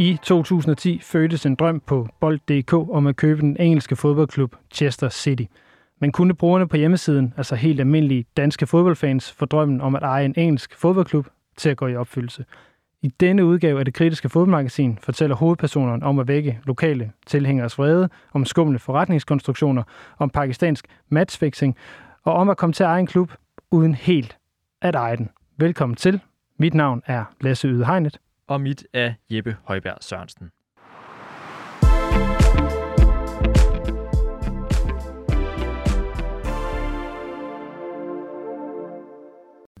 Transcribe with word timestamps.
I 0.00 0.18
2010 0.22 1.00
fødtes 1.02 1.46
en 1.46 1.54
drøm 1.54 1.80
på 1.80 2.08
Bold.dk 2.20 2.72
om 2.72 3.06
at 3.06 3.16
købe 3.16 3.40
den 3.40 3.56
engelske 3.60 3.96
fodboldklub 3.96 4.56
Chester 4.72 5.08
City. 5.08 5.42
Men 5.98 6.12
kunne 6.12 6.34
brugerne 6.34 6.68
på 6.68 6.76
hjemmesiden, 6.76 7.34
altså 7.36 7.54
helt 7.54 7.80
almindelige 7.80 8.24
danske 8.36 8.66
fodboldfans, 8.66 9.32
få 9.32 9.44
drømmen 9.44 9.80
om 9.80 9.96
at 9.96 10.02
eje 10.02 10.24
en 10.24 10.34
engelsk 10.36 10.76
fodboldklub 10.76 11.26
til 11.56 11.70
at 11.70 11.76
gå 11.76 11.86
i 11.86 11.96
opfyldelse? 11.96 12.44
I 13.02 13.08
denne 13.08 13.44
udgave 13.44 13.78
af 13.78 13.84
det 13.84 13.94
kritiske 13.94 14.28
fodboldmagasin 14.28 14.98
fortæller 15.02 15.36
hovedpersonerne 15.36 16.06
om 16.06 16.18
at 16.18 16.28
vække 16.28 16.60
lokale 16.64 17.12
tilhængeres 17.26 17.78
vrede, 17.78 18.08
om 18.32 18.44
skumle 18.44 18.78
forretningskonstruktioner, 18.78 19.82
om 20.18 20.30
pakistansk 20.30 20.86
matchfixing 21.08 21.76
og 22.24 22.34
om 22.34 22.48
at 22.48 22.56
komme 22.56 22.72
til 22.72 22.84
at 22.84 22.88
eje 22.88 23.00
en 23.00 23.06
klub 23.06 23.32
uden 23.70 23.94
helt 23.94 24.36
at 24.82 24.94
eje 24.94 25.16
den. 25.16 25.30
Velkommen 25.56 25.96
til. 25.96 26.20
Mit 26.58 26.74
navn 26.74 27.02
er 27.06 27.24
Lasse 27.40 27.68
Yde 27.68 27.86
Hegnet. 27.86 28.18
Og 28.50 28.60
mit 28.60 28.86
er 28.92 29.14
Jeppe 29.30 29.56
Højberg 29.64 29.96
Sørensen. 30.00 30.50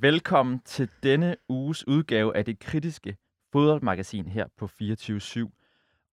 Velkommen 0.00 0.60
til 0.64 0.88
denne 1.02 1.36
uges 1.48 1.88
udgave 1.88 2.36
af 2.36 2.44
det 2.44 2.58
kritiske 2.58 3.16
fodboldmagasin 3.52 4.26
her 4.26 4.46
på 4.56 4.66
24 4.66 5.50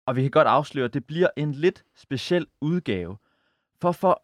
Og 0.06 0.16
vi 0.16 0.22
kan 0.22 0.30
godt 0.30 0.48
afsløre, 0.48 0.84
at 0.84 0.94
det 0.94 1.06
bliver 1.06 1.28
en 1.36 1.52
lidt 1.52 1.84
speciel 1.94 2.46
udgave. 2.60 3.16
For 3.80 3.92
for 3.92 4.22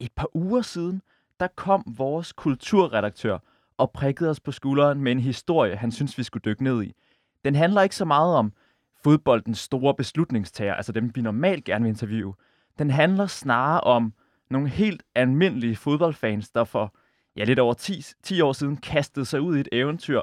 et 0.00 0.12
par 0.16 0.36
uger 0.36 0.62
siden, 0.62 1.02
der 1.40 1.48
kom 1.56 1.94
vores 1.98 2.32
kulturredaktør 2.32 3.38
og 3.76 3.90
prikkede 3.90 4.30
os 4.30 4.40
på 4.40 4.52
skulderen 4.52 5.00
med 5.00 5.12
en 5.12 5.20
historie, 5.20 5.76
han 5.76 5.92
synes, 5.92 6.18
vi 6.18 6.22
skulle 6.22 6.42
dykke 6.44 6.64
ned 6.64 6.82
i. 6.82 6.94
Den 7.44 7.54
handler 7.54 7.82
ikke 7.82 7.96
så 7.96 8.04
meget 8.04 8.36
om 8.36 8.52
fodboldens 9.04 9.58
store 9.58 9.94
beslutningstager, 9.94 10.74
altså 10.74 10.92
dem, 10.92 11.10
vi 11.14 11.20
normalt 11.20 11.64
gerne 11.64 11.82
vil 11.82 11.88
interviewe. 11.88 12.34
Den 12.78 12.90
handler 12.90 13.26
snarere 13.26 13.80
om 13.80 14.12
nogle 14.50 14.68
helt 14.68 15.02
almindelige 15.14 15.76
fodboldfans, 15.76 16.50
der 16.50 16.64
for 16.64 16.94
ja, 17.36 17.44
lidt 17.44 17.58
over 17.58 17.74
10, 17.74 18.04
10 18.22 18.40
år 18.40 18.52
siden 18.52 18.76
kastede 18.76 19.24
sig 19.24 19.40
ud 19.40 19.56
i 19.56 19.60
et 19.60 19.68
eventyr, 19.72 20.20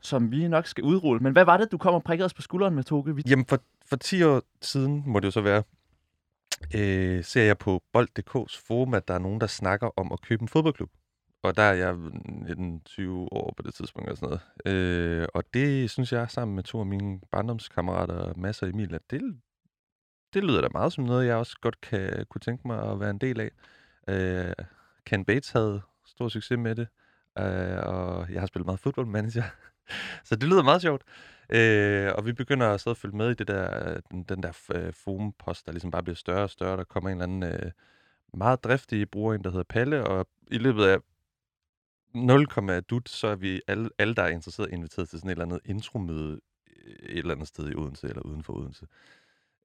som 0.00 0.30
vi 0.30 0.48
nok 0.48 0.66
skal 0.66 0.84
udrulle. 0.84 1.22
Men 1.22 1.32
hvad 1.32 1.44
var 1.44 1.56
det, 1.56 1.72
du 1.72 1.78
kom 1.78 1.94
og 1.94 2.04
prikkede 2.04 2.24
os 2.24 2.34
på 2.34 2.42
skulderen 2.42 2.74
med, 2.74 2.84
Toge? 2.84 3.22
Jamen, 3.28 3.46
for, 3.46 3.58
for 3.86 3.96
10 3.96 4.22
år 4.22 4.42
siden 4.62 5.02
må 5.06 5.20
det 5.20 5.26
jo 5.26 5.30
så 5.30 5.40
være, 5.40 5.62
øh, 6.74 7.24
ser 7.24 7.42
jeg 7.42 7.58
på 7.58 7.82
Bold.dk's 7.92 8.66
forum, 8.66 8.94
at 8.94 9.08
der 9.08 9.14
er 9.14 9.18
nogen, 9.18 9.40
der 9.40 9.46
snakker 9.46 9.90
om 9.96 10.12
at 10.12 10.20
købe 10.20 10.42
en 10.42 10.48
fodboldklub. 10.48 10.90
Og 11.44 11.56
der 11.56 11.62
er 11.62 11.72
jeg 11.72 11.94
19-20 12.88 13.10
år 13.10 13.54
på 13.56 13.62
det 13.62 13.74
tidspunkt 13.74 14.10
og 14.10 14.16
sådan 14.16 14.38
noget. 14.64 15.20
Øh, 15.20 15.28
og 15.34 15.44
det 15.54 15.90
synes 15.90 16.12
jeg 16.12 16.30
sammen 16.30 16.54
med 16.54 16.62
to 16.62 16.80
af 16.80 16.86
mine 16.86 17.20
barndomskammerater, 17.32 18.32
Mads 18.36 18.62
og 18.62 18.68
Emil, 18.68 18.94
at 18.94 19.02
det, 19.10 19.40
det 20.34 20.44
lyder 20.44 20.60
da 20.60 20.68
meget 20.72 20.92
som 20.92 21.04
noget, 21.04 21.26
jeg 21.26 21.36
også 21.36 21.56
godt 21.60 21.80
kan 21.80 22.26
kunne 22.30 22.40
tænke 22.40 22.66
mig 22.66 22.90
at 22.92 23.00
være 23.00 23.10
en 23.10 23.18
del 23.18 23.40
af. 23.40 23.50
Øh, 24.08 24.54
Ken 25.06 25.24
Bates 25.24 25.50
havde 25.50 25.80
stor 26.06 26.28
succes 26.28 26.58
med 26.58 26.74
det, 26.74 26.88
øh, 27.38 27.78
og 27.86 28.30
jeg 28.30 28.40
har 28.40 28.46
spillet 28.46 28.66
meget 28.66 28.80
fodboldmanager. 28.80 29.44
så 30.28 30.36
det 30.36 30.48
lyder 30.48 30.62
meget 30.62 30.82
sjovt. 30.82 31.02
Øh, 31.50 32.12
og 32.14 32.26
vi 32.26 32.32
begynder 32.32 32.68
at 32.68 32.80
sidde 32.80 32.92
og 32.92 32.98
følge 32.98 33.16
med 33.16 33.30
i 33.30 33.34
det 33.34 33.48
der, 33.48 34.00
den, 34.10 34.22
den 34.22 34.42
der 34.42 34.52
øh, 34.74 34.92
forum-post, 34.92 35.66
der 35.66 35.72
ligesom 35.72 35.90
bare 35.90 36.02
bliver 36.02 36.16
større 36.16 36.42
og 36.42 36.50
større. 36.50 36.76
Der 36.76 36.84
kommer 36.84 37.10
en 37.10 37.20
eller 37.20 37.24
anden 37.24 37.52
øh, 37.52 37.70
meget 38.34 38.64
driftig 38.64 39.10
bruger, 39.10 39.34
en 39.34 39.44
der 39.44 39.50
hedder 39.50 39.64
Palle, 39.64 40.04
og 40.06 40.26
i 40.50 40.58
løbet 40.58 40.84
af 40.84 40.98
0, 42.14 42.46
dut, 42.90 43.08
så 43.08 43.26
er 43.26 43.36
vi 43.36 43.60
alle, 43.68 43.90
alle, 43.98 44.14
der 44.14 44.22
er 44.22 44.28
interesseret, 44.28 44.70
inviteret 44.72 45.08
til 45.08 45.18
sådan 45.18 45.30
et 45.30 45.32
eller 45.32 45.44
andet 45.44 45.60
intromøde 45.64 46.40
øh, 46.86 47.08
et 47.08 47.18
eller 47.18 47.34
andet 47.34 47.48
sted 47.48 47.70
i 47.70 47.74
Odense 47.74 48.08
eller 48.08 48.22
uden 48.22 48.42
for 48.42 48.52
Odense. 48.52 48.86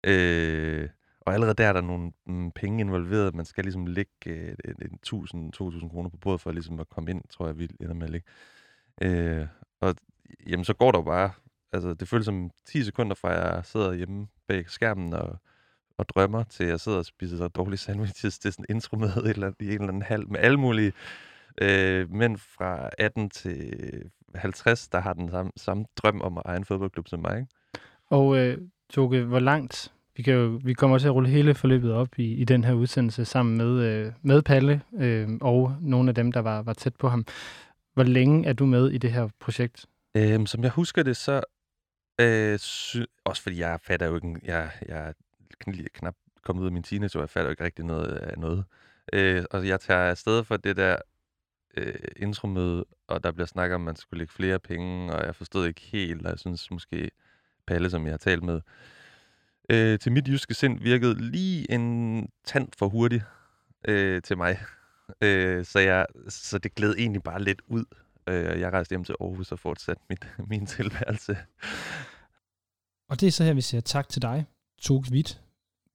Øh, 0.03 0.89
og 1.21 1.33
allerede 1.33 1.53
der 1.55 1.67
er 1.67 1.73
der 1.73 1.81
nogle 1.81 2.11
mm, 2.25 2.51
penge 2.51 2.81
involveret. 2.81 3.35
Man 3.35 3.45
skal 3.45 3.63
ligesom 3.63 3.85
lægge 3.85 4.11
øh, 4.25 4.55
1000-2000 5.07 5.89
kroner 5.89 6.09
på 6.09 6.17
bordet 6.17 6.41
for 6.41 6.51
ligesom 6.51 6.79
at 6.79 6.89
komme 6.89 7.11
ind, 7.11 7.21
tror 7.29 7.45
jeg, 7.45 7.59
vi 7.59 7.69
ender 7.81 7.93
med 7.93 8.03
at 8.03 8.09
lægge. 8.09 8.27
Øh, 9.01 9.47
og 9.81 9.95
jamen, 10.47 10.65
så 10.65 10.73
går 10.73 10.91
der 10.91 10.99
jo 10.99 11.03
bare, 11.03 11.31
altså 11.73 11.93
det 11.93 12.07
føles 12.07 12.25
som 12.25 12.51
10 12.65 12.83
sekunder 12.83 13.15
fra, 13.15 13.29
jeg 13.29 13.65
sidder 13.65 13.93
hjemme 13.93 14.27
bag 14.47 14.69
skærmen 14.69 15.13
og, 15.13 15.37
og 15.97 16.09
drømmer, 16.09 16.43
til 16.43 16.65
jeg 16.65 16.79
sidder 16.79 16.97
og 16.97 17.05
spiser 17.05 17.37
så 17.37 17.47
dårlige 17.47 17.77
sandwiches 17.77 18.39
til 18.39 18.53
sådan 18.53 18.65
en 18.69 18.75
intro 18.75 18.97
med 18.97 19.09
et 19.09 19.29
eller 19.29 19.47
andet, 19.47 19.61
i 19.61 19.65
en 19.65 19.71
eller 19.71 19.87
anden 19.87 20.01
halv, 20.01 20.29
med 20.29 20.39
alle 20.39 20.57
mulige 20.57 20.93
øh, 21.61 22.11
mænd 22.11 22.37
fra 22.37 22.89
18 22.97 23.29
til 23.29 23.73
50, 24.35 24.87
der 24.87 24.99
har 24.99 25.13
den 25.13 25.31
samme, 25.31 25.51
samme 25.57 25.85
drøm 25.97 26.21
om 26.21 26.37
at 26.37 26.43
eje 26.45 26.57
en 26.57 26.65
fodboldklub 26.65 27.07
som 27.07 27.19
mig. 27.19 27.37
Ikke? 27.37 27.51
Og 28.09 28.37
øh, 28.37 28.57
Toge, 28.89 29.23
hvor 29.23 29.39
langt 29.39 29.91
vi, 30.17 30.23
kan 30.23 30.33
jo, 30.33 30.59
vi 30.63 30.73
kommer 30.73 30.97
til 30.97 31.07
at 31.07 31.13
rulle 31.13 31.29
hele 31.29 31.55
forløbet 31.55 31.93
op 31.93 32.19
i, 32.19 32.33
i 32.33 32.43
den 32.43 32.63
her 32.63 32.73
udsendelse 32.73 33.25
sammen 33.25 33.57
med, 33.57 33.83
øh, 33.83 34.11
med 34.21 34.41
Palle 34.41 34.81
øh, 34.99 35.29
og 35.41 35.75
nogle 35.81 36.09
af 36.09 36.15
dem, 36.15 36.31
der 36.31 36.39
var, 36.39 36.61
var 36.61 36.73
tæt 36.73 36.95
på 36.95 37.09
ham. 37.09 37.25
Hvor 37.93 38.03
længe 38.03 38.47
er 38.47 38.53
du 38.53 38.65
med 38.65 38.89
i 38.89 38.97
det 38.97 39.11
her 39.11 39.29
projekt? 39.39 39.85
Øhm, 40.15 40.45
som 40.45 40.63
jeg 40.63 40.71
husker 40.71 41.03
det, 41.03 41.17
så... 41.17 41.41
Øh, 42.21 42.59
sy- 42.59 42.97
også 43.25 43.43
fordi 43.43 43.59
jeg 43.59 43.79
fatter 43.83 44.07
jo 44.07 44.15
ikke... 44.15 44.35
Jeg, 44.43 44.69
jeg 44.87 45.07
er 45.07 45.13
knap 45.93 46.15
kommet 46.43 46.61
ud 46.61 46.67
af 46.67 46.71
min 46.73 46.83
teenage, 46.83 47.09
så 47.09 47.19
jeg 47.19 47.29
fatter 47.29 47.49
jo 47.49 47.51
ikke 47.51 47.63
rigtig 47.63 47.85
noget 47.85 48.07
af 48.07 48.37
noget. 48.37 48.63
Øh, 49.13 49.43
og 49.51 49.67
jeg 49.67 49.79
tager 49.79 50.09
afsted 50.09 50.43
for 50.43 50.57
det 50.57 50.77
der 50.77 50.95
øh, 51.77 51.93
intromøde, 52.15 52.85
og 53.07 53.23
der 53.23 53.31
bliver 53.31 53.47
snakket 53.47 53.75
om, 53.75 53.81
at 53.81 53.85
man 53.85 53.95
skulle 53.95 54.17
lægge 54.17 54.33
flere 54.33 54.59
penge, 54.59 55.13
og 55.13 55.25
jeg 55.25 55.35
forstod 55.35 55.67
ikke 55.67 55.81
helt, 55.81 56.25
og 56.25 56.31
jeg 56.31 56.39
synes 56.39 56.71
måske, 56.71 57.11
Palle, 57.67 57.89
som 57.89 58.05
jeg 58.05 58.13
har 58.13 58.17
talt 58.17 58.43
med, 58.43 58.61
øh, 59.69 59.99
til 59.99 60.11
mit 60.11 60.27
jyske 60.27 60.53
sind 60.53 60.79
virkede 60.79 61.31
lige 61.31 61.71
en 61.71 62.29
tand 62.45 62.67
for 62.77 62.87
hurtigt 62.87 63.23
øh, 63.87 64.21
til 64.21 64.37
mig. 64.37 64.59
Øh, 65.21 65.65
så, 65.65 65.79
jeg, 65.79 66.05
så 66.29 66.57
det 66.57 66.75
gled 66.75 66.95
egentlig 66.97 67.23
bare 67.23 67.43
lidt 67.43 67.61
ud. 67.67 67.85
Øh, 68.29 68.59
jeg 68.59 68.73
rejste 68.73 68.91
hjem 68.91 69.03
til 69.03 69.15
Aarhus 69.21 69.51
og 69.51 69.59
fortsatte 69.59 70.03
mit, 70.09 70.27
min 70.49 70.65
tilværelse. 70.65 71.37
Og 73.09 73.21
det 73.21 73.27
er 73.27 73.31
så 73.31 73.43
her, 73.43 73.53
vi 73.53 73.61
siger 73.61 73.81
tak 73.81 74.09
til 74.09 74.21
dig, 74.21 74.45
Toge 74.81 75.05
Witt, 75.11 75.41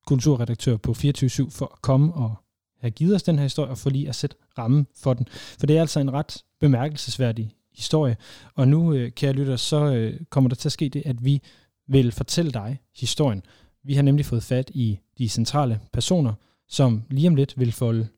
kulturredaktør 0.07 0.77
på 0.77 0.95
24 0.95 1.51
for 1.51 1.67
at 1.67 1.83
komme 1.83 2.15
og 2.15 2.44
have 2.85 2.91
givet 2.91 3.15
os 3.15 3.23
den 3.23 3.37
her 3.37 3.43
historie, 3.43 3.71
og 3.71 3.79
for 3.79 3.91
lige 3.91 4.09
at 4.09 4.15
sætte 4.15 4.37
rammen 4.59 4.87
for 4.97 5.15
den. 5.15 5.29
For 5.31 5.67
det 5.67 5.77
er 5.77 5.81
altså 5.81 6.01
en 6.01 6.13
ret 6.13 6.45
bemærkelsesværdig 6.61 7.51
historie. 7.75 8.17
Og 8.55 8.69
nu, 8.69 8.93
øh, 8.93 9.11
kære 9.11 9.33
lytter, 9.33 9.57
så 9.57 9.95
øh, 9.95 10.21
kommer 10.31 10.49
der 10.49 10.57
til 10.57 10.69
at 10.69 10.73
ske 10.73 10.89
det, 10.89 11.03
at 11.07 11.25
vi 11.25 11.43
vil 11.89 12.13
fortælle 12.13 12.53
dig 12.53 12.81
historien. 12.97 13.43
Vi 13.85 13.95
har 13.95 14.03
nemlig 14.03 14.27
fået 14.27 14.43
fat 14.43 14.71
i 14.75 14.99
de 15.19 15.29
centrale 15.29 15.81
personer, 15.93 16.33
som 16.69 17.03
lige 17.11 17.29
om 17.29 17.35
lidt 17.35 17.59
vil 17.59 17.73
folde 17.73 18.09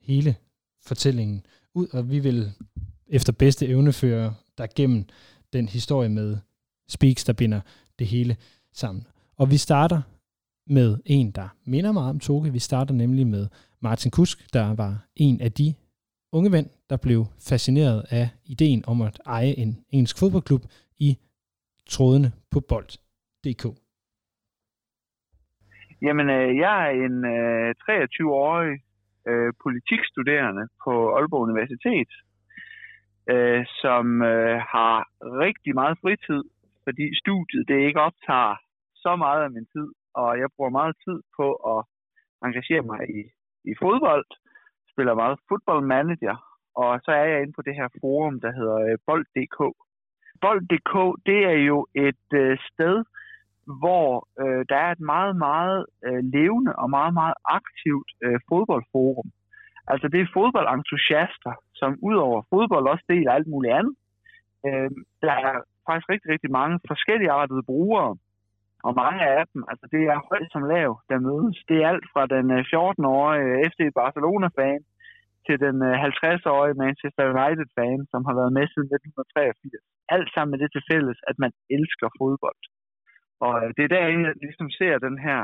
hele 0.00 0.36
fortællingen 0.86 1.46
ud, 1.74 1.86
og 1.92 2.10
vi 2.10 2.18
vil 2.18 2.52
efter 3.08 3.32
bedste 3.32 3.66
evne 3.66 3.92
føre 3.92 4.34
dig 4.58 4.68
gennem 4.74 5.04
den 5.52 5.68
historie 5.68 6.08
med 6.08 6.36
speaks, 6.88 7.24
der 7.24 7.32
binder 7.32 7.60
det 7.98 8.06
hele 8.06 8.36
sammen. 8.72 9.06
Og 9.36 9.50
vi 9.50 9.56
starter 9.56 10.02
med 10.66 10.98
en, 11.04 11.30
der 11.30 11.48
minder 11.64 11.92
meget 11.92 12.10
om 12.10 12.20
Toge. 12.20 12.52
Vi 12.52 12.58
starter 12.58 12.94
nemlig 12.94 13.26
med 13.26 13.46
Martin 13.88 14.10
Kusk, 14.18 14.38
der 14.56 14.66
var 14.82 14.92
en 15.26 15.36
af 15.46 15.52
de 15.60 15.68
unge 16.36 16.50
mænd, 16.54 16.68
der 16.90 16.98
blev 17.06 17.20
fascineret 17.50 17.98
af 18.18 18.26
ideen 18.54 18.80
om 18.92 18.98
at 19.08 19.16
eje 19.36 19.52
en 19.62 19.70
engelsk 19.94 20.16
fodboldklub 20.20 20.62
i 21.08 21.10
trådene 21.92 22.28
på 22.52 22.58
bold.dk. 22.70 23.64
Jamen, 26.06 26.26
øh, 26.36 26.48
jeg 26.64 26.76
er 26.86 26.92
en 27.06 27.16
øh, 27.36 27.68
23-årig 27.84 28.74
øh, 29.28 29.50
politikstuderende 29.64 30.64
på 30.84 30.92
Aalborg 31.16 31.42
Universitet, 31.48 32.10
øh, 33.32 33.62
som 33.82 34.04
øh, 34.32 34.56
har 34.74 34.94
rigtig 35.44 35.72
meget 35.80 35.96
fritid, 36.02 36.42
fordi 36.84 37.04
studiet 37.22 37.68
det 37.70 37.78
ikke 37.86 38.00
optager 38.08 38.54
så 39.04 39.12
meget 39.24 39.42
af 39.46 39.50
min 39.56 39.66
tid, 39.74 39.88
og 40.20 40.30
jeg 40.40 40.48
bruger 40.56 40.78
meget 40.80 40.96
tid 41.04 41.18
på 41.38 41.46
at 41.72 41.80
engagere 42.46 42.84
mig 42.92 43.00
i, 43.20 43.22
i 43.64 43.74
fodbold, 43.82 44.26
spiller 44.92 45.14
meget 45.14 45.38
fodboldmanager, 45.48 46.36
og 46.82 47.00
så 47.04 47.10
er 47.10 47.24
jeg 47.24 47.42
inde 47.42 47.52
på 47.56 47.62
det 47.62 47.74
her 47.74 47.88
forum, 48.00 48.40
der 48.40 48.52
hedder 48.58 48.78
øh, 48.88 48.98
bold.dk. 49.06 49.58
Bold.dk, 50.40 50.92
det 51.26 51.40
er 51.52 51.58
jo 51.70 51.86
et 51.94 52.28
øh, 52.42 52.58
sted, 52.70 52.96
hvor 53.80 54.28
øh, 54.42 54.64
der 54.68 54.76
er 54.76 54.90
et 54.92 55.00
meget, 55.00 55.36
meget 55.36 55.86
øh, 56.06 56.20
levende 56.36 56.72
og 56.82 56.90
meget, 56.90 57.14
meget 57.14 57.36
aktivt 57.58 58.10
øh, 58.24 58.38
fodboldforum. 58.48 59.28
Altså 59.92 60.08
det 60.08 60.20
er 60.20 60.34
fodboldentusiaster, 60.36 61.52
som 61.74 61.98
udover 62.08 62.42
fodbold 62.52 62.86
også 62.88 63.04
deler 63.08 63.32
alt 63.32 63.46
muligt 63.46 63.74
andet. 63.74 63.94
Øh, 64.66 64.90
der 65.22 65.34
er 65.48 65.54
faktisk 65.88 66.08
rigtig, 66.08 66.28
rigtig 66.34 66.50
mange 66.50 66.80
forskellige 66.86 67.30
artede 67.30 67.62
brugere, 67.62 68.16
og 68.86 68.92
mange 69.02 69.22
af 69.36 69.42
dem, 69.52 69.60
altså 69.70 69.86
det 69.94 70.02
er 70.12 70.26
højt 70.30 70.48
som 70.54 70.64
lav, 70.74 70.90
der 71.10 71.26
mødes. 71.28 71.58
Det 71.70 71.76
er 71.78 71.88
alt 71.92 72.06
fra 72.12 72.22
den 72.34 72.46
øh, 72.56 72.60
14-årige 72.72 73.48
øh, 73.52 73.62
FC 73.70 73.80
Barcelona-fan 74.00 74.80
til 75.46 75.56
den 75.64 75.76
øh, 75.88 76.04
50-årige 76.08 76.80
Manchester 76.84 77.24
United-fan, 77.34 77.98
som 78.12 78.20
har 78.28 78.34
været 78.40 78.52
med 78.58 78.66
siden 78.72 78.90
1983. 78.90 80.16
Alt 80.16 80.28
sammen 80.34 80.52
med 80.52 80.60
det 80.62 80.70
til 80.72 80.86
fælles, 80.90 81.18
at 81.30 81.36
man 81.44 81.52
elsker 81.76 82.08
fodbold. 82.18 82.62
Og 83.46 83.54
det 83.76 83.82
er 83.84 83.92
der, 83.94 84.04
jeg 84.06 84.34
ligesom 84.44 84.68
ser 84.78 84.94
den 85.06 85.16
her 85.26 85.40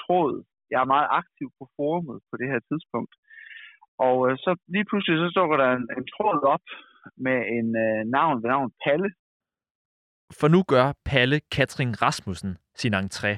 tråd. 0.00 0.34
Jeg 0.72 0.80
er 0.82 0.92
meget 0.94 1.08
aktiv 1.20 1.48
på 1.58 1.64
forumet 1.76 2.18
på 2.30 2.34
det 2.40 2.48
her 2.52 2.60
tidspunkt. 2.70 3.14
Og 4.06 4.16
øh, 4.26 4.32
så 4.44 4.50
lige 4.74 4.88
pludselig 4.90 5.16
så 5.18 5.28
står 5.36 5.50
der 5.62 5.68
en, 5.78 5.86
en 5.98 6.06
tråd 6.14 6.40
op 6.54 6.66
med 7.26 7.38
en 7.58 7.68
øh, 7.84 8.00
navn 8.16 8.36
ved 8.42 8.48
navn 8.54 8.70
Palle. 8.84 9.10
For 10.40 10.48
nu 10.54 10.60
gør 10.72 10.86
Palle 11.10 11.38
Katrin 11.56 11.94
Rasmussen 12.02 12.52
sin 12.74 12.94
entré. 12.94 13.32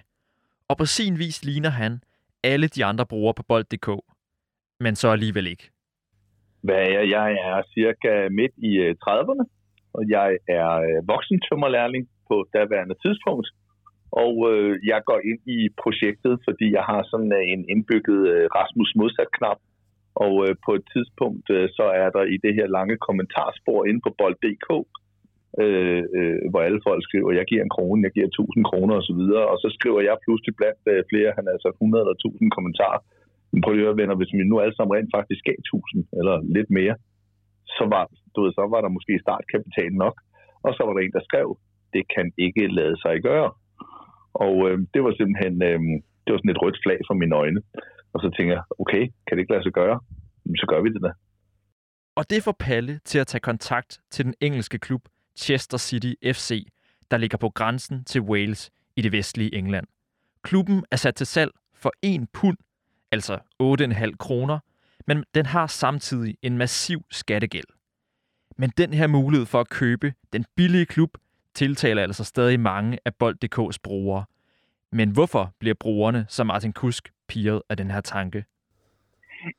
Og 0.68 0.76
på 0.76 0.84
sin 0.84 1.18
vis 1.18 1.44
ligner 1.44 1.70
han 1.70 1.92
alle 2.44 2.68
de 2.68 2.84
andre 2.84 3.06
brugere 3.06 3.34
på 3.34 3.42
bold.dk. 3.48 3.88
Men 4.80 4.96
så 4.96 5.08
alligevel 5.08 5.46
ikke. 5.46 5.70
Hvad 6.62 6.74
er 6.74 6.90
jeg? 6.90 7.10
Jeg 7.16 7.28
er 7.32 7.62
cirka 7.74 8.28
midt 8.38 8.54
i 8.56 8.72
øh, 8.84 8.94
30'erne, 9.06 9.44
og 9.96 10.02
jeg 10.08 10.38
er 10.48 10.70
øh, 10.88 11.08
voksentømmerlærling 11.08 12.08
på 12.28 12.36
daværende 12.54 12.96
tidspunkt. 13.04 13.48
Og 14.24 14.34
øh, 14.50 14.72
jeg 14.90 15.00
går 15.08 15.20
ind 15.30 15.40
i 15.58 15.60
projektet, 15.82 16.34
fordi 16.46 16.66
jeg 16.78 16.84
har 16.90 17.02
sådan 17.10 17.32
øh, 17.40 17.44
en 17.52 17.62
indbygget 17.72 18.20
øh, 18.34 18.44
Rasmus 18.58 18.90
modsat-knap. 19.00 19.60
Og 20.24 20.34
øh, 20.46 20.54
på 20.66 20.72
et 20.78 20.84
tidspunkt, 20.94 21.46
øh, 21.56 21.68
så 21.78 21.86
er 22.02 22.10
der 22.16 22.24
i 22.34 22.36
det 22.44 22.52
her 22.58 22.68
lange 22.76 22.96
kommentarspor 23.06 23.80
inde 23.88 24.00
på 24.06 24.10
bold.dk, 24.18 24.68
øh, 25.62 26.02
øh, 26.18 26.38
hvor 26.50 26.60
alle 26.66 26.80
folk 26.88 27.02
skriver, 27.08 27.38
jeg 27.40 27.46
giver 27.50 27.62
en 27.64 27.74
krone, 27.76 28.04
jeg 28.06 28.14
giver 28.16 28.28
1000 28.28 28.64
kroner 28.70 28.94
osv. 29.00 29.22
Og 29.52 29.56
så 29.62 29.68
skriver 29.76 30.00
jeg 30.08 30.22
pludselig 30.24 30.54
blandt 30.60 30.82
øh, 30.92 31.00
flere, 31.10 31.36
han 31.38 31.46
altså 31.54 31.68
100 31.68 32.02
eller 32.02 32.16
1000 32.18 32.50
kommentarer. 32.56 33.00
Men 33.50 33.62
prøv 33.62 33.72
lige 33.74 33.92
at 33.92 34.00
venner, 34.00 34.16
hvis 34.20 34.34
vi 34.36 34.50
nu 34.50 34.56
alle 34.62 34.76
sammen 34.76 34.94
rent 34.96 35.14
faktisk 35.16 35.42
gav 35.48 35.58
1000 35.58 36.04
eller 36.18 36.36
lidt 36.56 36.70
mere, 36.78 36.94
så 37.76 37.84
var, 37.94 38.04
du 38.34 38.38
ved, 38.42 38.52
så 38.58 38.62
var 38.74 38.80
der 38.82 38.96
måske 38.96 39.24
startkapital 39.26 39.92
nok. 40.04 40.16
Og 40.66 40.70
så 40.76 40.80
var 40.86 40.92
der 40.94 41.02
en, 41.02 41.16
der 41.18 41.28
skrev, 41.28 41.48
det 41.94 42.04
kan 42.14 42.26
ikke 42.46 42.64
lade 42.78 42.96
sig 43.04 43.14
gøre. 43.28 43.50
Og 44.44 44.54
øh, 44.68 44.76
det 44.94 45.00
var 45.04 45.12
simpelthen 45.18 45.54
øh, 45.70 45.80
det 46.24 46.30
var 46.32 46.38
sådan 46.40 46.54
et 46.56 46.62
rødt 46.62 46.78
flag 46.84 46.98
for 47.08 47.14
mine 47.22 47.34
øjne. 47.42 47.60
Og 48.12 48.18
så 48.22 48.28
tænker 48.36 48.52
jeg, 48.58 48.64
okay, 48.82 49.02
kan 49.24 49.32
det 49.32 49.40
ikke 49.42 49.54
lade 49.54 49.66
sig 49.68 49.74
gøre? 49.80 49.96
Så 50.60 50.66
gør 50.70 50.80
vi 50.84 50.88
det 50.94 51.02
da. 51.06 51.12
Og 52.18 52.24
det 52.30 52.42
får 52.46 52.56
Palle 52.66 52.94
til 53.10 53.18
at 53.18 53.26
tage 53.26 53.40
kontakt 53.50 54.00
til 54.10 54.24
den 54.24 54.34
engelske 54.40 54.78
klub 54.78 55.02
Chester 55.36 55.78
City 55.78 56.14
FC, 56.24 56.66
der 57.10 57.16
ligger 57.16 57.38
på 57.38 57.48
grænsen 57.48 58.04
til 58.04 58.20
Wales 58.20 58.70
i 58.96 59.02
det 59.02 59.12
vestlige 59.12 59.54
England. 59.54 59.86
Klubben 60.42 60.84
er 60.90 60.96
sat 60.96 61.14
til 61.14 61.26
salg 61.26 61.50
for 61.74 61.92
1 62.02 62.26
pund, 62.32 62.56
altså 63.12 63.38
8,5 63.62 64.16
kroner, 64.18 64.58
men 65.06 65.24
den 65.34 65.46
har 65.46 65.66
samtidig 65.66 66.36
en 66.42 66.58
massiv 66.58 67.04
skattegæld. 67.10 67.64
Men 68.56 68.70
den 68.70 68.94
her 68.94 69.06
mulighed 69.06 69.46
for 69.46 69.60
at 69.60 69.68
købe 69.68 70.14
den 70.32 70.44
billige 70.56 70.86
klub 70.86 71.10
tiltaler 71.54 72.02
altså 72.02 72.24
stadig 72.24 72.60
mange 72.60 72.98
af 73.04 73.14
Bold.dk's 73.14 73.78
brugere. 73.82 74.24
Men 74.92 75.10
hvorfor 75.10 75.54
bliver 75.58 75.74
brugerne 75.80 76.26
som 76.28 76.46
Martin 76.46 76.72
Kusk 76.72 77.12
piret 77.28 77.62
af 77.68 77.76
den 77.76 77.90
her 77.90 78.00
tanke? 78.00 78.44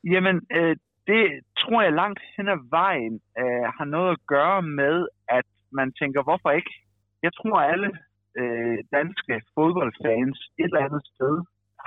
Jamen, 0.04 0.40
øh, 0.52 0.76
det 1.06 1.40
tror 1.58 1.82
jeg 1.82 1.92
langt 1.92 2.20
hen 2.36 2.48
ad 2.48 2.70
vejen 2.70 3.20
øh, 3.38 3.64
har 3.78 3.84
noget 3.84 4.12
at 4.12 4.26
gøre 4.26 4.62
med, 4.62 5.06
at 5.28 5.44
man 5.80 5.88
tænker, 6.00 6.20
hvorfor 6.22 6.50
ikke? 6.50 6.72
Jeg 7.22 7.32
tror, 7.38 7.56
alle 7.72 7.90
øh, 8.40 8.78
danske 8.98 9.34
fodboldfans 9.54 10.38
et 10.58 10.70
eller 10.70 10.86
andet 10.86 11.04
sted 11.12 11.34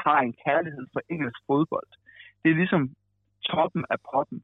har 0.05 0.19
en 0.27 0.33
kærlighed 0.45 0.85
for 0.93 1.01
engelsk 1.13 1.39
fodbold. 1.49 1.89
Det 2.41 2.49
er 2.51 2.59
ligesom 2.61 2.83
toppen 3.51 3.83
af 3.93 3.99
poppen. 4.11 4.39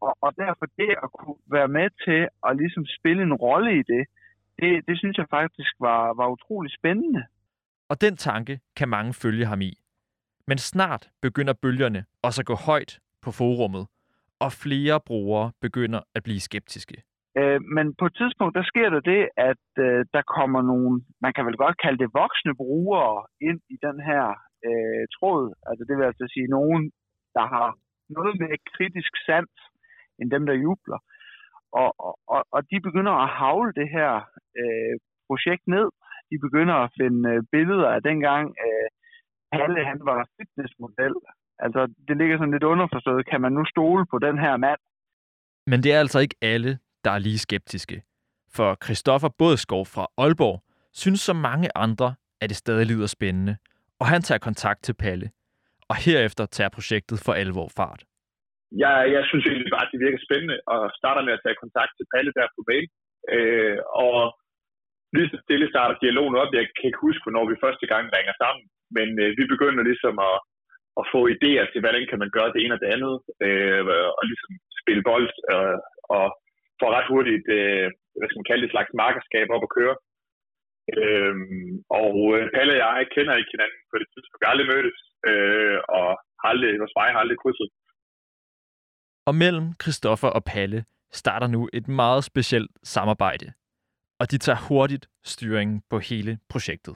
Og, 0.00 0.12
og 0.20 0.30
derfor 0.36 0.66
det 0.80 0.90
at 1.04 1.10
kunne 1.18 1.40
være 1.56 1.70
med 1.78 1.88
til 2.04 2.20
at 2.48 2.56
ligesom 2.56 2.84
spille 2.98 3.22
en 3.22 3.34
rolle 3.34 3.70
i 3.80 3.82
det, 3.92 4.02
det, 4.58 4.86
det 4.88 4.98
synes 4.98 5.16
jeg 5.18 5.26
faktisk 5.30 5.72
var, 5.80 6.14
var 6.20 6.28
utrolig 6.28 6.70
spændende. 6.78 7.22
Og 7.88 8.00
den 8.00 8.16
tanke 8.16 8.60
kan 8.76 8.88
mange 8.88 9.14
følge 9.14 9.46
ham 9.46 9.60
i. 9.60 9.72
Men 10.46 10.58
snart 10.58 11.10
begynder 11.22 11.52
bølgerne 11.52 12.04
også 12.22 12.42
at 12.42 12.46
gå 12.46 12.54
højt 12.54 12.98
på 13.22 13.30
forummet, 13.30 13.86
og 14.40 14.52
flere 14.52 15.00
brugere 15.06 15.52
begynder 15.60 16.00
at 16.14 16.22
blive 16.22 16.40
skeptiske. 16.40 17.02
Øh, 17.38 17.60
men 17.76 17.86
på 18.00 18.04
et 18.06 18.14
tidspunkt, 18.20 18.54
der 18.58 18.64
sker 18.70 18.88
der 18.90 19.02
det, 19.12 19.22
at 19.50 19.66
øh, 19.86 20.00
der 20.14 20.22
kommer 20.36 20.60
nogle, 20.70 20.92
man 21.24 21.32
kan 21.34 21.46
vel 21.48 21.58
godt 21.64 21.76
kalde 21.84 21.98
det 22.02 22.16
voksne 22.22 22.54
brugere 22.62 23.16
ind 23.48 23.60
i 23.74 23.76
den 23.86 23.96
her 24.08 24.24
øh, 24.68 25.04
tråd. 25.16 25.44
Altså 25.68 25.82
det 25.88 25.94
vil 25.96 26.10
altså 26.10 26.26
sige 26.34 26.48
nogen, 26.56 26.82
der 27.36 27.46
har 27.54 27.68
noget 28.18 28.34
mere 28.42 28.58
kritisk 28.74 29.12
sans 29.26 29.56
end 30.18 30.28
dem, 30.34 30.46
der 30.46 30.62
jubler. 30.64 31.00
Og, 31.82 31.90
og, 32.34 32.42
og 32.56 32.60
de 32.70 32.78
begynder 32.86 33.14
at 33.24 33.28
havle 33.42 33.72
det 33.80 33.88
her 33.96 34.10
øh, 34.60 34.94
projekt 35.28 35.64
ned. 35.76 35.88
De 36.30 36.36
begynder 36.46 36.76
at 36.84 36.92
finde 37.00 37.20
øh, 37.32 37.42
billeder 37.52 37.88
af 37.96 38.02
dengang 38.02 38.44
øh, 38.66 38.88
Palle 39.52 39.84
han 39.90 40.00
var 40.10 40.28
fitnessmodel. 40.36 41.14
Altså, 41.64 41.80
det 42.08 42.16
ligger 42.16 42.36
sådan 42.38 42.54
lidt 42.56 42.70
underforstået. 42.72 43.28
Kan 43.30 43.40
man 43.40 43.52
nu 43.52 43.64
stole 43.64 44.04
på 44.12 44.18
den 44.18 44.38
her 44.38 44.56
mand? 44.56 44.80
Men 45.70 45.82
det 45.82 45.90
er 45.92 46.00
altså 46.04 46.18
ikke 46.24 46.36
alle, 46.42 46.78
der 47.08 47.14
er 47.14 47.26
lige 47.28 47.38
skeptiske. 47.38 48.02
For 48.56 48.68
Christoffer 48.84 49.30
Bådskov 49.38 49.82
fra 49.94 50.04
Aalborg 50.24 50.58
synes 50.92 51.20
som 51.20 51.36
mange 51.36 51.68
andre, 51.84 52.08
at 52.40 52.48
det 52.50 52.56
stadig 52.56 52.86
lyder 52.86 53.06
spændende, 53.06 53.56
og 54.00 54.06
han 54.06 54.22
tager 54.22 54.38
kontakt 54.48 54.80
til 54.86 54.94
Palle. 54.94 55.30
Og 55.90 55.96
herefter 55.96 56.46
tager 56.46 56.68
projektet 56.68 57.18
for 57.24 57.32
alvor 57.32 57.68
fart 57.76 58.02
jeg, 58.84 58.96
jeg 59.16 59.22
synes 59.30 59.44
egentlig 59.46 59.72
bare, 59.74 59.86
at 59.86 59.92
det 59.92 60.04
virker 60.04 60.20
spændende, 60.26 60.56
og 60.74 60.80
starter 61.00 61.22
med 61.24 61.32
at 61.36 61.42
tage 61.44 61.62
kontakt 61.64 61.92
til 61.94 62.06
Palle 62.12 62.32
der 62.38 62.54
på 62.56 62.62
mail. 62.70 62.86
Øh, 63.34 63.78
og 64.04 64.18
lige 65.16 65.30
så 65.32 65.38
stille 65.44 65.66
starter 65.72 65.96
dialogen 66.04 66.36
op. 66.42 66.50
Jeg 66.58 66.66
kan 66.76 66.88
ikke 66.88 67.04
huske, 67.06 67.24
hvornår 67.24 67.44
vi 67.50 67.62
første 67.64 67.86
gang 67.92 68.04
ringer 68.16 68.34
sammen, 68.42 68.64
men 68.96 69.08
øh, 69.24 69.30
vi 69.38 69.44
begynder 69.52 69.82
ligesom 69.90 70.14
at, 70.30 70.36
at 71.00 71.04
få 71.12 71.20
idéer 71.34 71.66
til, 71.68 71.80
hvordan 71.82 72.04
kan 72.10 72.18
man 72.22 72.30
gøre 72.36 72.52
det 72.52 72.60
ene 72.60 72.74
og 72.76 72.80
det 72.82 72.90
andet, 72.94 73.14
øh, 73.46 73.82
og 74.18 74.24
ligesom 74.30 74.52
spille 74.82 75.02
bold, 75.10 75.30
øh, 75.52 75.78
og 76.16 76.26
få 76.80 76.86
ret 76.96 77.08
hurtigt, 77.12 77.46
øh, 77.58 77.86
hvad 78.18 78.28
skal 78.28 78.40
man 78.40 78.50
kalde 78.50 78.62
det, 78.64 78.74
slags 78.74 78.90
markerskab 79.02 79.46
op 79.56 79.66
at 79.68 79.74
køre. 79.78 79.96
Øhm, 80.96 81.72
og 82.02 82.14
øh, 82.34 82.42
Palle 82.54 82.72
og 82.74 82.80
jeg 82.82 83.06
kender 83.14 83.34
ikke 83.40 83.54
hinanden 83.54 83.80
på 83.90 83.96
det 84.00 84.08
tidspunkt. 84.08 84.40
Vi 84.40 84.44
har 84.46 84.54
aldrig 84.54 84.70
mødtes, 84.74 84.98
øh, 85.30 85.78
og 85.96 86.08
har 86.40 86.48
aldrig, 86.52 86.72
hos 86.84 86.94
mig 86.98 87.08
har 87.14 87.20
aldrig 87.24 87.38
krydset. 87.42 87.68
Og 89.28 89.34
mellem 89.44 89.66
Christoffer 89.82 90.30
og 90.38 90.42
Palle 90.52 90.80
starter 91.20 91.48
nu 91.54 91.60
et 91.78 91.88
meget 91.88 92.22
specielt 92.30 92.72
samarbejde, 92.94 93.46
og 94.20 94.24
de 94.30 94.38
tager 94.38 94.60
hurtigt 94.68 95.04
styringen 95.34 95.78
på 95.90 95.96
hele 96.10 96.32
projektet. 96.52 96.94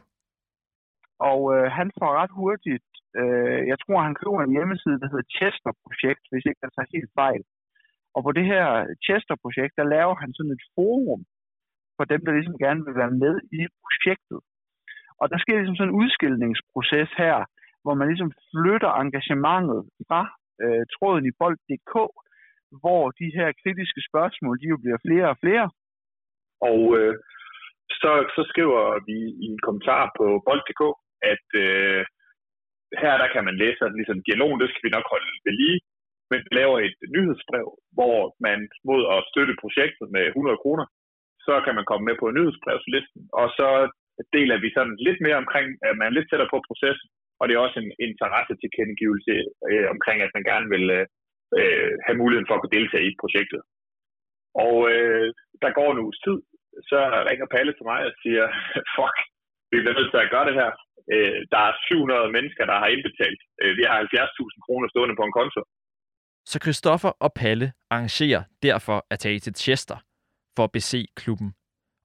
Og 1.30 1.40
øh, 1.54 1.66
han 1.78 1.88
får 1.98 2.10
ret 2.20 2.34
hurtigt, 2.40 2.90
øh, 3.20 3.60
jeg 3.70 3.78
tror 3.82 4.06
han 4.08 4.18
køber 4.20 4.40
en 4.42 4.54
hjemmeside, 4.56 5.00
der 5.02 5.08
hedder 5.12 5.32
Chester 5.38 5.72
Projekt, 5.84 6.24
hvis 6.30 6.44
ikke 6.48 6.62
jeg 6.64 6.72
tager 6.72 6.94
helt 6.96 7.10
fejl. 7.20 7.42
Og 8.14 8.20
på 8.26 8.30
det 8.38 8.46
her 8.52 8.66
Chester 9.06 9.36
Projekt, 9.42 9.74
der 9.80 9.92
laver 9.94 10.14
han 10.22 10.30
sådan 10.32 10.56
et 10.56 10.64
forum 10.74 11.22
for 11.96 12.04
dem, 12.12 12.20
der 12.24 12.32
ligesom 12.32 12.58
gerne 12.64 12.80
vil 12.86 12.96
være 13.02 13.14
med 13.24 13.34
i 13.58 13.60
projektet. 13.82 14.40
Og 15.20 15.26
der 15.32 15.38
sker 15.42 15.56
ligesom 15.56 15.76
sådan 15.76 15.92
en 15.92 15.98
udskilningsproces 16.02 17.10
her, 17.22 17.36
hvor 17.82 17.94
man 17.98 18.08
ligesom 18.08 18.32
flytter 18.50 18.92
engagementet 19.02 19.80
fra 20.08 20.22
øh, 20.64 20.82
tråden 20.94 21.24
i 21.30 21.36
bold.dk, 21.40 21.94
hvor 22.82 23.02
de 23.20 23.28
her 23.36 23.48
kritiske 23.62 24.02
spørgsmål, 24.10 24.54
de 24.62 24.66
jo 24.72 24.78
bliver 24.82 24.98
flere 25.06 25.26
og 25.32 25.38
flere. 25.44 25.66
Og 26.70 26.80
øh, 26.98 27.14
så, 28.00 28.12
så 28.36 28.42
skriver 28.50 28.82
vi 29.08 29.18
i 29.44 29.46
en 29.54 29.60
kommentar 29.66 30.02
på 30.18 30.24
bold.dk, 30.46 30.82
at 31.32 31.46
øh, 31.64 32.02
her 33.02 33.14
der 33.22 33.28
kan 33.34 33.44
man 33.48 33.56
læse, 33.62 33.80
at 33.84 33.96
ligesom 34.00 34.18
dialogen, 34.28 34.60
det 34.60 34.68
skal 34.70 34.86
vi 34.86 34.96
nok 34.96 35.06
holde 35.12 35.28
ved 35.46 35.54
lige, 35.62 35.78
men 36.32 36.40
vi 36.46 36.50
laver 36.60 36.76
et 36.88 36.96
nyhedsbrev, 37.14 37.66
hvor 37.96 38.18
man 38.46 38.58
mod 38.88 39.02
at 39.14 39.26
støtte 39.30 39.54
projektet 39.62 40.06
med 40.16 40.24
100 40.26 40.62
kroner, 40.62 40.86
så 41.46 41.54
kan 41.64 41.74
man 41.78 41.88
komme 41.90 42.04
med 42.08 42.16
på 42.18 42.26
nyhedsbrevslisten, 42.36 43.22
og 43.40 43.46
så 43.58 43.68
deler 44.36 44.56
vi 44.64 44.68
sådan 44.76 44.96
lidt 45.06 45.20
mere 45.26 45.38
omkring, 45.44 45.66
at 45.88 45.94
man 45.98 46.06
er 46.08 46.16
lidt 46.16 46.28
tættere 46.28 46.52
på 46.52 46.58
processen, 46.68 47.08
og 47.38 47.44
det 47.44 47.54
er 47.54 47.64
også 47.66 47.78
en 47.80 47.92
interesse 48.08 48.54
til 48.60 48.74
kendegivelse 48.76 49.32
øh, 49.70 49.86
omkring, 49.94 50.18
at 50.22 50.34
man 50.36 50.44
gerne 50.50 50.68
vil 50.74 50.86
øh, 51.58 51.92
have 52.06 52.20
muligheden 52.22 52.48
for 52.48 52.54
at 52.54 52.62
kunne 52.62 52.76
deltage 52.78 53.08
i 53.10 53.20
projektet. 53.22 53.60
Og 54.66 54.76
øh, 54.92 55.28
der 55.62 55.76
går 55.78 55.88
en 55.90 56.02
uges 56.04 56.20
tid, 56.26 56.38
så 56.90 56.98
ringer 57.28 57.46
Palle 57.54 57.72
til 57.74 57.88
mig 57.90 58.00
og 58.08 58.12
siger, 58.22 58.44
fuck, 58.96 59.16
vi 59.70 59.76
bliver 59.80 59.98
nødt 59.98 60.10
til 60.12 60.24
at 60.24 60.32
gøre 60.34 60.48
det 60.48 60.58
her. 60.60 60.70
Øh, 61.14 61.38
der 61.52 61.60
er 61.68 61.72
700 61.88 62.34
mennesker, 62.36 62.64
der 62.70 62.76
har 62.82 62.88
indbetalt. 62.94 63.40
Øh, 63.62 63.72
vi 63.78 63.84
har 63.88 63.96
70.000 64.00 64.66
kroner 64.66 64.86
stående 64.88 65.18
på 65.18 65.24
en 65.26 65.36
konto. 65.38 65.60
Så 66.44 66.58
Christoffer 66.62 67.08
og 67.08 67.32
Palle 67.34 67.72
arrangerer 67.90 68.42
derfor 68.62 69.06
at 69.10 69.18
tage 69.18 69.38
til 69.38 69.54
Chester 69.54 69.96
for 70.56 70.64
at 70.64 70.72
bese 70.72 71.06
klubben. 71.16 71.54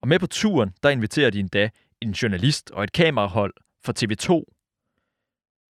Og 0.02 0.08
med 0.08 0.20
på 0.20 0.28
turen, 0.28 0.70
der 0.84 0.90
inviterer 0.90 1.30
de 1.30 1.40
endda 1.40 1.70
en 2.02 2.12
journalist 2.12 2.72
og 2.72 2.84
et 2.84 2.94
kamerahold 2.94 3.54
for 3.86 3.94
TV2 4.00 4.30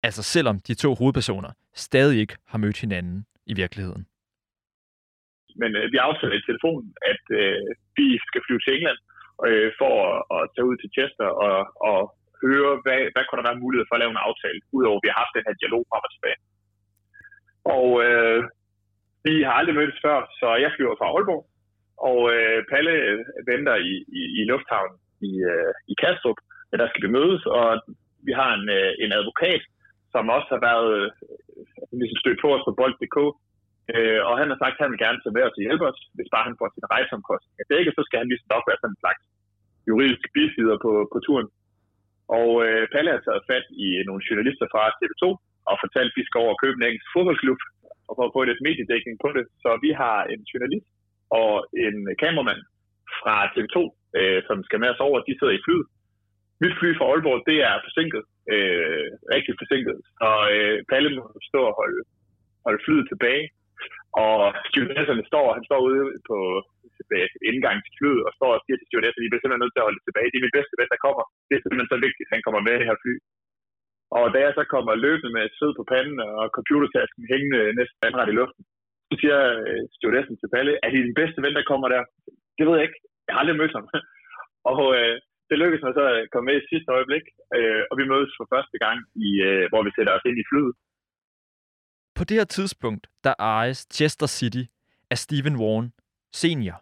Altså 0.06 0.22
selvom 0.34 0.56
de 0.68 0.74
to 0.74 0.90
hovedpersoner 1.00 1.50
stadig 1.86 2.16
ikke 2.22 2.36
har 2.50 2.58
mødt 2.64 2.80
hinanden 2.84 3.18
i 3.52 3.54
virkeligheden. 3.62 4.02
Men 5.60 5.70
øh, 5.78 5.84
vi 5.92 5.98
aftaler 6.08 6.36
i 6.38 6.46
telefonen, 6.48 6.88
at 7.12 7.24
øh, 7.40 7.60
vi 7.98 8.06
skal 8.28 8.40
flyve 8.46 8.62
til 8.62 8.74
England 8.76 8.98
øh, 9.48 9.68
for 9.80 9.92
at, 10.08 10.18
at 10.36 10.42
tage 10.52 10.68
ud 10.70 10.76
til 10.82 10.90
Chester 10.96 11.28
og, 11.46 11.58
og 11.90 11.98
høre, 12.42 12.72
hvad, 12.84 13.00
hvad 13.12 13.24
kunne 13.24 13.40
der 13.40 13.48
være 13.50 13.62
mulighed 13.64 13.84
for 13.86 13.94
at 13.96 14.02
lave 14.02 14.14
en 14.14 14.26
aftale, 14.28 14.60
udover 14.76 14.98
at 14.98 15.04
vi 15.04 15.10
har 15.10 15.20
haft 15.22 15.36
den 15.36 15.46
her 15.48 15.56
dialog 15.60 15.82
frem 15.90 16.06
og 16.08 16.12
tilbage. 16.16 16.38
Og 17.64 17.86
øh, 18.06 18.40
vi 19.24 19.42
har 19.46 19.54
aldrig 19.58 19.76
mødtes 19.76 20.00
før, 20.04 20.18
så 20.40 20.46
jeg 20.62 20.72
flyver 20.76 20.96
fra 20.98 21.10
Aalborg, 21.10 21.44
og 22.08 22.20
øh, 22.34 22.58
Palle 22.70 22.94
øh, 23.08 23.18
venter 23.50 23.76
i, 23.90 23.92
i, 24.18 24.22
i 24.38 24.42
lufthavnen 24.50 24.98
i, 25.28 25.32
øh, 25.52 25.72
i 25.92 25.94
Kastrup, 26.02 26.38
men 26.70 26.76
der 26.80 26.88
skal 26.88 27.04
vi 27.04 27.16
mødes, 27.18 27.42
og 27.56 27.66
vi 28.26 28.32
har 28.40 28.50
en, 28.58 28.66
øh, 28.78 28.90
en 29.04 29.12
advokat, 29.18 29.62
som 30.12 30.34
også 30.36 30.48
har 30.54 30.62
været 30.70 30.90
øh, 30.98 31.08
ligesom 32.00 32.18
stødt 32.22 32.42
på 32.42 32.48
os 32.54 32.64
på 32.66 32.72
bold.dk, 32.78 33.18
øh, 33.94 34.20
og 34.28 34.34
han 34.40 34.48
har 34.50 34.58
sagt, 34.62 34.74
at 34.76 34.82
han 34.84 34.92
vil 34.92 35.04
gerne 35.04 35.20
tage 35.20 35.36
med 35.36 35.44
os 35.46 35.58
og 35.58 35.64
hjælpe 35.66 35.84
os, 35.90 36.00
hvis 36.16 36.32
bare 36.34 36.48
han 36.48 36.58
får 36.58 36.68
sin 36.70 36.90
rejseomkostninger 36.94 37.64
dækket, 37.72 37.92
så 37.96 38.02
skal 38.04 38.18
han 38.20 38.28
ligesom 38.30 38.48
nok 38.54 38.64
være 38.68 38.80
sådan 38.80 38.94
en 38.94 39.02
slags 39.02 39.22
juridisk 39.88 40.24
bisider 40.34 40.76
på, 40.84 40.92
på 41.12 41.18
turen. 41.26 41.48
Og 42.38 42.50
øh, 42.66 42.82
Palle 42.92 43.14
har 43.14 43.22
taget 43.24 43.46
fat 43.50 43.66
i 43.84 43.86
nogle 44.08 44.22
journalister 44.28 44.66
fra 44.72 44.82
TV2 44.98 45.24
og 45.70 45.74
fortalt, 45.84 46.12
at 46.12 46.18
vi 46.18 46.24
skal 46.26 46.42
over 46.42 46.52
og 46.54 46.60
købe 46.62 46.76
en 46.78 46.86
engelsk 46.88 47.08
fodboldklub 47.14 47.60
og 48.08 48.12
for 48.16 48.24
at 48.26 48.34
få 48.34 48.40
lidt 48.44 48.64
mediedækning 48.66 49.16
på 49.24 49.28
det. 49.36 49.44
Så 49.62 49.70
vi 49.84 49.90
har 50.02 50.18
en 50.32 50.40
journalist 50.50 50.88
og 51.40 51.52
en 51.86 51.96
kameramand 52.22 52.62
fra 53.20 53.34
TV2, 53.52 53.76
øh, 54.18 54.40
som 54.48 54.56
skal 54.66 54.80
med 54.82 54.90
os 54.94 55.04
over. 55.06 55.16
De 55.28 55.36
sidder 55.38 55.54
i 55.56 55.64
flyet. 55.66 55.86
Mit 56.62 56.78
fly 56.78 56.88
fra 56.98 57.06
Aalborg, 57.10 57.40
det 57.50 57.58
er 57.70 57.74
forsinket. 57.86 58.22
Øh, 58.52 59.06
rigtig 59.34 59.52
forsinket. 59.60 59.96
Og 60.28 60.40
øh, 60.56 60.76
Palle 60.90 61.10
må 61.16 61.24
stå 61.50 61.60
og 61.70 61.74
holde, 61.80 62.00
holde 62.66 62.82
flyet 62.84 63.06
tilbage. 63.12 63.44
Og 64.24 64.36
stewardesserne 64.68 65.24
står, 65.30 65.46
han 65.56 65.64
står 65.68 65.80
ude 65.88 66.02
på 66.30 66.38
øh, 67.14 67.28
indgang 67.50 67.76
til 67.84 67.92
flyet 67.98 68.22
og 68.26 68.32
står 68.38 68.50
og 68.56 68.62
siger 68.64 68.76
til 68.78 68.88
stewardesserne, 68.88 69.22
at 69.22 69.26
I 69.26 69.30
bliver 69.30 69.42
simpelthen 69.42 69.64
nødt 69.64 69.74
til 69.74 69.82
at 69.82 69.88
holde 69.88 69.98
det 70.00 70.06
tilbage. 70.08 70.28
Det 70.30 70.38
er 70.38 70.46
min 70.46 70.56
bedste 70.58 70.74
ven, 70.80 70.92
der 70.94 71.04
kommer. 71.06 71.24
Det 71.46 71.54
er 71.54 71.62
simpelthen 71.62 71.92
så 71.92 71.98
vigtigt, 72.06 72.26
at 72.28 72.34
han 72.36 72.44
kommer 72.46 72.60
med 72.66 72.74
i 72.74 72.80
det 72.80 72.90
her 72.90 73.02
fly. 73.04 73.14
Og 74.18 74.24
da 74.34 74.38
jeg 74.46 74.52
så 74.56 74.64
kommer 74.74 75.02
løbende 75.06 75.32
med 75.36 75.44
sved 75.56 75.72
på 75.76 75.84
panden 75.92 76.18
og 76.40 76.44
computertasken 76.56 77.22
hængende 77.32 77.60
næsten 77.78 77.98
vandret 78.04 78.32
i 78.32 78.38
luften, 78.40 78.62
så 79.08 79.14
siger 79.20 79.38
øh, 79.68 79.82
stewardessen 79.96 80.36
til 80.38 80.52
Palle, 80.54 80.72
er 80.84 80.88
det 80.90 81.06
din 81.06 81.18
bedste 81.20 81.38
ven, 81.44 81.54
der 81.58 81.70
kommer 81.70 81.88
der? 81.94 82.02
Det 82.56 82.64
ved 82.66 82.74
jeg 82.76 82.86
ikke. 82.88 83.00
Jeg 83.26 83.32
har 83.32 83.40
aldrig 83.42 83.60
mødt 83.60 83.76
ham. 83.78 83.86
og 84.72 84.80
øh, 84.98 85.14
det 85.48 85.56
lykkedes 85.62 85.84
mig 85.84 85.94
så 85.98 86.04
at 86.14 86.30
komme 86.32 86.46
med 86.48 86.56
i 86.58 86.68
sidste 86.70 86.90
øjeblik, 86.96 87.24
øh, 87.56 87.82
og 87.90 87.94
vi 88.00 88.04
mødes 88.12 88.32
for 88.38 88.46
første 88.54 88.76
gang, 88.84 88.98
i, 89.26 89.28
øh, 89.48 89.64
hvor 89.70 89.82
vi 89.86 89.90
sætter 89.96 90.12
os 90.16 90.28
ind 90.30 90.38
i 90.42 90.48
flyet. 90.50 90.74
På 92.16 92.22
det 92.28 92.36
her 92.40 92.48
tidspunkt, 92.58 93.04
der 93.24 93.34
ejes 93.38 93.80
Chester 93.96 94.30
City 94.38 94.64
af 95.12 95.18
Stephen 95.24 95.56
Warren 95.62 95.88
senior. 96.40 96.78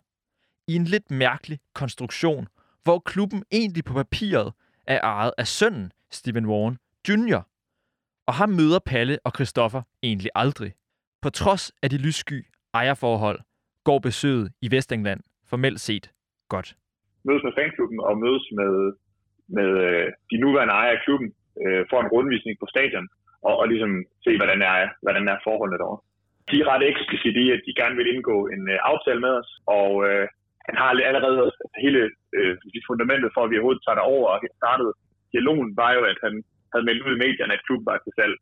I 0.70 0.72
en 0.80 0.86
lidt 0.94 1.08
mærkelig 1.10 1.58
konstruktion, 1.80 2.44
hvor 2.84 2.98
klubben 3.10 3.40
egentlig 3.58 3.84
på 3.84 3.94
papiret 4.02 4.48
er 4.94 5.00
ejet 5.00 5.32
af 5.38 5.46
sønnen 5.46 5.92
Stephen 6.18 6.46
Warren 6.46 6.78
Junior, 7.08 7.42
Og 8.28 8.34
ham 8.40 8.50
møder 8.60 8.80
Palle 8.90 9.16
og 9.26 9.32
Christoffer 9.36 9.82
egentlig 10.02 10.30
aldrig. 10.34 10.72
På 11.22 11.30
trods 11.30 11.72
af 11.82 11.88
de 11.90 11.98
lyssky 12.06 12.38
ejerforhold, 12.74 13.40
går 13.88 13.98
besøget 13.98 14.46
i 14.64 14.68
Vestengland 14.74 15.20
formelt 15.50 15.80
set 15.80 16.06
godt. 16.54 16.68
Mødes 17.26 17.42
med 17.46 17.52
fanklubben 17.58 18.00
og 18.08 18.14
mødes 18.24 18.44
med, 18.58 18.72
med 19.56 19.68
øh, 19.86 20.06
de 20.30 20.36
nuværende 20.44 20.74
ejere 20.80 20.96
af 20.96 21.02
klubben, 21.06 21.28
øh, 21.62 21.82
får 21.90 22.00
en 22.00 22.12
rundvisning 22.14 22.54
på 22.60 22.66
stadion, 22.74 23.08
og, 23.48 23.54
og 23.60 23.66
ligesom 23.72 23.92
se, 24.24 24.30
hvordan 24.40 24.60
er, 24.62 24.76
hvordan 25.04 25.24
er 25.32 25.36
forholdene 25.46 25.78
derovre. 25.78 26.02
De 26.50 26.56
er 26.60 26.68
ret 26.72 26.84
eksplicit 26.92 27.36
i, 27.44 27.46
at 27.56 27.62
de 27.66 27.78
gerne 27.80 27.96
vil 27.98 28.10
indgå 28.14 28.36
en 28.54 28.62
øh, 28.72 28.78
aftale 28.90 29.20
med 29.26 29.32
os, 29.40 29.50
og 29.78 29.90
øh, 30.08 30.24
han 30.66 30.74
har 30.80 30.88
allerede 31.10 31.52
hele 31.84 32.00
øh, 32.38 32.52
ligesom 32.72 32.88
fundamentet 32.90 33.30
for, 33.34 33.42
at 33.42 33.50
vi 33.50 33.56
overhovedet 33.56 33.84
tager 33.84 33.98
det 33.98 34.10
over 34.14 34.26
og 34.32 34.38
startede 34.62 34.92
dialogen, 35.32 35.70
var 35.82 35.90
jo, 35.98 36.02
at 36.12 36.18
han 36.26 36.34
havde 36.72 36.86
meldt 36.88 37.04
ud 37.06 37.12
i 37.14 37.22
medierne, 37.24 37.56
at 37.56 37.66
klubben 37.66 37.88
var 37.90 37.98
til 38.00 38.16
salg. 38.18 38.36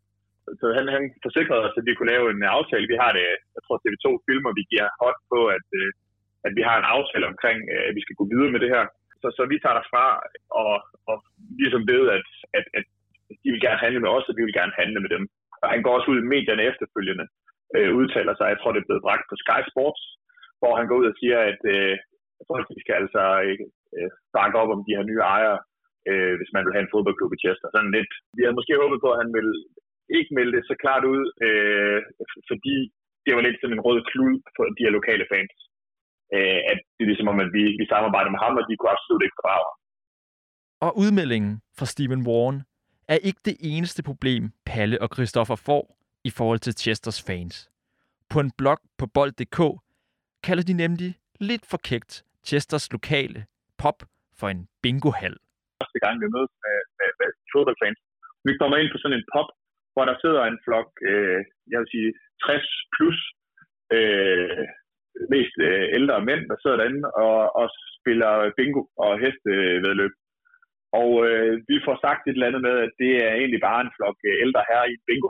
Så 0.60 0.66
han, 0.78 0.86
han 0.96 1.04
forsikrede 1.26 1.64
os, 1.66 1.78
at 1.80 1.86
vi 1.88 1.94
kunne 1.94 2.12
lave 2.14 2.26
en 2.34 2.42
øh, 2.46 2.56
aftale. 2.58 2.90
Vi 2.92 2.98
har 3.02 3.10
det, 3.18 3.24
jeg 3.56 3.62
tror, 3.62 3.76
TV2 3.84 4.06
filmer, 4.26 4.58
vi 4.60 4.64
giver 4.72 4.88
hot 5.02 5.18
på, 5.32 5.40
at, 5.56 5.66
øh, 5.80 5.90
at 6.46 6.52
vi 6.58 6.62
har 6.68 6.76
en 6.78 6.90
aftale 6.96 7.26
omkring, 7.32 7.58
øh, 7.72 7.82
at 7.88 7.94
vi 7.98 8.02
skal 8.04 8.18
gå 8.20 8.24
videre 8.32 8.52
med 8.54 8.60
det 8.64 8.70
her. 8.74 8.84
Så, 9.22 9.28
så 9.36 9.42
vi 9.52 9.56
tager 9.58 9.78
derfra 9.80 10.06
og, 10.62 10.74
og 11.10 11.16
ligesom 11.62 11.82
ved, 11.92 12.02
at, 12.16 12.26
at, 12.58 12.64
at 12.78 12.84
de 13.42 13.48
vil 13.52 13.64
gerne 13.66 13.84
handle 13.84 14.00
med 14.02 14.10
os, 14.16 14.28
og 14.30 14.34
vi 14.38 14.44
vil 14.46 14.58
gerne 14.60 14.78
handle 14.80 15.00
med 15.04 15.10
dem. 15.16 15.24
Og 15.62 15.68
han 15.72 15.82
går 15.82 15.92
også 15.96 16.10
ud 16.12 16.18
i 16.20 16.30
medierne 16.34 16.68
efterfølgende, 16.70 17.26
øh, 17.76 17.90
udtaler 18.00 18.34
sig, 18.36 18.46
jeg 18.52 18.58
tror, 18.58 18.72
det 18.72 18.80
er 18.80 18.88
blevet 18.88 19.06
bragt 19.06 19.24
på 19.30 19.36
Sky 19.42 19.60
Sports, 19.72 20.02
hvor 20.60 20.72
han 20.78 20.86
går 20.86 20.96
ud 21.00 21.06
og 21.10 21.16
siger, 21.20 21.38
at 21.50 21.60
øh, 21.74 21.94
folk 22.50 22.66
skal 22.82 22.96
altså 23.02 23.22
øh, 23.96 24.10
bakke 24.36 24.56
op 24.62 24.70
om 24.76 24.84
de 24.86 24.96
her 24.96 25.04
nye 25.10 25.22
ejere, 25.34 25.58
øh, 26.08 26.34
hvis 26.38 26.52
man 26.54 26.62
vil 26.64 26.74
have 26.74 26.84
en 26.84 26.92
fodboldklub 26.94 27.32
i 27.34 27.42
Chester. 27.44 27.68
Sådan 27.70 27.94
lidt. 27.96 28.12
Vi 28.36 28.40
havde 28.42 28.58
måske 28.58 28.82
håbet 28.82 28.98
på, 29.04 29.08
at 29.12 29.20
han 29.22 29.30
ville 29.36 29.54
ikke 30.18 30.32
melde 30.36 30.54
det 30.56 30.64
så 30.70 30.74
klart 30.82 31.04
ud, 31.14 31.22
øh, 31.46 31.98
fordi 32.50 32.76
det 33.24 33.32
var 33.36 33.42
lidt 33.44 33.58
sådan 33.60 33.76
en 33.76 33.86
rød 33.88 33.98
klud 34.10 34.34
for 34.56 34.64
de 34.76 34.84
her 34.84 34.92
lokale 34.98 35.26
fans. 35.32 35.54
Øh, 36.36 36.60
at 36.72 36.78
det 36.94 37.02
er 37.04 37.10
ligesom 37.12 37.32
om, 37.32 37.38
at 37.44 37.50
vi, 37.56 37.64
vi 37.80 37.86
samarbejder 37.92 38.30
med 38.34 38.40
ham, 38.44 38.54
og 38.60 38.64
de 38.68 38.76
kunne 38.76 38.94
absolut 38.96 39.22
ikke 39.22 39.38
fordrage 39.40 39.66
Og 40.86 40.90
udmeldingen 41.02 41.54
fra 41.78 41.86
Stephen 41.92 42.22
Warren 42.28 42.58
er 43.14 43.18
ikke 43.28 43.42
det 43.48 43.56
eneste 43.72 44.02
problem, 44.10 44.42
Palle 44.66 44.96
og 45.02 45.08
Christoffer 45.14 45.56
får 45.68 45.84
i 46.24 46.30
forhold 46.38 46.58
til 46.58 46.74
Chesters 46.82 47.20
fans. 47.28 47.56
På 48.30 48.40
en 48.40 48.50
blog 48.58 48.80
på 48.98 49.06
bold.dk 49.06 49.60
kalder 50.42 50.64
de 50.68 50.72
nemlig 50.72 51.10
lidt 51.40 51.66
for 51.70 51.78
kægt 51.88 52.24
Chesters 52.46 52.92
lokale 52.92 53.46
pop 53.78 53.98
for 54.38 54.48
en 54.48 54.68
bingohal 54.82 55.36
første 55.78 55.98
gang, 56.04 56.14
vi 56.22 56.28
mødes 56.34 56.54
med, 56.64 56.78
med, 56.98 57.10
med 57.20 57.28
fodboldfans. 57.52 58.00
Vi 58.48 58.52
kommer 58.60 58.76
ind 58.78 58.90
på 58.92 58.98
sådan 59.00 59.18
en 59.18 59.28
pop, 59.34 59.48
hvor 59.94 60.04
der 60.06 60.16
sidder 60.22 60.42
en 60.44 60.58
flok, 60.64 60.90
øh, 61.10 61.40
jeg 61.72 61.78
vil 61.80 61.92
sige 61.94 62.10
60 62.46 62.68
plus, 62.94 63.18
øh, 63.96 64.64
mest 65.34 65.54
øh, 65.68 65.84
ældre 65.98 66.26
mænd, 66.28 66.42
der 66.50 66.56
sidder 66.58 66.76
derinde 66.78 67.04
og, 67.24 67.38
og 67.60 67.66
spiller 67.98 68.32
bingo 68.58 68.82
og 69.04 69.10
hestevedløb. 69.22 70.14
Og 71.00 71.10
øh, 71.28 71.52
vi 71.70 71.76
får 71.86 71.96
sagt 72.04 72.22
et 72.22 72.36
eller 72.36 72.48
andet 72.48 72.62
med, 72.68 72.76
at 72.86 72.92
det 73.02 73.12
er 73.26 73.32
egentlig 73.40 73.62
bare 73.68 73.80
en 73.84 73.94
flok 73.96 74.18
øh, 74.28 74.34
ældre 74.44 74.62
her 74.70 74.82
i 74.92 74.94
bingo. 75.08 75.28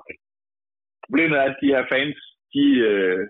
Problemet 1.06 1.36
er, 1.38 1.46
at 1.50 1.60
de 1.62 1.72
her 1.74 1.84
fans, 1.92 2.18
de, 2.54 2.64
øh, 2.90 3.22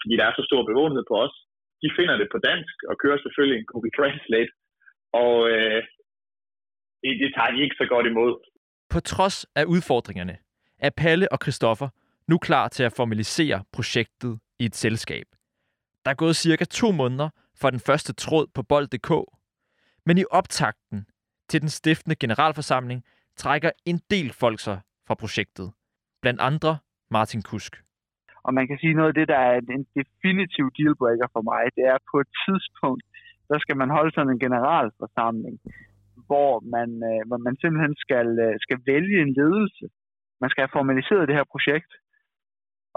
fordi 0.00 0.14
der 0.16 0.26
er 0.26 0.34
så 0.36 0.44
stor 0.48 0.62
bevågenhed 0.70 1.04
på 1.10 1.16
os, 1.24 1.34
de 1.82 1.88
finder 1.98 2.16
det 2.20 2.28
på 2.32 2.38
dansk 2.48 2.76
og 2.90 2.94
kører 3.02 3.18
selvfølgelig 3.20 3.58
en 3.58 3.68
Google 3.70 3.92
Translate. 3.96 4.52
Og 5.22 5.34
øh, 5.54 5.82
det, 7.02 7.10
det 7.22 7.30
tager 7.36 7.50
de 7.50 7.62
ikke 7.62 7.76
så 7.78 7.86
godt 7.88 8.06
imod. 8.06 8.32
På 8.90 9.00
trods 9.00 9.46
af 9.54 9.64
udfordringerne 9.64 10.36
er 10.78 10.90
Palle 10.96 11.32
og 11.32 11.38
Christoffer 11.42 11.88
nu 12.28 12.38
klar 12.38 12.68
til 12.68 12.82
at 12.82 12.92
formalisere 12.96 13.64
projektet 13.72 14.40
i 14.58 14.64
et 14.64 14.74
selskab. 14.74 15.26
Der 16.04 16.10
er 16.10 16.14
gået 16.14 16.36
cirka 16.36 16.64
to 16.64 16.92
måneder 16.92 17.28
for 17.60 17.70
den 17.70 17.80
første 17.80 18.12
tråd 18.12 18.46
på 18.54 18.62
bold.dk, 18.62 19.10
men 20.06 20.18
i 20.18 20.24
optakten 20.30 21.06
til 21.48 21.60
den 21.60 21.68
stiftende 21.68 22.16
generalforsamling 22.16 23.04
trækker 23.36 23.70
en 23.86 24.00
del 24.10 24.32
folk 24.32 24.60
sig 24.60 24.80
fra 25.06 25.14
projektet. 25.14 25.72
Blandt 26.22 26.40
andre 26.40 26.78
Martin 27.10 27.42
Kusk. 27.42 27.72
Og 28.42 28.54
man 28.54 28.66
kan 28.66 28.78
sige 28.78 28.94
noget 28.94 29.08
af 29.08 29.14
det, 29.14 29.28
der 29.28 29.40
er 29.50 29.56
en 29.76 29.86
definitiv 29.98 30.66
dealbreaker 30.78 31.28
for 31.32 31.42
mig, 31.50 31.62
det 31.76 31.84
er 31.92 31.98
på 32.10 32.16
et 32.24 32.30
tidspunkt, 32.46 33.04
der 33.48 33.58
skal 33.58 33.76
man 33.76 33.90
holde 33.90 34.14
sådan 34.14 34.32
en 34.32 34.38
generalforsamling, 34.38 35.60
hvor 36.28 36.52
man, 36.74 36.90
øh, 37.10 37.20
hvor 37.28 37.40
man 37.46 37.54
simpelthen 37.60 37.94
skal, 38.04 38.28
øh, 38.46 38.54
skal 38.64 38.78
vælge 38.92 39.18
en 39.24 39.32
ledelse. 39.40 39.84
Man 40.42 40.50
skal 40.50 40.62
have 40.62 40.76
formaliseret 40.78 41.28
det 41.28 41.38
her 41.38 41.52
projekt. 41.54 41.92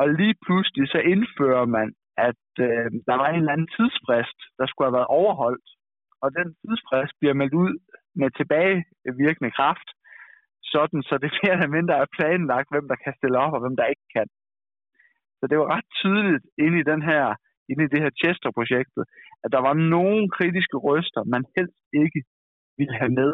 Og 0.01 0.05
lige 0.19 0.35
pludselig 0.45 0.85
så 0.93 0.99
indfører 1.13 1.65
man, 1.77 1.87
at 2.29 2.45
øh, 2.67 2.87
der 3.07 3.15
var 3.21 3.27
en 3.29 3.41
eller 3.41 3.55
anden 3.55 3.73
tidsfrist, 3.77 4.39
der 4.57 4.65
skulle 4.65 4.87
have 4.87 4.97
været 4.99 5.13
overholdt. 5.19 5.67
Og 6.23 6.29
den 6.37 6.47
tidsfrist 6.61 7.15
bliver 7.19 7.35
meldt 7.39 7.55
ud 7.63 7.73
med 8.19 8.29
tilbagevirkende 8.39 9.51
kraft, 9.59 9.89
sådan 10.73 11.01
så 11.09 11.15
det 11.23 11.31
mere 11.41 11.53
eller 11.57 11.75
mindre 11.77 11.95
er 12.03 12.13
planlagt, 12.17 12.71
hvem 12.73 12.87
der 12.91 12.97
kan 13.03 13.13
stille 13.19 13.37
op 13.43 13.53
og 13.55 13.61
hvem 13.63 13.75
der 13.79 13.91
ikke 13.93 14.07
kan. 14.15 14.27
Så 15.39 15.43
det 15.49 15.57
var 15.59 15.67
ret 15.75 15.89
tydeligt 16.01 16.45
inde 16.65 16.77
i 16.79 16.89
den 16.91 17.01
her 17.11 17.23
inde 17.71 17.83
i 17.85 17.91
det 17.93 18.01
her 18.03 18.11
Chester-projektet, 18.21 19.03
at 19.43 19.49
der 19.55 19.61
var 19.67 19.75
nogle 19.95 20.23
kritiske 20.37 20.77
røster, 20.87 21.21
man 21.35 21.43
helst 21.55 21.81
ikke 22.03 22.19
ville 22.77 22.95
have 22.99 23.13
med 23.21 23.31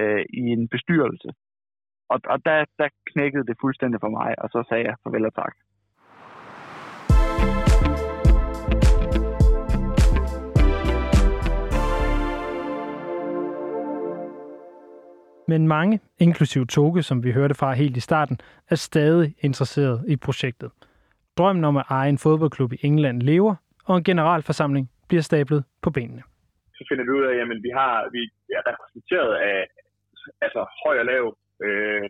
øh, 0.00 0.24
i 0.40 0.42
en 0.54 0.68
bestyrelse. 0.68 1.28
Og, 2.12 2.20
og 2.24 2.38
der, 2.44 2.64
der 2.78 2.88
knækkede 3.12 3.46
det 3.46 3.56
fuldstændig 3.60 4.00
for 4.00 4.08
mig, 4.08 4.30
og 4.42 4.48
så 4.48 4.64
sagde 4.68 4.84
jeg 4.84 4.96
farvel 5.02 5.26
og 5.26 5.34
tak. 5.34 5.54
Men 15.48 15.68
mange, 15.68 16.00
inklusiv 16.18 16.66
Toge, 16.66 17.02
som 17.02 17.24
vi 17.24 17.32
hørte 17.32 17.54
fra 17.54 17.72
helt 17.72 17.96
i 17.96 18.00
starten, 18.00 18.38
er 18.70 18.74
stadig 18.74 19.34
interesseret 19.40 20.04
i 20.08 20.16
projektet. 20.16 20.70
Drømmen 21.38 21.64
om 21.64 21.76
at 21.76 21.84
eje 21.90 22.08
en 22.08 22.18
fodboldklub 22.18 22.72
i 22.72 22.78
England 22.82 23.22
lever, 23.22 23.54
og 23.84 23.96
en 23.96 24.04
generalforsamling 24.04 24.90
bliver 25.08 25.22
stablet 25.22 25.64
på 25.82 25.90
benene 25.90 26.22
så 26.82 26.88
finder 26.90 27.04
vi 27.06 27.16
ud 27.18 27.24
af, 27.30 27.34
at 27.42 27.62
vi, 27.66 27.72
har, 27.80 27.94
vi 28.14 28.22
er 28.58 28.62
repræsenteret 28.70 29.32
af 29.50 29.58
altså 30.46 30.60
høj 30.82 30.96
og 31.02 31.06
lav, 31.12 31.24
øh, 31.64 32.04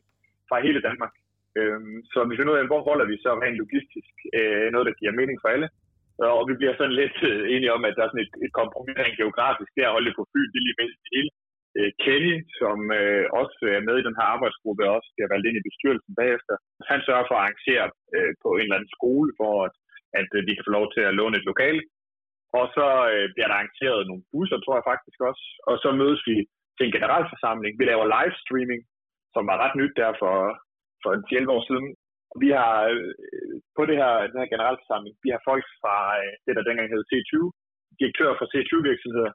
fra 0.49 0.57
hele 0.67 0.81
Danmark. 0.89 1.15
Øh, 1.59 1.81
så 2.13 2.19
vi 2.31 2.37
finder 2.37 2.53
ud 2.53 2.61
af, 2.61 2.71
hvor 2.71 2.83
holder 2.89 3.07
vi 3.11 3.17
så 3.25 3.31
rent 3.45 3.61
logistisk 3.63 4.15
øh, 4.39 4.67
noget, 4.73 4.87
der 4.89 4.99
giver 5.01 5.19
mening 5.21 5.39
for 5.41 5.49
alle. 5.55 5.69
Øh, 6.21 6.33
og 6.39 6.45
vi 6.51 6.55
bliver 6.59 6.75
sådan 6.77 6.99
lidt 7.03 7.19
øh, 7.31 7.43
enige 7.55 7.75
om, 7.77 7.83
at 7.89 7.95
der 7.97 8.03
er 8.03 8.11
sådan 8.11 8.27
et, 8.27 8.35
et 8.47 8.53
kompromis 8.61 8.97
rent 9.03 9.21
geografisk, 9.23 9.71
det 9.73 9.83
er 9.83 9.89
at 9.91 9.97
holde 9.97 10.09
det 10.09 10.19
på 10.19 10.29
Fyn, 10.33 10.51
det 10.53 10.59
er 10.59 10.67
lige 10.67 10.81
mindst 10.81 11.01
det 11.05 11.13
hele. 11.17 11.31
Øh, 11.79 11.91
Kenny, 12.03 12.35
som 12.61 12.79
øh, 13.01 13.25
også 13.41 13.61
er 13.77 13.83
med 13.89 13.97
i 13.99 14.07
den 14.09 14.19
her 14.19 14.27
arbejdsgruppe, 14.35 14.83
og 14.87 14.95
også 14.99 15.11
bliver 15.15 15.33
valgt 15.33 15.47
ind 15.49 15.57
i 15.59 15.67
bestyrelsen 15.69 16.13
bagefter, 16.21 16.55
han 16.91 17.01
sørger 17.07 17.27
for 17.29 17.37
at 17.37 17.43
arrangere 17.43 17.87
øh, 18.17 18.33
på 18.43 18.49
en 18.59 18.67
eller 18.67 18.79
anden 18.79 18.97
skole, 18.99 19.29
for 19.41 19.53
at, 19.67 19.75
at 20.21 20.29
øh, 20.37 20.41
kan 20.57 20.67
få 20.69 20.73
lov 20.79 20.87
til 20.95 21.03
at 21.07 21.17
låne 21.19 21.39
et 21.41 21.49
lokale. 21.53 21.83
Og 22.59 22.65
så 22.77 22.87
øh, 23.13 23.27
bliver 23.35 23.49
der 23.49 23.57
arrangeret 23.59 24.01
nogle 24.11 24.27
busser, 24.33 24.59
tror 24.61 24.77
jeg 24.79 24.89
faktisk 24.93 25.19
også. 25.31 25.45
Og 25.69 25.75
så 25.83 25.89
mødes 26.01 26.23
vi 26.29 26.37
til 26.77 26.85
en 26.87 26.95
generalforsamling. 26.97 27.73
Vi 27.81 27.85
laver 27.91 28.13
livestreaming, 28.17 28.83
som 29.35 29.43
var 29.51 29.57
ret 29.65 29.75
nyt 29.81 29.95
der 30.01 30.11
for, 30.23 30.37
for 31.03 31.11
11 31.39 31.57
år 31.57 31.63
siden. 31.71 31.89
Vi 32.43 32.49
har 32.59 32.77
øh, 32.95 33.55
på 33.77 33.83
det 33.89 33.97
her, 34.01 34.13
den 34.31 34.41
her 34.43 34.53
generalforsamling, 34.55 35.15
vi 35.25 35.31
har 35.35 35.43
folk 35.51 35.65
fra 35.81 35.97
øh, 36.23 36.33
det, 36.45 36.53
der 36.57 36.67
dengang 36.69 36.89
hed 36.93 37.03
C20, 37.11 37.33
direktører 38.01 38.37
for 38.39 38.47
C20-virksomheder, 38.53 39.33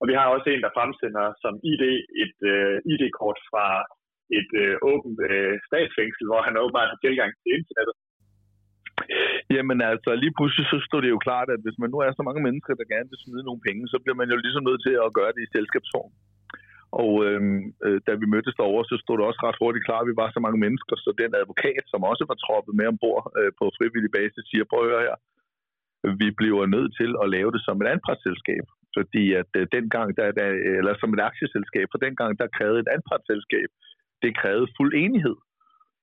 og 0.00 0.04
vi 0.10 0.14
har 0.18 0.26
også 0.34 0.48
en, 0.50 0.62
der 0.66 0.76
fremsender 0.78 1.26
som 1.42 1.54
ID 1.72 1.84
et 2.22 2.36
øh, 2.52 2.76
ID-kort 2.92 3.38
fra 3.50 3.66
et 4.38 4.50
øh, 4.62 4.74
åbent 4.90 5.18
øh, 5.30 5.54
statsfængsel, 5.68 6.24
hvor 6.30 6.40
han 6.46 6.60
åbenbart 6.62 6.92
har 6.92 7.00
tilgang 7.04 7.30
til 7.40 7.50
internettet. 7.58 7.96
Jamen 9.56 9.78
altså, 9.92 10.10
lige 10.22 10.36
pludselig 10.38 10.66
så 10.72 10.78
stod 10.86 11.00
det 11.02 11.10
jo 11.14 11.24
klart, 11.26 11.48
at 11.54 11.60
hvis 11.64 11.78
man 11.82 11.90
nu 11.90 11.98
er 12.06 12.12
så 12.12 12.22
mange 12.28 12.42
mennesker, 12.46 12.72
der 12.74 12.92
gerne 12.92 13.10
vil 13.10 13.22
smide 13.24 13.44
nogle 13.48 13.64
penge, 13.68 13.82
så 13.92 13.98
bliver 14.02 14.18
man 14.20 14.30
jo 14.32 14.36
ligesom 14.44 14.64
nødt 14.68 14.82
til 14.86 14.94
at 15.04 15.14
gøre 15.18 15.32
det 15.34 15.42
i 15.44 15.52
selskabsform. 15.56 16.12
Og 17.02 17.12
øhm, 17.26 17.62
øh, 17.86 17.98
da 18.06 18.12
vi 18.20 18.26
mødtes 18.34 18.58
derovre, 18.60 18.84
så 18.90 18.96
stod 19.02 19.16
det 19.16 19.24
også 19.28 19.40
ret 19.46 19.60
hurtigt 19.62 19.86
klart, 19.88 20.04
at 20.04 20.10
vi 20.10 20.20
var 20.22 20.28
så 20.32 20.40
mange 20.44 20.62
mennesker, 20.64 20.94
så 20.96 21.10
den 21.22 21.32
advokat, 21.40 21.84
som 21.92 22.00
også 22.10 22.24
var 22.30 22.38
troppet 22.44 22.74
med 22.78 22.86
ombord 22.92 23.22
øh, 23.38 23.50
på 23.58 23.64
frivillig 23.78 24.12
basis, 24.18 24.44
siger, 24.50 24.64
prøv 24.70 24.80
at 24.82 24.90
høre 24.90 25.06
her, 25.08 25.16
vi 26.22 26.28
bliver 26.40 26.66
nødt 26.74 26.92
til 27.00 27.10
at 27.22 27.26
lave 27.36 27.50
det 27.54 27.62
som 27.64 27.80
et 27.82 27.88
anpartsselskab. 27.94 28.64
Fordi 28.96 29.24
at 29.40 29.50
øh, 29.60 29.66
dengang, 29.76 30.08
der, 30.18 30.26
der, 30.38 30.48
eller 30.78 30.94
som 31.00 31.14
et 31.16 31.22
aktieselskab, 31.30 31.86
for 31.90 32.00
dengang, 32.06 32.30
der 32.40 32.54
krævede 32.56 32.80
et 32.84 32.92
anpartsselskab, 32.96 33.68
det 34.22 34.38
krævede 34.40 34.68
fuld 34.76 34.92
enighed. 35.04 35.38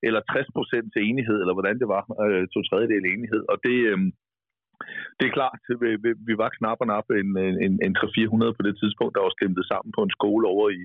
Eller 0.07 0.22
60 0.22 0.48
procent 0.57 0.88
til 0.93 1.01
enighed, 1.10 1.38
eller 1.39 1.55
hvordan 1.57 1.77
det 1.81 1.88
var, 1.95 2.03
øh, 2.25 2.43
to 2.53 2.60
tredjedel 2.69 3.05
enighed. 3.13 3.43
Og 3.51 3.57
det, 3.65 3.77
øh, 3.91 4.00
det 5.17 5.25
er 5.27 5.38
klart, 5.39 5.60
vi, 5.81 5.89
vi, 6.03 6.12
vi 6.29 6.33
var 6.41 6.50
knap 6.57 6.79
og 6.83 6.88
nap 6.93 7.07
en, 7.22 7.29
en, 7.65 7.74
en 7.86 7.93
300-400 8.00 8.57
på 8.57 8.63
det 8.67 8.75
tidspunkt, 8.81 9.15
der 9.15 9.25
var 9.25 9.33
stemt 9.38 9.60
sammen 9.72 9.91
på 9.98 10.01
en 10.03 10.15
skole 10.17 10.45
over 10.53 10.65
i, 10.79 10.81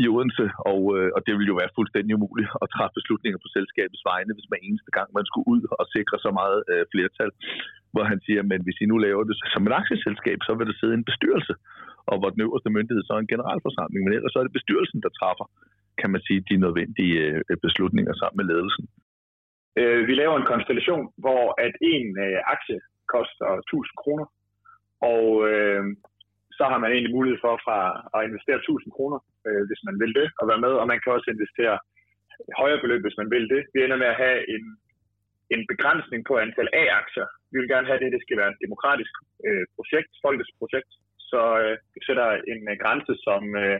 i 0.00 0.04
Odense, 0.14 0.46
og, 0.70 0.80
øh, 0.96 1.08
og 1.16 1.20
det 1.24 1.32
ville 1.34 1.52
jo 1.52 1.60
være 1.62 1.76
fuldstændig 1.78 2.12
umuligt 2.18 2.50
at 2.62 2.68
træffe 2.74 2.98
beslutninger 2.98 3.38
på 3.42 3.48
selskabets 3.56 4.02
vegne, 4.10 4.36
hvis 4.36 4.50
man 4.52 4.60
eneste 4.68 4.90
gang 4.96 5.08
man 5.18 5.28
skulle 5.28 5.48
ud 5.54 5.62
og 5.80 5.86
sikre 5.96 6.16
så 6.24 6.30
meget 6.40 6.58
øh, 6.72 6.84
flertal, 6.92 7.30
hvor 7.94 8.04
han 8.10 8.18
siger, 8.26 8.42
men 8.50 8.60
hvis 8.64 8.78
I 8.82 8.86
nu 8.92 8.96
laver 9.06 9.22
det 9.24 9.36
som 9.54 9.66
et 9.66 9.78
aktieselskab, 9.80 10.38
så 10.46 10.52
vil 10.54 10.68
der 10.70 10.76
sidde 10.80 10.94
en 10.96 11.08
bestyrelse, 11.10 11.54
og 12.10 12.14
hvor 12.18 12.30
den 12.34 12.44
øverste 12.46 12.70
myndighed 12.76 13.02
så 13.04 13.12
er 13.14 13.22
en 13.22 13.32
generalforsamling, 13.34 14.02
men 14.02 14.14
ellers 14.16 14.32
så 14.32 14.38
er 14.40 14.46
det 14.46 14.58
bestyrelsen, 14.58 15.00
der 15.04 15.16
træffer, 15.20 15.46
kan 16.00 16.10
man 16.14 16.22
sige, 16.26 16.46
de 16.50 16.56
nødvendige 16.64 17.20
øh, 17.50 17.56
beslutninger 17.66 18.14
sammen 18.14 18.38
med 18.40 18.46
ledelsen. 18.52 18.84
Øh, 19.80 20.00
vi 20.08 20.14
laver 20.14 20.36
en 20.36 20.50
konstellation, 20.52 21.04
hvor 21.24 21.44
at 21.66 21.74
en 21.94 22.08
øh, 22.26 22.38
aktie 22.54 22.78
koster 23.14 23.48
1000 23.58 23.96
kroner, 24.02 24.26
og 25.12 25.26
øh, 25.50 25.84
så 26.58 26.64
har 26.70 26.78
man 26.82 26.90
egentlig 26.92 27.16
mulighed 27.16 27.38
for 27.44 27.54
fra 27.66 27.78
at 28.16 28.20
investere 28.28 28.58
1000 28.58 28.92
kroner, 28.96 29.18
øh, 29.46 29.62
hvis 29.68 29.82
man 29.88 29.96
vil 30.02 30.12
det, 30.20 30.28
og 30.40 30.44
være 30.50 30.64
med, 30.66 30.72
og 30.80 30.86
man 30.92 31.00
kan 31.00 31.12
også 31.16 31.28
investere 31.36 31.76
højere 32.62 32.82
beløb, 32.82 33.02
hvis 33.04 33.20
man 33.20 33.30
vil 33.34 33.46
det. 33.54 33.62
Vi 33.74 33.78
ender 33.80 33.98
med 34.02 34.08
at 34.12 34.20
have 34.24 34.38
en, 34.54 34.64
en 35.54 35.62
begrænsning 35.72 36.20
på 36.28 36.34
antal 36.44 36.68
A-aktier. 36.82 37.28
Vi 37.52 37.56
vil 37.58 37.72
gerne 37.74 37.88
have 37.90 38.00
det, 38.02 38.14
det 38.14 38.22
skal 38.22 38.38
være 38.40 38.52
et 38.52 38.62
demokratisk 38.66 39.14
øh, 39.48 39.64
projekt, 39.76 40.10
folkets 40.24 40.52
projekt, 40.60 40.90
så 41.30 41.40
øh, 41.62 41.76
vi 41.94 42.00
sætter 42.06 42.28
en 42.52 42.60
øh, 42.70 42.76
grænse, 42.82 43.12
som 43.26 43.42
øh, 43.62 43.78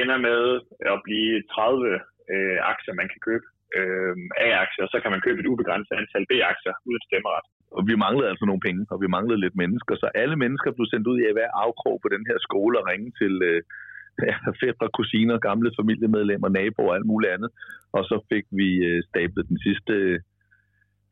ender 0.00 0.18
med 0.28 0.42
at 0.92 0.98
blive 1.06 1.34
30 1.42 2.00
øh, 2.32 2.58
aktier, 2.72 2.94
man 3.00 3.08
kan 3.12 3.20
købe 3.28 3.46
øh, 3.78 4.14
A-aktier, 4.44 4.84
og 4.86 4.90
så 4.92 4.98
kan 5.02 5.12
man 5.14 5.24
købe 5.26 5.40
et 5.40 5.50
ubegrænset 5.52 5.94
antal 6.00 6.24
B-aktier 6.30 6.74
uden 6.88 7.04
stemmeret. 7.08 7.46
Og 7.76 7.82
vi 7.88 7.94
manglede 8.04 8.30
altså 8.32 8.44
nogle 8.46 8.64
penge, 8.66 8.82
og 8.92 8.98
vi 9.02 9.08
manglede 9.16 9.40
lidt 9.44 9.56
mennesker, 9.62 9.94
så 10.02 10.06
alle 10.22 10.36
mennesker 10.44 10.70
blev 10.76 10.86
sendt 10.92 11.06
ud 11.10 11.18
i 11.18 11.32
hver 11.36 11.50
afkrog 11.64 11.96
på 12.00 12.08
den 12.14 12.22
her 12.28 12.38
skole 12.46 12.74
og 12.78 12.86
ringe 12.90 13.10
til 13.20 13.34
øh, 13.50 13.60
ja, 14.28 14.36
fædre, 14.60 14.88
kusiner, 14.98 15.46
gamle 15.48 15.70
familiemedlemmer, 15.80 16.48
naboer 16.48 16.88
og 16.88 16.94
alt 16.96 17.10
muligt 17.12 17.32
andet. 17.34 17.50
Og 17.96 18.02
så 18.10 18.16
fik 18.30 18.46
vi 18.60 18.68
øh, 18.88 19.02
stablet 19.08 19.48
den 19.52 19.58
sidste 19.66 19.94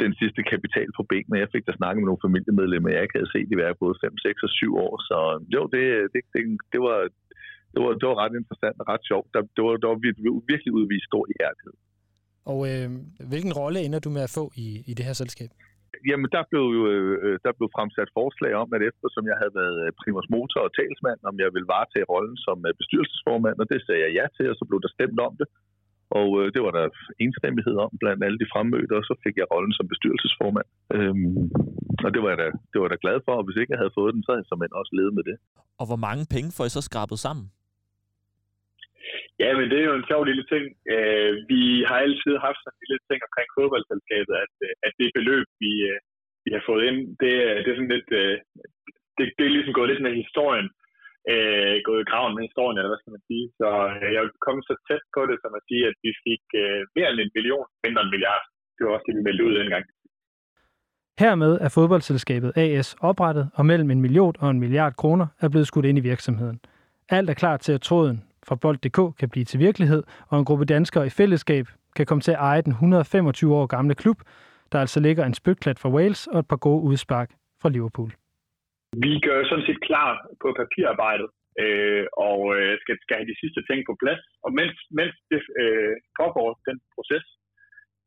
den 0.05 0.15
sidste 0.21 0.43
kapital 0.53 0.89
på 0.97 1.03
benene. 1.11 1.43
Jeg 1.43 1.53
fik 1.55 1.67
da 1.67 1.73
snakket 1.77 2.01
med 2.01 2.09
nogle 2.11 2.25
familiemedlemmer, 2.27 2.89
jeg 2.91 3.03
ikke 3.03 3.19
havde 3.19 3.35
set 3.35 3.49
i 3.51 3.59
hver 3.59 3.81
både 3.83 3.95
5, 4.01 4.19
6 4.19 4.43
og 4.47 4.51
7 4.51 4.77
år. 4.87 4.95
Så 5.09 5.19
jo, 5.55 5.63
det, 5.75 5.85
det, 6.13 6.23
det, 6.35 6.43
det, 6.73 6.81
var, 6.87 6.99
det, 7.77 7.85
var, 7.85 7.93
det 8.01 8.07
var 8.11 8.17
ret 8.23 8.35
interessant 8.43 8.77
og 8.83 8.87
ret 8.93 9.05
sjovt. 9.11 9.29
Der, 9.35 9.41
det 9.57 9.63
var, 9.67 9.73
der 9.83 9.89
var 9.93 9.99
virkelig 10.53 10.73
udvist 10.79 11.07
stor 11.11 11.25
ihærdighed. 11.35 11.77
Og 12.53 12.59
øh, 12.71 12.89
hvilken 13.33 13.53
rolle 13.61 13.79
ender 13.87 14.01
du 14.07 14.11
med 14.17 14.23
at 14.29 14.35
få 14.39 14.45
i, 14.65 14.67
i 14.91 14.93
det 14.99 15.05
her 15.09 15.17
selskab? 15.23 15.51
Jamen, 16.11 16.29
der 16.37 16.43
blev 16.51 16.65
jo 16.77 16.83
øh, 16.93 17.35
der 17.45 17.53
blev 17.59 17.69
fremsat 17.77 18.11
forslag 18.19 18.53
om, 18.63 18.69
at 18.77 18.83
eftersom 18.91 19.25
jeg 19.31 19.37
havde 19.41 19.55
været 19.61 19.77
øh, 19.85 19.89
primus 20.01 20.29
motor 20.35 20.61
og 20.67 20.73
talsmand, 20.79 21.21
om 21.31 21.37
jeg 21.43 21.49
ville 21.55 21.73
varetage 21.75 22.11
rollen 22.13 22.37
som 22.47 22.57
øh, 22.69 22.73
bestyrelsesformand, 22.81 23.57
og 23.63 23.67
det 23.73 23.81
sagde 23.87 24.03
jeg 24.05 24.13
ja 24.19 24.25
til, 24.37 24.47
og 24.53 24.57
så 24.59 24.65
blev 24.69 24.81
der 24.85 24.91
stemt 24.97 25.21
om 25.29 25.35
det. 25.41 25.49
Og 26.21 26.29
øh, 26.41 26.47
det 26.55 26.61
var 26.67 26.73
der 26.79 26.87
enstemmighed 27.25 27.77
om 27.85 27.91
blandt 28.03 28.25
alle 28.27 28.39
de 28.43 28.51
fremmødte, 28.53 28.95
og 28.99 29.05
så 29.09 29.15
fik 29.25 29.37
jeg 29.41 29.47
rollen 29.55 29.75
som 29.79 29.87
bestyrelsesformand. 29.93 30.69
Øhm, 30.97 31.37
og 32.05 32.11
det 32.15 32.21
var, 32.23 32.31
jeg 32.33 32.39
da, 32.43 32.49
det 32.71 32.77
var 32.79 32.87
jeg 32.87 32.95
da 32.95 33.01
glad 33.05 33.19
for, 33.27 33.33
og 33.39 33.45
hvis 33.47 33.59
ikke 33.61 33.73
jeg 33.75 33.83
havde 33.83 33.97
fået 33.99 34.15
den, 34.15 34.23
så 34.23 34.29
havde 34.31 34.43
jeg 34.45 34.51
som 34.51 34.79
også 34.81 34.93
levet 34.99 35.15
med 35.19 35.25
det. 35.31 35.37
Og 35.81 35.87
hvor 35.91 36.01
mange 36.09 36.25
penge 36.35 36.49
får 36.57 36.65
I 36.69 36.73
så 36.77 36.83
skrabet 36.89 37.19
sammen? 37.27 37.47
Ja, 39.43 39.49
men 39.59 39.67
det 39.71 39.79
er 39.79 39.89
jo 39.91 39.97
en 39.99 40.11
sjov 40.11 40.23
lille 40.31 40.47
ting. 40.53 40.65
Øh, 40.95 41.31
vi 41.53 41.63
har 41.89 41.99
altid 42.07 42.35
haft 42.47 42.61
sådan 42.61 42.79
en 42.81 42.91
lille 42.91 43.05
ting 43.09 43.21
omkring 43.29 43.49
fodboldselskabet, 43.57 44.35
at, 44.45 44.55
øh, 44.67 44.75
at 44.87 44.93
det 45.01 45.17
beløb, 45.19 45.47
vi, 45.63 45.73
øh, 45.91 45.99
vi 46.45 46.51
har 46.57 46.63
fået 46.69 46.83
ind, 46.89 46.99
det, 47.23 47.33
det 47.63 47.69
er 47.71 47.79
sådan 47.79 47.95
lidt, 47.97 48.11
øh, 48.23 48.37
det, 49.17 49.25
det 49.37 49.45
er 49.45 49.55
ligesom 49.57 49.77
gået 49.77 49.91
lidt 49.91 50.05
med 50.07 50.21
historien, 50.23 50.69
øh, 51.33 51.75
gået 51.89 52.03
i 52.03 52.11
graven 52.11 52.35
med 52.35 52.43
historien, 52.49 52.77
eller 52.79 52.93
hvad 52.93 53.03
skal 53.03 53.15
man 53.17 53.25
sige. 53.31 53.47
Så 53.61 53.69
jeg 54.13 54.21
er 54.23 54.45
kommet 54.47 54.65
så 54.71 54.75
tæt 54.89 55.05
på 55.17 55.21
det, 55.31 55.37
som 55.43 55.53
at 55.59 55.67
sige, 55.69 55.85
at 55.91 55.97
vi 56.05 56.11
fik 56.27 56.45
mere 56.97 57.09
end 57.11 57.21
en 57.25 57.37
million, 57.39 57.67
mindre 57.85 58.01
end 58.03 58.11
en 58.11 58.15
milliard. 58.15 58.45
Det 58.77 58.83
var 58.85 58.93
også 58.95 59.07
det, 59.09 59.17
vi 59.19 59.27
meldte 59.27 59.47
ud 59.49 59.55
dengang. 59.61 59.85
Hermed 61.23 61.53
er 61.61 61.71
fodboldselskabet 61.79 62.51
AS 62.63 62.89
oprettet, 63.11 63.45
og 63.59 63.67
mellem 63.67 63.91
en 63.91 64.01
million 64.07 64.35
og 64.43 64.49
en 64.51 64.61
milliard 64.61 64.95
kroner 65.03 65.27
er 65.41 65.49
blevet 65.49 65.67
skudt 65.67 65.87
ind 65.87 65.99
i 65.99 66.09
virksomheden. 66.13 66.61
Alt 67.09 67.31
er 67.31 67.35
klar 67.43 67.57
til, 67.57 67.73
at 67.73 67.81
tråden 67.81 68.19
fra 68.49 68.57
Bold.dk 68.63 69.19
kan 69.21 69.29
blive 69.33 69.45
til 69.45 69.61
virkelighed, 69.61 70.03
og 70.31 70.39
en 70.39 70.45
gruppe 70.45 70.65
danskere 70.65 71.07
i 71.07 71.17
fællesskab 71.21 71.67
kan 71.97 72.07
komme 72.07 72.23
til 72.23 72.33
at 72.33 72.43
eje 72.51 72.63
den 72.63 72.73
125 72.73 73.55
år 73.55 73.67
gamle 73.67 73.95
klub, 73.95 74.19
der 74.73 74.79
altså 74.85 74.99
ligger 75.07 75.25
en 75.25 75.35
spytklat 75.41 75.79
fra 75.79 75.93
Wales 75.97 76.27
og 76.27 76.39
et 76.39 76.49
par 76.49 76.61
gode 76.67 76.83
udspark 76.91 77.31
fra 77.63 77.69
Liverpool. 77.69 78.11
Vi 79.05 79.13
gør 79.27 79.39
sådan 79.51 79.67
set 79.69 79.81
klar 79.89 80.11
på 80.43 80.49
papirarbejdet, 80.61 81.29
øh, 81.63 82.05
og 82.29 82.41
øh, 82.57 82.73
skal, 82.83 82.97
skal 83.05 83.17
have 83.19 83.31
de 83.33 83.41
sidste 83.43 83.61
ting 83.69 83.81
på 83.89 83.95
plads. 84.03 84.23
Og 84.45 84.51
mens, 84.59 84.77
mens 84.99 85.15
det 85.31 85.41
øh, 85.63 85.95
pågår, 86.21 86.49
den 86.69 86.79
proces, 86.95 87.27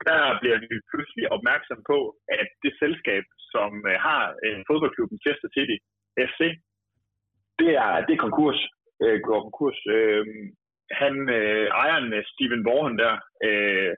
der 0.08 0.22
bliver 0.42 0.60
vi 0.64 0.76
pludselig 0.92 1.26
opmærksom 1.36 1.80
på, 1.92 1.98
at 2.40 2.48
det 2.64 2.74
selskab, 2.84 3.24
som 3.54 3.72
øh, 3.90 3.96
har 4.08 4.24
øh, 4.46 4.60
fodboldklubben 4.70 5.20
Chester 5.26 5.50
City 5.56 5.78
FC, 6.30 6.42
det 7.62 7.72
er, 7.86 7.92
det 8.06 8.14
er 8.14 8.26
konkurs 8.28 8.60
øh, 9.04 9.18
går 9.26 9.40
konkurs. 9.46 9.80
Øh, 9.96 10.26
han, 11.02 11.14
øh, 11.38 11.68
ejeren 11.82 12.14
af 12.20 12.24
Steven 12.32 12.64
Borhan 12.68 12.98
der, 13.04 13.14
øh, 13.48 13.92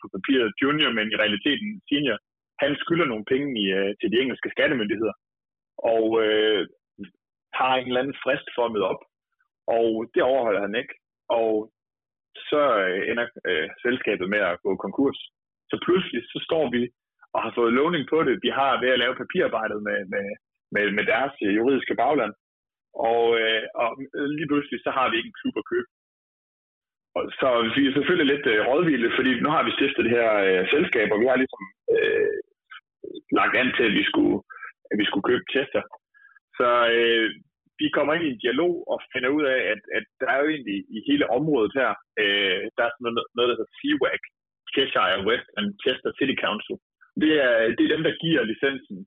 på 0.00 0.06
papiret 0.16 0.58
junior, 0.62 0.90
men 0.98 1.06
i 1.12 1.16
realiteten 1.22 1.68
senior, 1.88 2.18
han 2.62 2.72
skylder 2.82 3.06
nogle 3.08 3.24
penge 3.32 3.48
i, 3.62 3.64
øh, 3.78 3.90
til 4.00 4.08
de 4.12 4.20
engelske 4.22 4.50
skattemyndigheder, 4.54 5.14
og 5.92 6.04
øh, 6.24 6.62
har 7.58 7.72
en 7.76 7.86
eller 7.88 8.00
anden 8.00 8.20
frist 8.24 8.48
for 8.54 8.62
at 8.64 8.72
møde 8.72 8.90
op, 8.92 9.02
og 9.78 9.88
det 10.14 10.22
overholder 10.22 10.62
han 10.66 10.74
ikke, 10.82 10.94
og 11.38 11.52
så 12.50 12.62
øh, 12.86 13.00
ender 13.10 13.26
øh, 13.50 13.68
selskabet 13.84 14.26
med 14.34 14.40
at 14.50 14.60
gå 14.64 14.70
konkurs. 14.76 15.18
Så 15.70 15.76
pludselig 15.84 16.22
så 16.32 16.38
står 16.48 16.64
vi 16.76 16.82
og 17.34 17.40
har 17.44 17.52
fået 17.58 17.76
lovning 17.80 18.04
på 18.12 18.18
det. 18.26 18.42
Vi 18.46 18.50
har 18.60 18.80
ved 18.82 18.90
at 18.92 19.02
lave 19.02 19.20
papirarbejdet 19.22 19.80
med, 19.88 19.98
med, 20.12 20.26
med, 20.74 20.84
med 20.96 21.04
deres 21.12 21.34
øh, 21.46 21.56
juridiske 21.58 21.94
bagland, 22.02 22.32
og, 23.10 23.22
øh, 23.40 23.62
og 23.82 23.88
lige 24.38 24.50
pludselig, 24.50 24.78
så 24.82 24.90
har 24.98 25.06
vi 25.08 25.16
ikke 25.16 25.30
en 25.32 25.40
klub 25.40 25.56
at 25.58 25.68
købe. 25.72 25.88
Og, 27.16 27.22
så 27.40 27.48
vi 27.76 27.82
er 27.86 27.94
selvfølgelig 27.96 28.28
lidt 28.32 28.46
øh, 28.52 28.60
rådvilde, 28.68 29.10
fordi 29.18 29.30
nu 29.44 29.48
har 29.56 29.62
vi 29.64 29.76
stiftet 29.76 30.04
det 30.04 30.16
her 30.18 30.30
øh, 30.46 30.62
selskab, 30.74 31.08
og 31.14 31.20
vi 31.22 31.26
har 31.30 31.38
ligesom 31.42 31.62
øh, 31.94 32.36
lagt 33.38 33.54
an 33.60 33.68
til, 33.76 33.84
at 33.90 33.96
vi 33.98 34.04
skulle, 34.10 34.36
at 34.90 34.96
vi 35.00 35.04
skulle 35.06 35.28
købe 35.30 35.44
Chester. 35.52 35.82
Så 36.58 36.68
øh, 36.98 37.28
vi 37.80 37.86
kommer 37.96 38.12
ind 38.14 38.24
i 38.26 38.32
en 38.32 38.42
dialog 38.44 38.72
og 38.92 38.98
finder 39.12 39.30
ud 39.36 39.44
af, 39.54 39.60
at, 39.72 39.80
at 39.98 40.04
der 40.20 40.28
er 40.30 40.38
jo 40.42 40.48
egentlig 40.54 40.78
i 40.96 40.98
hele 41.08 41.24
området 41.38 41.72
her, 41.78 41.90
øh, 42.22 42.62
der 42.76 42.82
er 42.84 42.92
sådan 42.92 43.04
noget, 43.06 43.28
noget 43.36 43.48
der 43.48 43.56
hedder 43.58 43.76
CWAC, 43.80 44.22
Cheshire 44.74 45.20
West 45.28 45.48
and 45.58 45.66
Chester 45.84 46.10
City 46.18 46.36
Council. 46.44 46.76
Det 47.22 47.32
er, 47.46 47.54
det 47.76 47.82
er 47.84 47.94
dem, 47.94 48.02
der 48.08 48.20
giver 48.24 48.50
licensen 48.52 48.98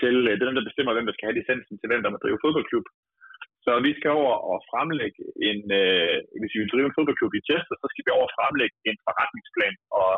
til, 0.00 0.16
øh, 0.28 0.32
det 0.34 0.42
er 0.42 0.48
dem, 0.50 0.58
der 0.58 0.68
bestemmer, 0.70 0.92
hvem 0.94 1.06
der 1.06 1.14
skal 1.14 1.26
have 1.28 1.40
licensen 1.40 1.74
til, 1.76 1.88
hvem 1.88 2.02
der 2.02 2.10
må 2.12 2.18
drive 2.20 2.42
fodboldklub. 2.44 2.86
Så 3.64 3.72
vi 3.86 3.92
skal 3.98 4.10
over 4.20 4.34
og 4.50 4.56
fremlægge 4.70 5.22
en, 5.50 5.60
øh, 5.82 6.16
hvis 6.40 6.52
vi 6.54 6.60
vil 6.60 6.72
drive 6.72 6.88
en 6.88 6.96
fodboldklub 6.96 7.32
i 7.38 7.46
Chester, 7.48 7.74
så 7.82 7.86
skal 7.90 8.04
vi 8.04 8.10
over 8.18 8.26
og 8.30 8.36
fremlægge 8.38 8.76
en 8.88 8.98
forretningsplan 9.06 9.76
og 10.00 10.10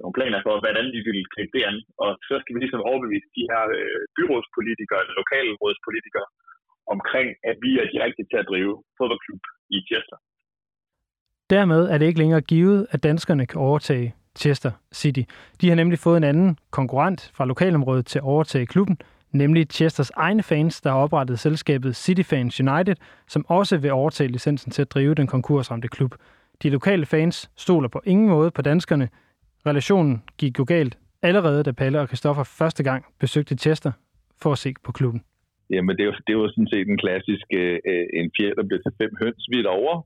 nogle 0.00 0.16
planer 0.18 0.40
for, 0.46 0.54
hvordan 0.64 0.86
vi 0.94 1.00
vil 1.08 1.20
gribe 1.34 1.52
det 1.56 1.62
an. 1.70 1.78
Og 2.02 2.10
så 2.28 2.34
skal 2.40 2.52
vi 2.54 2.60
ligesom 2.60 2.86
overbevise 2.90 3.28
de 3.38 3.44
her 3.50 3.62
øh, 3.78 4.00
byrådspolitikere 4.16 5.00
eller 5.02 5.14
lokalrådspolitikere 5.22 6.26
omkring, 6.94 7.28
at 7.50 7.56
vi 7.64 7.72
er 7.82 7.86
de 7.92 7.98
rigtige 8.04 8.28
til 8.30 8.38
at 8.42 8.48
drive 8.52 8.74
fodboldklub 8.98 9.42
i 9.76 9.78
Chester. 9.88 10.18
Dermed 11.54 11.82
er 11.92 11.96
det 11.98 12.06
ikke 12.06 12.22
længere 12.22 12.44
givet, 12.52 12.80
at 12.94 13.02
danskerne 13.08 13.44
kan 13.50 13.60
overtage 13.68 14.06
Chester 14.42 14.72
City. 14.92 15.24
De 15.60 15.68
har 15.68 15.76
nemlig 15.76 15.98
fået 15.98 16.16
en 16.16 16.24
anden 16.24 16.58
konkurrent 16.70 17.20
fra 17.36 17.44
lokalområdet 17.52 18.06
til 18.06 18.18
at 18.18 18.24
overtage 18.34 18.66
klubben, 18.66 18.96
nemlig 19.32 19.66
Chesters 19.70 20.10
egne 20.10 20.42
fans, 20.42 20.80
der 20.80 20.90
har 20.90 20.98
oprettet 20.98 21.38
selskabet 21.38 21.96
City 21.96 22.22
Fans 22.22 22.60
United, 22.60 22.94
som 23.28 23.44
også 23.48 23.78
vil 23.78 23.92
overtage 23.92 24.32
licensen 24.32 24.72
til 24.72 24.82
at 24.82 24.90
drive 24.90 25.14
den 25.14 25.26
konkursramte 25.26 25.88
klub. 25.88 26.14
De 26.62 26.70
lokale 26.70 27.06
fans 27.06 27.50
stoler 27.56 27.88
på 27.88 28.00
ingen 28.04 28.28
måde 28.28 28.50
på 28.50 28.62
danskerne. 28.62 29.08
Relationen 29.66 30.22
gik 30.38 30.58
jo 30.58 30.64
galt 30.68 30.98
allerede, 31.22 31.62
da 31.62 31.72
Palle 31.72 32.00
og 32.00 32.08
Kristoffer 32.08 32.42
første 32.42 32.82
gang 32.82 33.04
besøgte 33.20 33.54
Chester 33.56 33.92
for 34.42 34.52
at 34.52 34.58
se 34.58 34.74
på 34.84 34.92
klubben. 34.92 35.22
Jamen, 35.70 35.96
det 35.96 36.04
er 36.06 36.10
det 36.26 36.32
er 36.34 36.40
jo 36.42 36.48
sådan 36.48 36.72
set 36.74 36.88
en 36.88 36.98
klassisk 37.04 37.46
øh, 37.60 37.78
en 38.20 38.30
fjerde, 38.36 38.56
der 38.58 38.64
bliver 38.68 38.82
til 38.82 38.92
fem 39.02 39.12
høns. 39.22 39.42
Vi 39.52 39.58
er 39.58 39.62
derovre, 39.62 40.02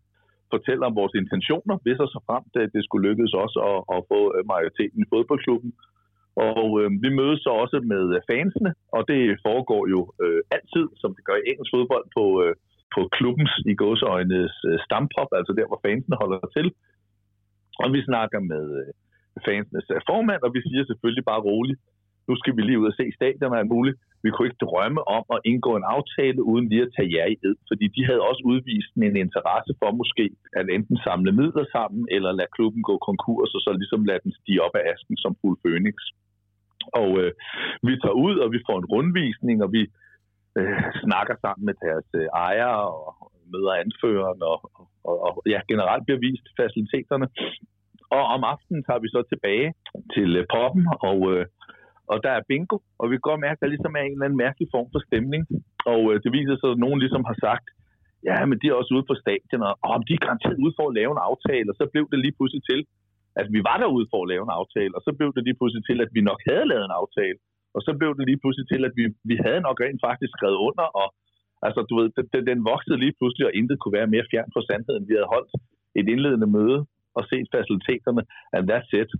fortæller 0.54 0.84
om 0.90 0.94
vores 1.00 1.14
intentioner, 1.22 1.76
hvis 1.82 1.98
og 2.04 2.08
så 2.14 2.20
frem, 2.28 2.44
at 2.62 2.70
det 2.74 2.82
skulle 2.84 3.08
lykkes 3.08 3.32
os 3.44 3.54
at, 3.70 3.78
at 3.94 4.00
få 4.10 4.20
øh, 4.36 4.42
majoriteten 4.52 4.98
i 5.02 5.10
fodboldklubben. 5.12 5.70
Og 6.36 6.66
øh, 6.80 6.90
vi 7.04 7.08
mødes 7.20 7.40
så 7.42 7.50
også 7.62 7.78
med 7.92 8.04
øh, 8.16 8.20
fansene, 8.30 8.74
og 8.96 9.02
det 9.10 9.20
foregår 9.46 9.82
jo 9.94 10.00
øh, 10.24 10.40
altid, 10.56 10.86
som 11.00 11.10
det 11.16 11.24
gør 11.24 11.36
i 11.38 11.48
engelsk 11.50 11.72
fodbold, 11.74 12.06
på, 12.16 12.24
øh, 12.42 12.54
på 12.94 13.00
klubbens 13.16 13.54
i 13.70 13.74
gåseøjnes 13.80 14.54
øh, 14.68 14.78
stampop, 14.86 15.30
altså 15.38 15.52
der, 15.58 15.66
hvor 15.68 15.80
fansene 15.86 16.16
holder 16.22 16.40
til. 16.56 16.66
Og 17.82 17.88
vi 17.94 18.00
snakker 18.08 18.40
med 18.52 18.64
øh, 18.80 18.90
fansenes 19.46 19.86
øh, 19.94 20.00
formand, 20.10 20.40
og 20.46 20.50
vi 20.54 20.60
siger 20.68 20.84
selvfølgelig 20.84 21.24
bare 21.30 21.46
roligt, 21.50 21.80
nu 22.28 22.34
skal 22.40 22.56
vi 22.56 22.62
lige 22.62 22.80
ud 22.80 22.90
og 22.92 22.96
se 23.00 23.06
stadion 23.18 23.52
og 23.52 23.58
alt 23.58 23.74
muligt. 23.76 23.96
Vi 24.24 24.30
kunne 24.30 24.48
ikke 24.48 24.64
drømme 24.66 25.00
om 25.16 25.24
at 25.34 25.40
indgå 25.50 25.70
en 25.76 25.90
aftale 25.96 26.40
uden 26.50 26.66
lige 26.68 26.86
at 26.86 26.94
tage 26.96 27.12
jer 27.16 27.26
i 27.34 27.36
ed, 27.48 27.56
fordi 27.68 27.86
de 27.96 28.02
havde 28.08 28.26
også 28.28 28.42
udvist 28.50 28.92
en 28.96 29.16
interesse 29.26 29.72
for 29.80 29.90
måske 30.00 30.24
at 30.60 30.66
enten 30.76 30.98
samle 31.06 31.32
midler 31.40 31.66
sammen, 31.76 32.02
eller 32.16 32.30
lade 32.32 32.54
klubben 32.56 32.82
gå 32.90 32.94
konkurs, 33.08 33.50
og 33.56 33.60
så 33.64 33.70
ligesom 33.80 34.04
lade 34.08 34.24
den 34.26 34.32
stige 34.40 34.62
op 34.66 34.74
af 34.78 34.84
asken 34.92 35.16
som 35.24 35.32
fuld 35.40 35.58
Phoenix. 35.64 35.96
Og 37.00 37.08
øh, 37.20 37.32
vi 37.88 37.92
tager 38.02 38.18
ud, 38.26 38.36
og 38.44 38.48
vi 38.54 38.60
får 38.66 38.76
en 38.78 38.90
rundvisning, 38.92 39.62
og 39.64 39.72
vi 39.76 39.82
øh, 40.58 40.84
snakker 41.04 41.34
sammen 41.44 41.64
med 41.68 41.74
deres 41.86 42.08
øh, 42.20 42.26
ejere 42.48 42.82
og 43.20 43.32
møder 43.52 43.74
anføreren, 43.84 44.40
og, 44.52 44.58
og, 45.08 45.16
og 45.26 45.42
ja, 45.52 45.60
generelt 45.72 46.04
bliver 46.06 46.20
vist 46.28 46.46
faciliteterne. 46.60 47.26
Og 48.16 48.22
om 48.34 48.44
aftenen 48.54 48.82
tager 48.84 49.02
vi 49.04 49.08
så 49.08 49.20
tilbage 49.32 49.68
til 50.14 50.36
øh, 50.36 50.46
poppen, 50.54 50.84
og 51.10 51.18
øh, 51.32 51.46
og 52.12 52.16
der 52.24 52.32
er 52.38 52.48
bingo, 52.50 52.76
og 53.00 53.04
vi 53.10 53.14
kan 53.16 53.28
godt 53.30 53.44
mærke, 53.46 53.58
at 53.58 53.62
der 53.64 53.74
ligesom 53.74 53.96
er 53.98 54.04
en 54.04 54.16
eller 54.16 54.26
anden 54.26 54.42
mærkelig 54.44 54.68
form 54.74 54.88
for 54.94 55.00
stemning. 55.08 55.42
Og 55.92 56.00
øh, 56.10 56.16
det 56.24 56.30
viser 56.38 56.56
sig, 56.58 56.70
at 56.72 56.82
nogen 56.84 56.98
ligesom 57.04 57.24
har 57.30 57.36
sagt, 57.46 57.66
ja, 58.28 58.36
men 58.48 58.56
de 58.60 58.66
er 58.68 58.78
også 58.80 58.92
ude 58.96 59.08
på 59.10 59.16
stadion, 59.22 59.62
og 59.68 59.90
om 59.96 60.02
de 60.08 60.12
er 60.14 60.24
garanteret 60.26 60.62
ude 60.64 60.74
for 60.78 60.86
at 60.88 60.96
lave 60.98 61.12
en 61.14 61.26
aftale, 61.30 61.68
og 61.72 61.76
så 61.80 61.84
blev 61.92 62.04
det 62.12 62.18
lige 62.24 62.36
pludselig 62.38 62.62
til, 62.70 62.80
at 63.40 63.46
vi 63.54 63.60
var 63.68 63.76
derude 63.82 64.06
for 64.12 64.20
at 64.22 64.30
lave 64.32 64.44
en 64.46 64.56
aftale, 64.60 64.92
og 64.96 65.02
så 65.06 65.10
blev 65.18 65.28
det 65.36 65.42
lige 65.44 65.58
pludselig 65.58 65.84
til, 65.86 65.98
at 66.04 66.10
vi 66.16 66.20
nok 66.30 66.40
havde 66.50 66.66
lavet 66.70 66.84
en 66.86 66.98
aftale, 67.00 67.38
og 67.76 67.80
så 67.86 67.90
blev 67.98 68.10
det 68.18 68.24
lige 68.30 68.40
pludselig 68.42 68.66
til, 68.72 68.82
at 68.88 68.92
vi, 68.98 69.04
vi 69.30 69.36
havde 69.44 69.60
nok 69.66 69.76
rent 69.84 70.00
faktisk 70.08 70.32
skrevet 70.36 70.58
under, 70.68 70.86
og 71.00 71.06
altså, 71.66 71.80
du 71.88 71.94
ved, 71.98 72.08
den, 72.34 72.46
den 72.50 72.60
voksede 72.72 72.98
lige 73.04 73.16
pludselig, 73.18 73.44
og 73.46 73.54
intet 73.58 73.76
kunne 73.78 73.98
være 73.98 74.12
mere 74.14 74.28
fjern 74.30 74.50
fra 74.54 74.66
sandheden. 74.68 75.08
Vi 75.08 75.14
havde 75.16 75.32
holdt 75.34 75.52
et 76.00 76.06
indledende 76.12 76.48
møde 76.56 76.78
og 77.18 77.22
set 77.30 77.48
faciliteterne, 77.54 78.22
and 78.54 78.64
that's 78.70 78.92
it. 79.02 79.10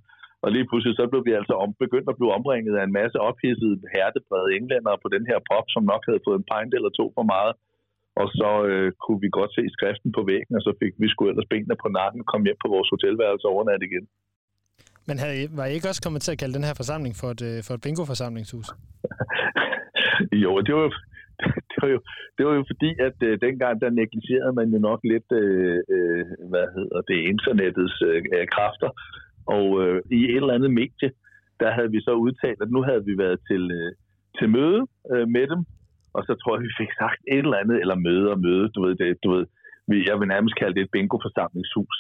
Og 0.44 0.48
lige 0.54 0.68
pludselig 0.68 0.94
så 0.96 1.04
blev 1.12 1.22
vi 1.28 1.32
altså 1.40 1.54
om, 1.64 1.70
begyndt 1.84 2.08
at 2.10 2.18
blive 2.18 2.36
omringet 2.38 2.74
af 2.78 2.84
en 2.84 2.96
masse 3.00 3.18
ophidsede, 3.28 3.76
hærdebrede 3.94 4.48
englænder 4.56 4.94
på 5.02 5.08
den 5.14 5.24
her 5.30 5.38
pop, 5.50 5.66
som 5.74 5.82
nok 5.92 6.02
havde 6.08 6.24
fået 6.26 6.38
en 6.38 6.48
pint 6.52 6.72
eller 6.78 6.90
to 6.98 7.04
for 7.16 7.26
meget. 7.34 7.52
Og 8.20 8.26
så 8.38 8.50
øh, 8.70 8.88
kunne 9.02 9.20
vi 9.24 9.28
godt 9.38 9.52
se 9.58 9.62
skriften 9.76 10.10
på 10.16 10.22
væggen, 10.30 10.54
og 10.58 10.62
så 10.66 10.72
fik 10.82 10.94
vi 11.00 11.06
sgu 11.08 11.22
ellers 11.28 11.50
benene 11.52 11.76
på 11.84 11.88
nakken 11.98 12.20
og 12.22 12.26
kom 12.32 12.44
hjem 12.46 12.60
på 12.64 12.68
vores 12.74 12.88
hotelværelse 12.94 13.46
overnat 13.54 13.82
igen. 13.88 14.04
Men 15.08 15.16
havde, 15.22 15.48
var 15.58 15.66
I 15.66 15.74
ikke 15.74 15.90
også 15.92 16.02
kommet 16.04 16.22
til 16.22 16.32
at 16.32 16.38
kalde 16.38 16.56
den 16.58 16.68
her 16.68 16.76
forsamling 16.80 17.14
for 17.20 17.28
et, 17.34 17.42
øh, 17.50 17.58
for 17.66 17.72
et 17.74 17.82
bingo-forsamlingshus? 17.84 18.68
jo, 20.44 20.50
det 20.66 20.72
var 20.76 20.84
jo, 20.88 20.92
det 21.70 21.78
var 21.82 21.90
jo, 21.94 22.00
det 22.36 22.42
var 22.46 22.54
jo 22.58 22.64
fordi, 22.72 22.90
at 23.08 23.18
øh, 23.28 23.32
dengang 23.46 23.74
der 23.82 23.90
negligerede 24.00 24.54
man 24.58 24.68
jo 24.74 24.78
nok 24.88 25.00
lidt, 25.12 25.28
øh, 25.42 25.78
øh, 25.94 26.24
hvad 26.50 26.66
hedder 26.76 27.00
det, 27.10 27.18
internettets 27.32 27.96
øh, 28.10 28.46
kræfter. 28.54 28.90
Og 29.56 29.66
øh, 29.82 30.02
i 30.18 30.20
et 30.24 30.36
eller 30.36 30.56
andet 30.56 30.70
medie, 30.80 31.10
der 31.60 31.70
havde 31.76 31.90
vi 31.90 32.00
så 32.00 32.12
udtalt, 32.24 32.60
at 32.62 32.70
nu 32.70 32.80
havde 32.88 33.04
vi 33.08 33.14
været 33.24 33.38
til, 33.48 33.62
øh, 33.78 33.92
til 34.38 34.48
møde 34.56 34.80
øh, 35.12 35.26
med 35.36 35.46
dem, 35.52 35.60
og 36.16 36.22
så 36.26 36.32
tror 36.34 36.52
jeg, 36.54 36.62
vi 36.68 36.78
fik 36.80 36.92
sagt 37.02 37.20
et 37.34 37.44
eller 37.46 37.62
andet, 37.62 37.76
eller 37.82 38.04
møde 38.06 38.26
og 38.34 38.40
møde, 38.46 38.66
du 38.74 38.78
ved, 38.84 38.94
det, 39.00 39.08
du 39.24 39.30
ved 39.34 39.46
vi, 39.90 39.96
jeg 40.10 40.16
vil 40.20 40.28
nærmest 40.34 40.54
kalde 40.60 40.74
det 40.76 40.82
et 40.84 40.94
bingo-forsamlingshus. 40.94 41.96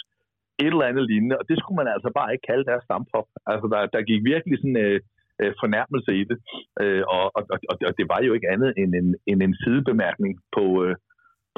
Et 0.64 0.72
eller 0.72 0.90
andet 0.90 1.04
lignende, 1.10 1.38
og 1.40 1.44
det 1.48 1.56
skulle 1.58 1.80
man 1.80 1.88
altså 1.94 2.10
bare 2.18 2.32
ikke 2.32 2.48
kalde 2.50 2.68
deres 2.70 2.84
stampop. 2.88 3.28
Altså, 3.52 3.66
der, 3.72 3.80
der 3.94 4.08
gik 4.10 4.20
virkelig 4.32 4.56
sådan 4.58 4.80
øh, 4.86 5.00
øh, 5.42 5.52
fornærmelse 5.62 6.10
i 6.20 6.24
det, 6.30 6.38
øh, 6.82 7.02
og, 7.16 7.24
og, 7.36 7.42
og, 7.70 7.76
og 7.88 7.92
det 7.98 8.06
var 8.12 8.20
jo 8.26 8.32
ikke 8.36 8.52
andet 8.54 8.70
end 8.80 8.90
en, 9.00 9.08
end 9.30 9.38
en 9.46 9.54
sidebemærkning 9.62 10.32
på, 10.56 10.64
øh, 10.84 10.94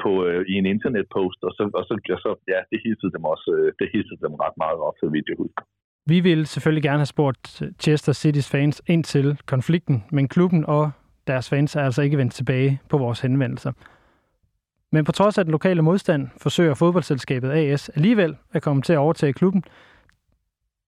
på, 0.03 0.11
øh, 0.27 0.41
i 0.51 0.53
en 0.61 0.67
internetpost, 0.73 1.39
og 1.47 1.51
så, 1.57 1.63
og 1.79 1.83
så, 1.87 1.93
og 2.15 2.19
så 2.25 2.31
ja, 2.53 2.59
det 2.71 2.79
hissede 2.85 3.11
dem 3.15 3.23
også, 3.33 3.49
øh, 3.57 3.67
det 3.79 3.87
hissede 3.93 4.21
dem 4.25 4.33
ret 4.43 4.57
meget 4.63 4.79
op, 4.87 4.95
så 5.01 5.05
vidt 5.13 5.29
jeg 5.31 5.37
husker. 5.43 5.63
Vi 6.13 6.19
ville 6.27 6.45
selvfølgelig 6.45 6.83
gerne 6.83 7.03
have 7.03 7.13
spurgt 7.15 7.43
Chester 7.83 8.13
Citys 8.13 8.51
fans 8.51 8.81
ind 8.93 9.03
til 9.03 9.27
konflikten, 9.53 10.03
men 10.11 10.27
klubben 10.27 10.65
og 10.65 10.83
deres 11.27 11.49
fans 11.49 11.75
er 11.75 11.81
altså 11.81 12.01
ikke 12.01 12.17
vendt 12.17 12.33
tilbage 12.33 12.81
på 12.89 12.97
vores 12.97 13.19
henvendelser. 13.21 13.71
Men 14.91 15.05
på 15.05 15.11
trods 15.11 15.37
af 15.37 15.45
den 15.45 15.51
lokale 15.51 15.81
modstand, 15.81 16.27
forsøger 16.41 16.73
fodboldselskabet 16.73 17.51
AS 17.51 17.89
alligevel 17.89 18.37
at 18.53 18.61
komme 18.61 18.81
til 18.81 18.93
at 18.93 18.99
overtage 19.05 19.33
klubben. 19.33 19.63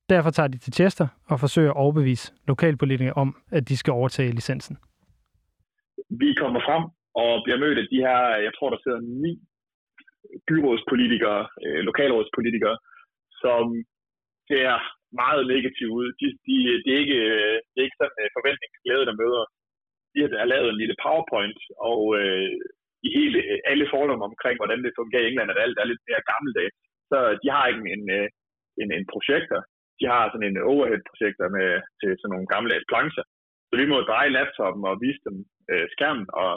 Derfor 0.09 0.29
tager 0.29 0.47
de 0.47 0.57
til 0.57 0.73
Chester 0.73 1.07
og 1.31 1.39
forsøger 1.39 1.71
at 1.71 1.77
overbevise 1.77 2.33
lokalpolitikere 2.47 3.13
om, 3.13 3.35
at 3.51 3.69
de 3.69 3.77
skal 3.77 3.91
overtage 3.91 4.31
licensen. 4.31 4.77
Vi 6.21 6.29
kommer 6.41 6.59
frem 6.67 6.83
og 7.23 7.31
bliver 7.43 7.59
mødt 7.63 7.77
af 7.83 7.87
de 7.91 7.99
her, 8.05 8.19
jeg 8.47 8.51
tror, 8.57 8.69
der 8.69 8.79
sidder 8.83 9.01
ni 9.23 9.33
byrådspolitikere, 10.49 11.41
øh, 11.65 11.79
lokalrådspolitikere, 11.89 12.77
som 13.43 13.63
ser 14.49 14.71
meget 15.21 15.43
negativt 15.53 15.93
ud. 15.99 16.07
De, 16.19 16.25
de, 16.45 16.55
det, 16.83 16.91
er 16.95 16.99
ikke, 17.03 17.19
øh, 17.33 17.55
det 17.71 17.77
er 17.79 17.87
ikke 17.87 18.01
sådan 18.01 18.17
en 18.25 18.35
forventningsglæde, 18.37 19.05
der 19.09 19.19
møder. 19.21 19.43
De 20.13 20.19
har 20.41 20.51
lavet 20.53 20.69
en 20.69 20.81
lille 20.81 20.95
PowerPoint, 21.03 21.59
og 21.89 22.01
øh, 22.19 22.49
i 23.07 23.09
hele, 23.17 23.37
alle 23.71 23.85
fordomme 23.93 24.25
omkring, 24.31 24.55
hvordan 24.59 24.81
det 24.85 24.97
fungerer 24.99 25.23
i 25.25 25.29
England, 25.29 25.51
at 25.51 25.63
alt 25.63 25.77
er 25.79 25.91
lidt 25.91 26.03
mere 26.09 26.27
gammeldags. 26.31 26.77
Så 27.11 27.17
de 27.41 27.47
har 27.55 27.63
ikke 27.67 27.83
en, 27.97 28.05
øh, 28.17 28.27
en, 28.81 28.89
en 28.97 29.05
projekter. 29.13 29.59
De 29.99 30.05
har 30.13 30.23
sådan 30.25 30.49
en 30.49 30.57
overhead-projekter 30.71 31.47
med, 31.57 31.69
til 31.99 32.09
sådan 32.19 32.31
nogle 32.33 32.51
gamle 32.53 32.75
plancher. 32.91 33.25
Så 33.69 33.73
vi 33.81 33.85
må 33.91 33.97
dreje 34.09 34.35
laptopen 34.37 34.83
og 34.91 35.01
vise 35.05 35.21
dem 35.27 35.35
øh, 35.71 35.87
skærmen, 35.93 36.27
og 36.43 36.51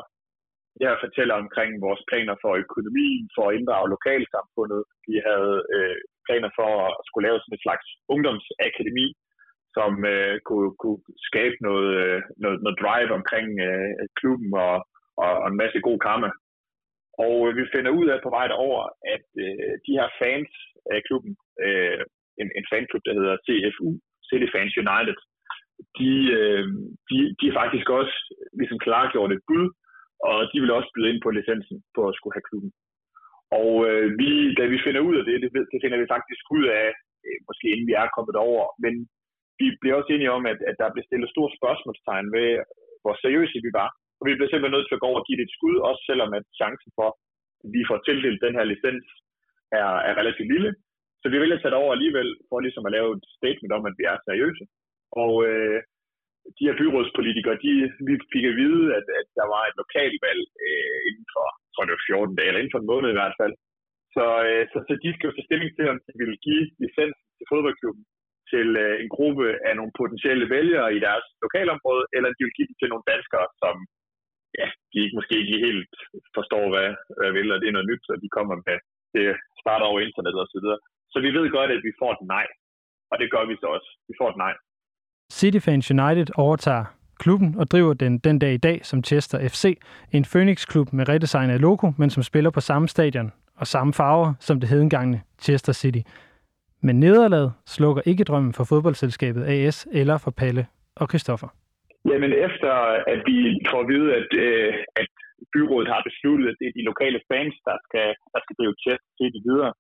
jeg 0.85 1.03
fortæller 1.05 1.35
omkring 1.43 1.71
vores 1.87 2.03
planer 2.11 2.37
for 2.43 2.53
økonomien, 2.65 3.25
for 3.37 3.45
at 3.47 3.55
inddrage 3.59 3.93
lokalsamfundet. 3.95 4.83
Vi 5.09 5.17
havde 5.29 5.57
øh, 5.75 5.97
planer 6.27 6.51
for 6.59 6.71
at 6.87 6.93
skulle 7.07 7.27
lave 7.27 7.39
sådan 7.41 7.57
et 7.57 7.65
slags 7.67 7.87
ungdomsakademi, 8.15 9.07
som 9.77 9.93
øh, 10.15 10.35
kunne, 10.49 10.71
kunne 10.83 11.01
skabe 11.29 11.57
noget, 11.67 11.91
øh, 12.05 12.21
noget, 12.43 12.59
noget 12.65 12.81
drive 12.83 13.13
omkring 13.19 13.49
øh, 13.67 13.91
klubben 14.19 14.51
og, 14.67 14.77
og, 15.23 15.33
og 15.43 15.47
en 15.49 15.61
masse 15.63 15.79
god 15.89 15.99
karma. 16.07 16.31
Og 17.27 17.37
øh, 17.47 17.53
vi 17.59 17.65
finder 17.75 17.93
ud 18.01 18.07
af 18.15 18.19
på 18.23 18.31
vej 18.37 18.47
derover, 18.49 18.81
at 19.15 19.27
øh, 19.45 19.73
de 19.87 19.93
her 19.99 20.09
fans 20.21 20.53
af 20.95 21.01
klubben, 21.09 21.33
øh, 21.65 22.03
en, 22.41 22.49
en 22.59 22.65
fanklub, 22.73 23.03
der 23.07 23.15
hedder 23.19 23.43
CFU, 23.47 23.89
City 24.29 24.49
Fans 24.55 24.75
United, 24.85 25.19
de, 25.99 26.13
øh, 26.39 26.65
de, 27.09 27.17
de 27.39 27.45
er 27.49 27.59
faktisk 27.63 27.87
også 27.99 28.17
ligesom 28.61 28.79
klargjort 28.87 29.33
et 29.33 29.47
bud, 29.49 29.67
og 30.29 30.37
de 30.53 30.59
vil 30.61 30.77
også 30.79 30.91
byde 30.95 31.11
ind 31.11 31.21
på 31.23 31.31
licensen 31.31 31.77
på 31.97 32.01
at 32.09 32.17
skulle 32.17 32.37
have 32.37 32.49
klubben. 32.51 32.73
Og 33.61 33.73
øh, 33.89 34.07
vi, 34.21 34.31
da 34.59 34.65
vi 34.73 34.79
finder 34.87 35.03
ud 35.09 35.15
af 35.21 35.25
det, 35.29 35.37
det, 35.43 35.51
det 35.73 35.79
finder 35.83 35.99
vi 36.03 36.13
faktisk 36.15 36.45
ud 36.57 36.65
af, 36.81 36.87
øh, 37.27 37.39
måske 37.49 37.67
inden 37.73 37.89
vi 37.91 37.95
er 38.03 38.15
kommet 38.17 38.37
over, 38.49 38.65
men 38.85 38.95
vi 39.63 39.69
blev 39.81 39.93
også 39.97 40.11
enige 40.13 40.37
om, 40.39 40.45
at, 40.53 40.59
at 40.71 40.77
der 40.81 40.93
bliver 40.93 41.09
stillet 41.09 41.33
store 41.35 41.51
spørgsmålstegn 41.59 42.27
ved, 42.37 42.49
hvor 43.03 43.15
seriøse 43.25 43.59
vi 43.67 43.73
var, 43.81 43.89
Og 44.19 44.25
vi 44.29 44.37
blev 44.37 44.49
simpelthen 44.49 44.77
nødt 44.77 44.89
til 44.89 44.97
at 44.97 45.03
gå 45.03 45.09
over 45.11 45.21
og 45.23 45.27
give 45.27 45.39
det 45.39 45.47
et 45.47 45.57
skud, 45.57 45.77
også 45.89 46.03
selvom 46.11 46.31
at 46.39 46.45
chancen 46.61 46.91
for, 46.99 47.09
at 47.13 47.69
vi 47.75 47.83
får 47.89 47.99
tildelt 48.07 48.45
den 48.47 48.55
her 48.59 48.67
licens, 48.73 49.07
er, 49.81 49.91
er 50.09 50.15
relativt 50.21 50.51
lille. 50.55 50.71
Så 51.21 51.27
vi 51.33 51.41
vælger 51.41 51.57
at 51.57 51.63
tage 51.63 51.73
det 51.73 51.83
over 51.83 51.93
alligevel, 51.97 52.29
for 52.49 52.57
ligesom 52.61 52.87
at 52.87 52.95
lave 52.97 53.11
et 53.17 53.25
statement 53.39 53.73
om, 53.79 53.85
at 53.91 53.95
vi 53.99 54.05
er 54.13 54.17
seriøse. 54.29 54.65
Og 55.23 55.33
øh, 55.49 55.79
de 56.57 56.67
her 56.69 56.77
byrådspolitikere, 56.81 57.63
de, 57.65 57.73
vi 58.09 58.15
fik 58.35 58.45
at 58.51 58.59
vide, 58.63 58.85
at, 58.99 59.07
at 59.21 59.29
der 59.39 59.47
var 59.55 59.63
et 59.67 59.77
lokalvalg 59.83 60.43
øh, 60.67 60.99
inden 61.09 61.27
for, 61.35 61.47
tror 61.73 61.85
det 61.85 61.97
var 61.97 62.09
14 62.11 62.37
dage, 62.37 62.49
eller 62.49 62.61
inden 62.61 62.75
for 62.75 62.83
en 62.83 62.91
måned 62.93 63.09
i 63.11 63.19
hvert 63.21 63.37
fald. 63.41 63.55
Så, 64.15 64.25
øh, 64.49 64.63
så, 64.73 64.79
så 64.89 64.93
de 65.03 65.09
skal 65.13 65.27
jo 65.27 65.35
tage 65.35 65.49
stilling 65.49 65.71
til, 65.73 65.87
om 65.93 65.99
de 66.07 66.13
vil 66.31 66.43
give 66.47 66.65
licensen 66.85 67.27
til 67.37 67.47
fodboldklubben 67.53 68.05
til 68.53 68.69
øh, 68.85 68.95
en 69.03 69.11
gruppe 69.17 69.47
af 69.69 69.73
nogle 69.79 69.93
potentielle 70.01 70.47
vælgere 70.57 70.89
i 70.97 71.01
deres 71.07 71.27
lokalområde, 71.45 72.05
eller 72.17 72.29
de 72.37 72.45
vil 72.45 72.57
give 72.57 72.69
det 72.71 72.77
til 72.79 72.91
nogle 72.91 73.09
danskere, 73.13 73.47
som 73.63 73.75
ja, 74.61 74.69
de 74.91 74.97
ikke, 75.05 75.17
måske 75.19 75.35
ikke 75.43 75.59
helt 75.67 75.95
forstår, 76.37 76.65
hvad, 76.73 76.91
hvad 77.19 77.31
vil, 77.39 77.53
og 77.53 77.59
det 77.61 77.69
er 77.69 77.77
noget 77.77 77.91
nyt, 77.91 78.03
så 78.07 78.13
de 78.25 78.29
kommer 78.37 78.55
med, 78.69 78.79
det 79.15 79.25
starter 79.63 79.87
over 79.91 80.01
internet 80.01 80.35
og 80.43 80.49
så 80.53 80.59
videre. 80.63 80.81
Så 81.13 81.19
vi 81.25 81.31
ved 81.37 81.47
godt, 81.57 81.71
at 81.77 81.83
vi 81.89 81.93
får 82.01 82.11
et 82.17 82.25
nej, 82.35 82.47
og 83.11 83.17
det 83.21 83.29
gør 83.35 83.45
vi 83.51 83.55
så 83.63 83.67
også. 83.77 83.89
Vi 84.09 84.15
får 84.21 84.29
et 84.31 84.39
nej. 84.45 84.55
City 85.39 85.61
Fans 85.67 85.91
United 85.97 86.29
overtager 86.45 86.85
klubben 87.19 87.51
og 87.61 87.71
driver 87.71 87.95
den 87.95 88.19
den 88.19 88.39
dag 88.39 88.53
i 88.55 88.63
dag 88.69 88.79
som 88.85 89.05
Chester 89.05 89.49
FC, 89.49 89.65
en 90.13 90.25
Phoenix-klub 90.33 90.93
med 90.93 91.09
redesignet 91.09 91.61
logo, 91.61 91.87
men 91.99 92.11
som 92.11 92.23
spiller 92.23 92.51
på 92.51 92.61
samme 92.61 92.89
stadion 92.89 93.33
og 93.57 93.67
samme 93.67 93.93
farver 93.93 94.35
som 94.41 94.61
det 94.61 94.69
hedengangne 94.69 95.23
Chester 95.41 95.73
City. 95.73 96.03
Men 96.87 96.95
nederlaget 97.05 97.51
slukker 97.77 98.03
ikke 98.11 98.25
drømmen 98.29 98.53
for 98.59 98.65
fodboldselskabet 98.73 99.43
AS 99.55 99.79
eller 100.01 100.17
for 100.25 100.33
Palle 100.41 100.65
og 101.01 101.07
Christoffer. 101.11 101.49
Jamen 102.11 102.33
efter 102.47 102.73
at 103.13 103.21
vi 103.29 103.39
får 103.71 103.81
at 103.85 103.89
vide, 103.93 104.09
at, 104.21 104.31
øh, 104.47 104.73
at 105.01 105.11
byrådet 105.55 105.89
har 105.95 106.03
besluttet, 106.09 106.47
at 106.51 106.57
det 106.61 106.67
er 106.69 106.79
de 106.79 106.89
lokale 106.91 107.21
fans, 107.31 107.57
der 107.69 107.77
skal, 107.87 108.09
der 108.35 108.41
skal 108.45 108.57
drive 108.59 108.77
test 108.85 109.05
til 109.19 109.29
det 109.35 109.43
videre, 109.49 109.73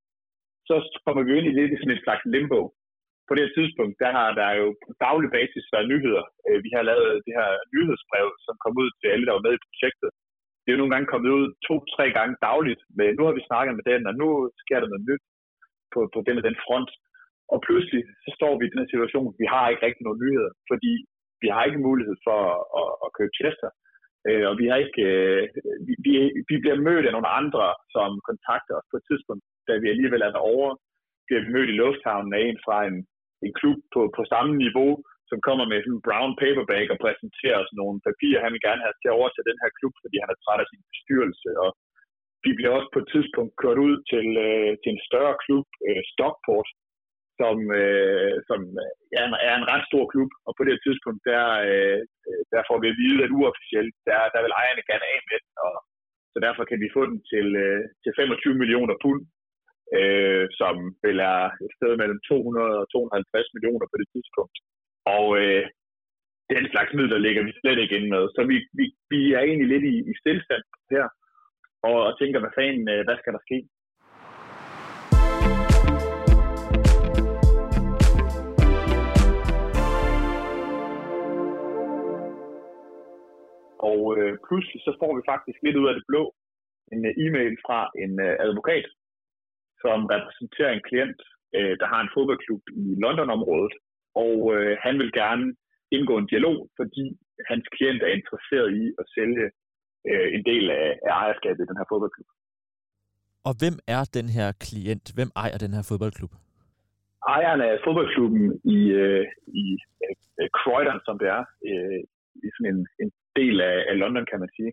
så 0.68 0.74
kommer 1.04 1.22
vi 1.24 1.32
ind 1.38 1.46
i 1.48 1.56
lidt 1.58 1.72
sådan 1.80 1.96
et 1.96 2.04
slags 2.06 2.24
limbo 2.34 2.60
på 3.28 3.32
det 3.40 3.48
tidspunkt, 3.56 3.94
der 4.04 4.10
har 4.18 4.30
der 4.40 4.50
jo 4.60 4.66
på 4.84 4.90
daglig 5.06 5.30
basis 5.38 5.64
været 5.74 5.90
nyheder. 5.92 6.24
Øh, 6.46 6.58
vi 6.66 6.70
har 6.76 6.84
lavet 6.90 7.10
det 7.26 7.34
her 7.40 7.50
nyhedsbrev, 7.74 8.26
som 8.46 8.54
kom 8.64 8.74
ud 8.82 8.90
til 9.00 9.08
alle, 9.12 9.26
der 9.26 9.36
var 9.36 9.46
med 9.46 9.54
i 9.56 9.64
projektet. 9.66 10.10
Det 10.62 10.68
er 10.68 10.74
jo 10.74 10.82
nogle 10.82 10.94
gange 10.94 11.10
kommet 11.12 11.30
ud 11.38 11.46
to-tre 11.68 12.06
gange 12.18 12.34
dagligt, 12.48 12.82
men 12.98 13.08
nu 13.16 13.22
har 13.26 13.34
vi 13.36 13.48
snakket 13.50 13.74
med 13.76 13.84
den, 13.92 14.02
og 14.10 14.14
nu 14.22 14.28
sker 14.62 14.78
der 14.80 14.88
noget 14.90 15.08
nyt 15.10 15.24
på, 15.94 16.00
på 16.14 16.18
den 16.26 16.38
og 16.40 16.44
den 16.48 16.58
front. 16.64 16.90
Og 17.52 17.58
pludselig 17.66 18.02
så 18.24 18.30
står 18.38 18.52
vi 18.58 18.62
i 18.64 18.70
den 18.72 18.82
her 18.82 18.92
situation, 18.94 19.38
vi 19.42 19.46
har 19.54 19.64
ikke 19.66 19.86
rigtig 19.86 20.04
nogen 20.04 20.22
nyheder, 20.24 20.52
fordi 20.70 20.92
vi 21.42 21.48
har 21.54 21.62
ikke 21.64 21.86
mulighed 21.88 22.16
for 22.26 22.40
at, 22.80 22.90
at 23.04 23.08
købe 23.18 23.34
tester. 23.40 23.70
Øh, 24.28 24.44
og 24.50 24.54
vi 24.60 24.66
har 24.70 24.78
ikke, 24.84 25.02
øh, 25.12 25.42
vi, 25.86 25.92
vi, 26.04 26.12
vi 26.50 26.56
bliver 26.62 26.78
mødt 26.88 27.06
af 27.08 27.14
nogle 27.14 27.30
andre, 27.40 27.64
som 27.94 28.10
kontakter 28.28 28.74
os 28.78 28.88
på 28.90 28.96
et 28.98 29.06
tidspunkt, 29.10 29.44
da 29.68 29.72
vi 29.82 29.88
alligevel 29.94 30.22
er 30.24 30.32
derovre. 30.36 30.72
Vi 31.16 31.22
bliver 31.26 31.42
mødt 31.54 31.72
i 31.72 31.78
lufthavnen 31.82 32.32
af 32.38 32.42
en 32.48 32.58
fra 32.66 32.76
en, 32.90 32.96
en 33.46 33.52
klub 33.60 33.78
på, 33.94 34.00
på 34.16 34.22
samme 34.32 34.52
niveau, 34.64 34.90
som 35.30 35.38
kommer 35.48 35.64
med 35.72 35.78
en 35.80 36.04
brown 36.06 36.32
paperback 36.42 36.86
og 36.94 36.98
præsenterer 37.04 37.58
os 37.62 37.72
nogle 37.80 37.98
papirer, 38.08 38.44
han 38.44 38.52
vil 38.54 38.66
gerne 38.68 38.84
have 38.86 38.96
til 38.98 39.10
at 39.10 39.18
overtage 39.18 39.48
den 39.50 39.62
her 39.62 39.70
klub, 39.78 39.94
fordi 40.04 40.16
han 40.22 40.30
er 40.32 40.38
træt 40.44 40.62
af 40.64 40.68
sin 40.70 40.82
bestyrelse. 40.90 41.48
Og 41.64 41.70
de 42.44 42.50
bliver 42.56 42.72
også 42.76 42.90
på 42.92 42.98
et 43.02 43.08
tidspunkt 43.14 43.52
kørt 43.62 43.78
ud 43.86 43.94
til, 44.12 44.26
øh, 44.46 44.70
til 44.82 44.90
en 44.92 45.02
større 45.08 45.36
klub, 45.44 45.66
øh, 45.88 46.02
Stockport, 46.12 46.68
som, 47.40 47.56
øh, 47.82 48.34
som 48.48 48.60
øh, 48.82 48.92
er, 49.18 49.24
en, 49.28 49.34
er 49.48 49.54
en 49.56 49.70
ret 49.72 49.84
stor 49.90 50.04
klub, 50.12 50.30
og 50.46 50.52
på 50.58 50.62
det 50.68 50.76
tidspunkt, 50.86 51.20
der, 51.32 51.46
øh, 51.70 52.00
der 52.52 52.62
får 52.68 52.78
vi 52.82 52.86
at 52.90 52.98
vide, 53.02 53.18
at 53.24 53.34
uofficielt, 53.38 53.94
der, 54.08 54.20
der 54.34 54.40
vil 54.44 54.56
ejerne 54.60 54.82
gerne 54.90 55.06
af 55.14 55.18
med 55.30 55.38
den, 55.44 55.54
og 55.66 55.74
så 56.32 56.38
derfor 56.46 56.64
kan 56.70 56.80
vi 56.84 56.94
få 56.96 57.02
den 57.10 57.18
til, 57.32 57.46
øh, 57.64 57.82
til 58.02 58.12
25 58.16 58.60
millioner 58.62 58.96
pund, 59.04 59.22
øh, 59.98 60.46
som 60.60 60.74
vil 61.04 61.18
er 61.34 61.42
et 61.66 61.72
sted 61.78 61.92
mellem 62.00 62.20
200 62.28 62.80
og 62.82 62.86
250 62.92 63.54
millioner 63.54 63.86
på 63.88 63.96
det 64.00 64.08
tidspunkt. 64.14 64.56
Og 65.16 65.26
øh, 65.42 65.64
den 66.54 66.64
slags 66.72 66.92
midler 66.98 67.18
ligger 67.26 67.42
vi 67.48 67.52
slet 67.60 67.78
ikke 67.82 67.96
inde 67.98 68.10
med. 68.14 68.24
Så 68.36 68.40
vi, 68.50 68.56
vi, 68.78 68.84
vi 69.12 69.20
er 69.36 69.42
egentlig 69.44 69.68
lidt 69.74 69.86
i, 69.92 69.96
i 70.10 70.14
stillstand 70.22 70.64
her, 70.94 71.06
og, 71.88 71.96
og 72.08 72.12
tænker, 72.18 72.38
hvad 72.40 72.54
fanden, 72.58 72.88
øh, 72.94 73.04
hvad 73.06 73.16
skal 73.18 73.32
der 73.32 73.42
ske? 73.46 73.58
Og 83.90 84.00
øh, 84.18 84.34
pludselig 84.46 84.80
så 84.86 84.92
får 85.00 85.12
vi 85.16 85.22
faktisk 85.32 85.58
lidt 85.62 85.76
ud 85.80 85.88
af 85.88 85.94
det 85.94 86.04
blå 86.10 86.24
en 86.92 87.02
øh, 87.10 87.22
e-mail 87.24 87.54
fra 87.66 87.80
en 88.02 88.12
øh, 88.26 88.34
advokat, 88.46 88.86
som 89.82 89.98
repræsenterer 90.14 90.72
en 90.72 90.86
klient, 90.88 91.20
øh, 91.56 91.74
der 91.80 91.86
har 91.92 92.00
en 92.02 92.12
fodboldklub 92.14 92.62
i 92.82 92.84
London-området, 93.04 93.74
og 94.24 94.36
øh, 94.56 94.76
han 94.84 94.94
vil 95.00 95.12
gerne 95.22 95.46
indgå 95.96 96.14
en 96.18 96.30
dialog, 96.32 96.58
fordi 96.78 97.06
hans 97.50 97.64
klient 97.74 98.02
er 98.02 98.12
interesseret 98.18 98.70
i 98.82 98.84
at 99.00 99.06
sælge 99.16 99.46
øh, 100.10 100.28
en 100.36 100.42
del 100.50 100.64
af, 100.70 100.88
af 101.06 101.12
ejerskabet 101.22 101.62
i 101.62 101.70
den 101.70 101.80
her 101.80 101.88
fodboldklub. 101.92 102.28
Og 103.48 103.52
hvem 103.60 103.76
er 103.96 104.02
den 104.18 104.28
her 104.36 104.48
klient? 104.64 105.06
Hvem 105.16 105.30
ejer 105.42 105.58
den 105.64 105.72
her 105.76 105.84
fodboldklub? 105.90 106.32
Ejeren 107.36 107.60
af 107.68 107.72
fodboldklubben 107.84 108.44
i, 108.76 108.78
øh, 109.02 109.26
i 109.62 109.64
øh, 110.40 110.48
Croydon, 110.58 111.00
som 111.06 111.16
det 111.22 111.28
er, 111.38 111.42
øh, 111.68 112.00
i 112.46 112.48
sådan 112.54 112.70
en, 112.74 112.80
en 113.02 113.10
del 113.40 113.56
af, 113.70 113.76
af 113.90 113.94
London, 114.02 114.26
kan 114.30 114.40
man 114.40 114.50
sige. 114.56 114.72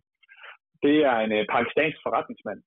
Det 0.85 0.97
er 1.11 1.17
en 1.25 1.31
øh, 1.37 1.45
pakistansk 1.53 1.97
forretningsmand, 2.05 2.61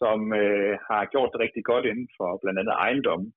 som 0.00 0.18
øh, 0.42 0.72
har 0.88 1.02
gjort 1.12 1.30
det 1.32 1.40
rigtig 1.44 1.64
godt 1.70 1.84
inden 1.90 2.08
for 2.18 2.28
blandt 2.42 2.58
andet 2.60 2.74
ejendommen. 2.86 3.30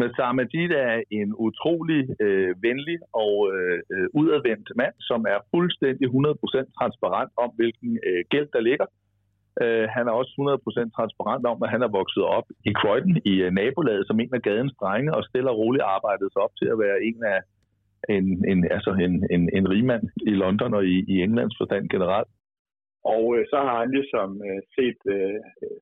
Men 0.00 0.08
Samajid 0.16 0.70
er 0.88 0.94
en 1.20 1.30
utrolig 1.46 2.02
øh, 2.24 2.52
venlig 2.66 2.98
og 3.24 3.34
øh, 3.54 3.78
øh 3.94 4.06
udadvendt 4.20 4.68
mand, 4.80 4.96
som 5.10 5.20
er 5.34 5.38
fuldstændig 5.54 6.06
100% 6.08 6.78
transparent 6.78 7.32
om, 7.44 7.50
hvilken 7.58 7.90
øh, 8.08 8.22
gæld 8.32 8.48
der 8.54 8.62
ligger. 8.68 8.86
Øh, 9.62 9.86
han 9.96 10.04
er 10.08 10.14
også 10.20 10.32
100% 10.38 10.96
transparent 10.96 11.44
om, 11.52 11.58
at 11.64 11.70
han 11.74 11.82
er 11.86 11.96
vokset 11.98 12.24
op 12.36 12.46
i 12.68 12.72
Croydon 12.80 13.16
i 13.32 13.34
øh, 13.44 13.50
nabolaget 13.60 14.06
som 14.06 14.20
en 14.20 14.34
af 14.38 14.42
gadens 14.48 14.74
drenge, 14.80 15.14
og 15.16 15.22
stille 15.24 15.50
og 15.50 15.58
roligt 15.62 15.84
arbejdet 15.96 16.28
sig 16.32 16.40
op 16.46 16.54
til 16.60 16.68
at 16.72 16.78
være 16.84 16.98
en 17.08 17.18
af 17.34 17.40
en, 18.16 18.26
en, 18.50 18.58
altså 18.76 18.90
en, 19.06 19.14
en, 19.34 19.42
en 19.58 19.70
rigmand 19.72 20.04
i 20.30 20.34
London 20.42 20.74
og 20.74 20.84
i, 20.94 20.96
i 21.12 21.14
Englands 21.26 21.56
forstand 21.60 21.88
generelt. 21.94 22.30
Og 23.16 23.24
øh, 23.36 23.44
så 23.50 23.58
har 23.66 23.76
han 23.82 23.90
ligesom 23.98 24.28
øh, 24.48 24.60
set, 24.76 25.00
øh, 25.14 25.38
øh 25.62 25.76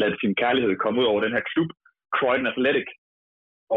ladet 0.00 0.16
sin 0.20 0.34
kærlighed 0.42 0.76
komme 0.76 1.00
ud 1.00 1.06
over 1.12 1.20
den 1.24 1.32
her 1.36 1.44
klub, 1.52 1.70
Croydon 2.16 2.46
Athletic. 2.52 2.88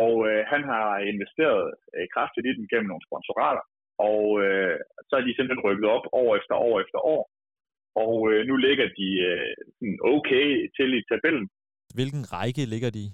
Og 0.04 0.14
øh, 0.30 0.42
han 0.52 0.62
har 0.72 0.88
investeret 1.12 1.64
øh, 1.96 2.08
kraftigt 2.14 2.48
i 2.48 2.56
den 2.58 2.68
gennem 2.72 2.90
nogle 2.90 3.08
sponsorater. 3.08 3.64
Og 4.12 4.24
øh, 4.44 4.76
så 5.08 5.14
er 5.16 5.24
de 5.26 5.36
simpelthen 5.36 5.66
rykket 5.68 5.88
op 5.96 6.06
år 6.22 6.32
efter 6.40 6.56
år 6.68 6.76
efter 6.84 7.00
år. 7.16 7.24
Og 8.04 8.16
øh, 8.32 8.40
nu 8.50 8.56
ligger 8.68 8.88
de 9.00 9.10
øh, 9.30 9.54
okay 10.16 10.48
til 10.78 10.90
i 11.00 11.02
tabellen. 11.12 11.48
Hvilken 11.98 12.24
række 12.36 12.64
ligger 12.74 12.92
de 12.98 13.06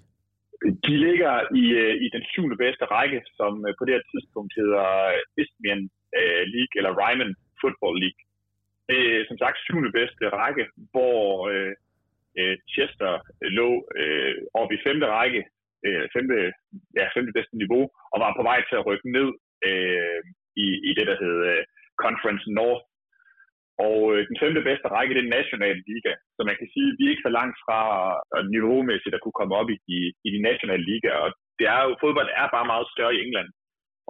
De 0.87 0.95
ligger 1.07 1.33
i, 1.61 1.65
øh, 1.81 1.95
i 2.05 2.07
den 2.15 2.23
syvende 2.31 2.57
bedste 2.63 2.85
række, 2.95 3.19
som 3.39 3.53
øh, 3.67 3.73
på 3.77 3.83
det 3.85 3.93
her 3.95 4.05
tidspunkt 4.13 4.51
hedder 4.59 4.87
Isthmian 5.41 5.81
øh, 6.19 6.43
League, 6.55 6.73
eller 6.79 6.91
Ryman 7.01 7.33
Football 7.61 7.95
League 8.03 8.21
øh, 8.91 9.21
som 9.27 9.37
sagt 9.37 9.57
syvende 9.65 9.91
bedste 9.91 10.23
række, 10.29 10.65
hvor 10.91 11.49
øh, 11.53 11.73
Chester 12.73 13.13
lå 13.41 13.69
øh, 14.01 14.35
oppe 14.53 14.75
i 14.75 14.83
femte 14.85 15.07
række, 15.07 15.41
øh, 15.87 16.03
femte, 16.15 16.37
ja, 16.99 17.05
femte 17.15 17.33
bedste 17.37 17.55
niveau, 17.63 17.83
og 18.13 18.17
var 18.23 18.31
på 18.37 18.43
vej 18.49 18.59
til 18.69 18.75
at 18.79 18.85
rykke 18.89 19.07
ned 19.17 19.29
øh, 19.67 20.19
i, 20.65 20.67
i 20.89 20.91
det, 20.97 21.05
der 21.09 21.17
hed 21.21 21.37
øh, 21.51 21.63
Conference 22.03 22.47
North. 22.59 22.85
Og 23.87 23.97
øh, 24.13 24.19
den 24.29 24.37
femte 24.43 24.61
bedste 24.69 24.87
række, 24.95 25.11
det 25.13 25.19
er 25.19 25.27
den 25.27 25.37
nationale 25.39 25.81
liga. 25.89 26.13
Så 26.35 26.41
man 26.49 26.57
kan 26.59 26.67
sige, 26.73 26.89
at 26.91 26.97
vi 26.97 27.03
er 27.05 27.13
ikke 27.13 27.27
så 27.27 27.33
langt 27.39 27.57
fra 27.65 27.79
øh, 28.35 28.43
niveaumæssigt 28.53 29.15
at 29.15 29.23
kunne 29.23 29.39
komme 29.39 29.55
op 29.59 29.69
i 29.75 29.77
de, 29.87 29.99
i 30.27 30.29
de 30.35 30.41
nationale 30.49 30.85
liga. 30.91 31.09
Og 31.23 31.29
det 31.59 31.65
er 31.75 31.81
jo, 31.85 31.91
fodbold 32.03 32.29
er 32.41 32.47
bare 32.55 32.71
meget 32.73 32.87
større 32.93 33.15
i 33.15 33.21
England. 33.25 33.49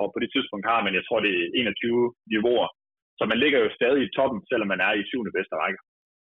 Og 0.01 0.05
på 0.13 0.17
det 0.23 0.29
tidspunkt 0.35 0.65
har 0.71 0.79
man, 0.85 0.93
jeg 0.99 1.05
tror, 1.05 1.19
det 1.25 1.33
er 1.39 1.45
21 1.53 2.13
niveauer. 2.33 2.69
Så 3.17 3.23
man 3.31 3.37
ligger 3.43 3.59
jo 3.63 3.69
stadig 3.79 4.01
i 4.03 4.13
toppen, 4.17 4.39
selvom 4.49 4.67
man 4.73 4.81
er 4.87 4.93
i 4.93 5.07
syvende 5.09 5.35
bedste 5.37 5.55
række. 5.61 5.79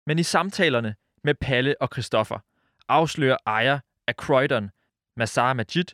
Men 0.08 0.20
i 0.24 0.26
samtalerne 0.36 0.92
med 1.28 1.36
Palle 1.46 1.74
og 1.84 1.88
Christoffer 1.94 2.40
afslører 2.90 3.38
ejer 3.58 3.78
af 4.10 4.16
Croydon, 4.24 4.66
Masar 5.18 5.54
Majid, 5.54 5.90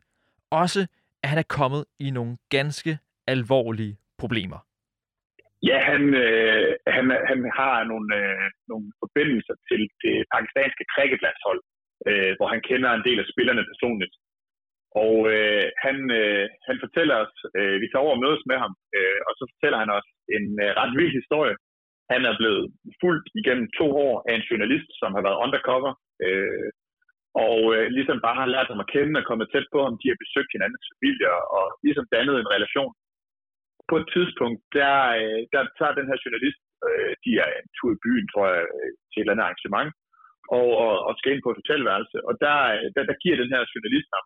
også, 0.61 0.81
at 1.23 1.27
han 1.31 1.39
er 1.43 1.49
kommet 1.57 1.83
i 2.05 2.07
nogle 2.17 2.33
ganske 2.55 2.93
alvorlige 3.27 3.95
problemer. 4.21 4.59
Ja, 5.69 5.77
han, 5.91 6.03
øh, 6.25 6.69
han, 6.95 7.05
han 7.29 7.39
har 7.59 7.75
nogle, 7.91 8.09
øh, 8.21 8.47
nogle 8.71 8.87
forbindelser 9.03 9.55
til 9.69 9.81
det 10.03 10.15
pakistanske 10.33 10.83
cricketlandshold, 10.93 11.61
øh, 12.07 12.31
hvor 12.37 12.47
han 12.53 12.61
kender 12.69 12.89
en 12.91 13.05
del 13.07 13.19
af 13.23 13.27
spillerne 13.33 13.63
personligt. 13.71 14.13
Og 15.03 15.15
øh, 15.33 15.65
han, 15.85 15.97
øh, 16.19 16.45
han 16.67 16.77
fortæller 16.83 17.15
os, 17.23 17.35
øh, 17.59 17.75
vi 17.81 17.87
tager 17.87 18.05
over 18.05 18.15
og 18.17 18.23
mødes 18.25 18.43
med 18.51 18.57
ham, 18.63 18.73
øh, 18.97 19.19
og 19.27 19.33
så 19.37 19.43
fortæller 19.51 19.79
han 19.83 19.91
os 19.97 20.09
en 20.37 20.45
øh, 20.63 20.71
ret 20.79 20.93
vild 20.99 21.13
historie 21.21 21.55
Han 22.13 22.21
er 22.29 22.35
blevet 22.41 22.63
fuldt 23.01 23.27
igennem 23.41 23.67
to 23.79 23.87
år 24.07 24.15
af 24.27 24.33
en 24.35 24.47
journalist, 24.49 24.89
som 25.01 25.09
har 25.15 25.23
været 25.27 25.41
undercover, 25.45 25.91
øh, 26.25 26.67
og 27.45 27.57
øh, 27.75 27.85
ligesom 27.97 28.17
bare 28.25 28.39
har 28.41 28.53
lært 28.55 28.71
ham 28.71 28.83
at 28.83 28.91
kende 28.93 29.19
og 29.21 29.27
kommet 29.29 29.51
tæt 29.53 29.67
på 29.73 29.79
ham. 29.85 29.95
De 30.01 30.09
har 30.11 30.23
besøgt 30.23 30.53
hinandens 30.55 30.87
familier 30.93 31.35
og 31.57 31.65
ligesom 31.85 32.05
dannet 32.15 32.35
en 32.39 32.53
relation. 32.55 32.93
På 33.89 33.95
et 34.01 34.07
tidspunkt, 34.15 34.59
der, 34.79 34.97
øh, 35.21 35.41
der 35.53 35.61
tager 35.77 35.99
den 35.99 36.09
her 36.09 36.17
journalist, 36.23 36.61
øh, 36.87 37.11
de 37.23 37.31
er 37.43 37.49
en 37.59 37.69
tur 37.77 37.91
i 37.93 38.01
byen, 38.05 38.27
tror 38.33 38.45
jeg, 38.53 38.63
øh, 38.77 38.91
til 39.09 39.19
et 39.19 39.23
eller 39.23 39.33
andet 39.33 39.47
arrangement, 39.47 39.89
og, 40.57 40.67
og, 40.85 40.93
og 41.07 41.11
skal 41.17 41.31
ind 41.33 41.43
på 41.43 41.51
et 41.51 41.61
hotelværelse. 41.61 42.17
Og 42.27 42.33
der, 42.45 42.57
øh, 42.75 42.87
der, 42.95 43.03
der 43.09 43.21
giver 43.23 43.37
den 43.41 43.53
her 43.53 43.61
journalist 43.73 44.09
ham, 44.15 44.25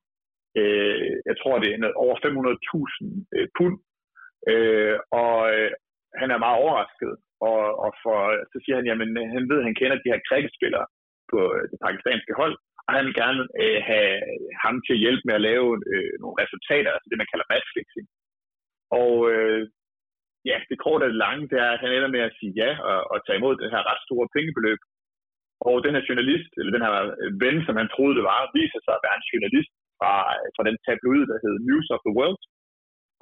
øh, 0.59 1.11
jeg 1.29 1.35
tror 1.37 1.55
det 1.63 1.69
er 1.71 2.01
over 2.03 2.15
500.000 2.25 3.05
øh, 3.35 3.47
pund, 3.57 3.75
øh, 4.51 4.95
og 5.21 5.35
øh, 5.53 5.71
han 6.21 6.29
er 6.31 6.43
meget 6.45 6.57
overrasket. 6.63 7.13
Og, 7.49 7.61
og 7.85 7.91
for, 8.03 8.17
så 8.51 8.57
siger 8.63 8.75
han, 8.79 8.85
jamen 8.89 9.09
han 9.35 9.43
ved, 9.49 9.59
at 9.59 9.67
han 9.69 9.79
kender 9.79 9.97
de 9.97 10.11
her 10.13 10.21
cricketspillere 10.27 10.87
på 11.31 11.39
øh, 11.55 11.63
det 11.71 11.79
pakistanske 11.85 12.33
hold, 12.41 12.55
han 12.95 13.05
vil 13.07 13.19
gerne 13.23 13.41
øh, 13.63 13.79
have 13.89 14.09
ham 14.63 14.75
til 14.85 14.93
at 14.95 15.03
hjælpe 15.03 15.23
med 15.25 15.35
at 15.37 15.45
lave 15.49 15.67
øh, 15.91 16.13
nogle 16.21 16.39
resultater, 16.43 16.89
altså 16.91 17.07
det, 17.09 17.21
man 17.21 17.31
kalder 17.31 17.51
matchfixing. 17.53 18.07
Og 19.01 19.13
øh, 19.31 19.61
ja, 20.49 20.57
det 20.69 20.77
korte 20.85 21.03
og 21.05 21.11
det 21.11 21.23
lange, 21.25 21.43
det 21.51 21.57
er, 21.65 21.71
at 21.73 21.81
han 21.83 21.91
ender 21.95 22.11
med 22.15 22.23
at 22.27 22.35
sige 22.39 22.53
ja 22.61 22.71
og, 22.89 22.99
og 23.11 23.17
tage 23.25 23.39
imod 23.39 23.53
det 23.61 23.73
her 23.73 23.87
ret 23.89 24.01
store 24.07 24.27
pengebeløb. 24.35 24.81
Og 25.67 25.75
den 25.85 25.95
her 25.95 26.03
journalist, 26.09 26.51
eller 26.59 26.71
den 26.75 26.85
her 26.85 26.93
øh, 27.21 27.31
ven, 27.43 27.57
som 27.65 27.75
han 27.81 27.89
troede 27.93 28.15
det 28.17 28.25
var, 28.31 28.39
viser 28.59 28.81
sig 28.83 28.93
at 28.95 29.03
være 29.05 29.17
en 29.19 29.29
journalist 29.31 29.71
fra, 29.99 30.13
øh, 30.35 30.47
fra 30.55 30.63
den 30.67 30.77
tabloid, 30.85 31.25
der 31.31 31.41
hedder 31.43 31.65
News 31.67 31.87
of 31.95 32.03
the 32.05 32.15
World. 32.19 32.41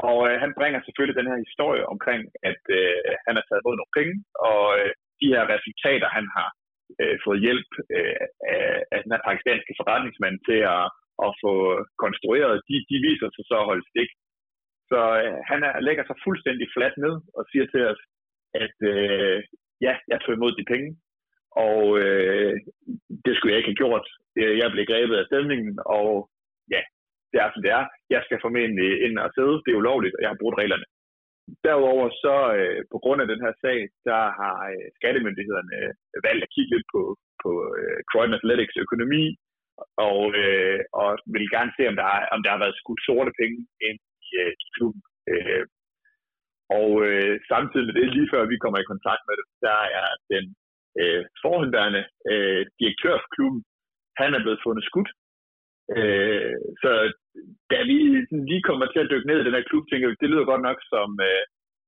Og 0.10 0.19
øh, 0.30 0.36
han 0.43 0.51
bringer 0.60 0.80
selvfølgelig 0.82 1.19
den 1.19 1.32
her 1.32 1.39
historie 1.45 1.84
omkring, 1.93 2.21
at 2.49 2.62
øh, 2.80 3.12
han 3.25 3.34
har 3.38 3.43
taget 3.45 3.62
imod 3.62 3.75
nogle 3.78 3.95
penge, 3.99 4.15
og 4.49 4.63
øh, 4.80 4.91
de 5.21 5.28
her 5.34 5.43
resultater, 5.56 6.08
han 6.17 6.25
har 6.38 6.49
øh, 7.02 7.15
fået 7.26 7.39
hjælp 7.45 7.71
øh, 7.98 8.26
af, 8.56 8.74
af 8.93 8.98
den 9.04 9.12
her 9.13 9.21
pakistanske 9.28 9.74
forretningsmand 9.80 10.38
til 10.48 10.60
at, 10.76 10.86
at 11.26 11.32
få 11.43 11.54
konstrueret, 12.04 12.56
de, 12.69 12.76
de 12.89 12.98
viser 13.08 13.30
sig 13.32 13.45
så 13.48 13.56
at 13.60 13.69
holde 13.71 13.86
stik. 13.91 14.12
Så 14.91 15.00
øh, 15.21 15.38
han 15.52 15.60
er, 15.67 15.74
lægger 15.88 16.04
sig 16.06 16.17
fuldstændig 16.26 16.67
fladt 16.76 16.95
ned 17.06 17.15
og 17.38 17.43
siger 17.52 17.65
til 17.74 17.84
os, 17.91 18.02
at 18.63 18.76
øh, 18.93 19.38
ja, 19.86 19.93
jeg 20.12 20.17
tog 20.21 20.34
imod 20.36 20.52
de 20.56 20.71
penge, 20.74 20.89
og 21.69 21.82
øh, 22.04 22.54
det 23.26 23.34
skulle 23.34 23.52
jeg 23.52 23.60
ikke 23.60 23.71
have 23.74 23.84
gjort. 23.84 24.06
Øh, 24.39 24.58
jeg 24.62 24.71
blev 24.71 24.86
grebet 24.91 25.15
af 25.17 25.26
stemningen, 25.30 25.71
og 25.98 26.10
ja, 26.74 26.82
det 27.32 27.38
er 27.39 27.50
som 27.52 27.63
det 27.65 27.71
er. 27.80 27.86
Jeg 28.15 28.21
skal 28.26 28.43
formentlig 28.45 28.89
ind 29.06 29.15
og 29.26 29.32
sidde. 29.38 29.56
Det 29.63 29.71
er 29.71 29.82
ulovligt, 29.82 30.15
og 30.15 30.21
jeg 30.21 30.30
har 30.30 30.41
brugt 30.41 30.60
reglerne. 30.62 30.86
Derudover 31.65 32.08
så 32.23 32.36
øh, 32.60 32.79
på 32.93 32.97
grund 33.03 33.19
af 33.21 33.27
den 33.31 33.39
her 33.45 33.53
sag, 33.63 33.79
der 34.10 34.23
har 34.39 34.58
øh, 34.73 34.88
skattemyndighederne 34.97 35.75
øh, 35.81 35.91
valgt 36.27 36.43
at 36.45 36.53
kigge 36.55 36.71
lidt 36.73 36.88
på, 36.93 37.01
på 37.43 37.51
øh, 37.79 37.97
Croydon 38.10 38.38
Athletics 38.39 38.77
økonomi, 38.86 39.25
og, 40.10 40.19
øh, 40.43 40.79
og 40.99 41.08
vil 41.34 41.53
gerne 41.55 41.71
se, 41.77 41.84
om 41.91 41.95
der, 42.01 42.08
er, 42.17 42.23
om 42.36 42.39
der 42.43 42.51
har 42.53 42.62
været 42.63 42.79
skudt 42.81 43.01
sorte 43.08 43.31
penge 43.41 43.58
ind 43.89 43.99
i, 44.25 44.27
øh, 44.41 44.53
i 44.63 44.65
klubben. 44.75 45.01
Øh, 45.31 45.63
og 46.79 46.91
øh, 47.08 47.34
samtidig 47.51 47.86
med 47.88 47.95
det, 47.99 48.08
lige 48.15 48.31
før 48.34 48.43
vi 48.51 48.58
kommer 48.63 48.79
i 48.79 48.91
kontakt 48.93 49.23
med 49.27 49.36
det, 49.39 49.47
der 49.67 49.79
er 50.01 50.10
den 50.34 50.45
øh, 51.01 51.21
forhåndværende 51.41 52.03
øh, 52.31 52.62
direktør 52.79 53.15
for 53.23 53.29
klubben, 53.36 53.62
han 54.21 54.29
er 54.34 54.41
blevet 54.43 54.63
fundet 54.65 54.84
skudt. 54.89 55.10
Øh, 55.98 56.56
så 56.82 56.91
da 57.71 57.78
vi 57.89 57.98
lige 58.50 58.67
kommer 58.69 58.86
til 58.89 59.04
at 59.04 59.12
dykke 59.12 59.28
ned 59.28 59.38
i 59.39 59.45
den 59.45 59.58
her 59.58 59.69
klub, 59.69 59.84
tænker 59.88 60.08
vi, 60.08 60.15
det 60.21 60.30
lyder 60.30 60.52
godt 60.52 60.63
nok 60.69 60.80
som, 60.93 61.10
øh, 61.28 61.43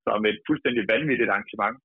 som 0.08 0.20
et 0.32 0.40
fuldstændig 0.48 0.84
vanvittigt 0.94 1.30
arrangement. 1.30 1.78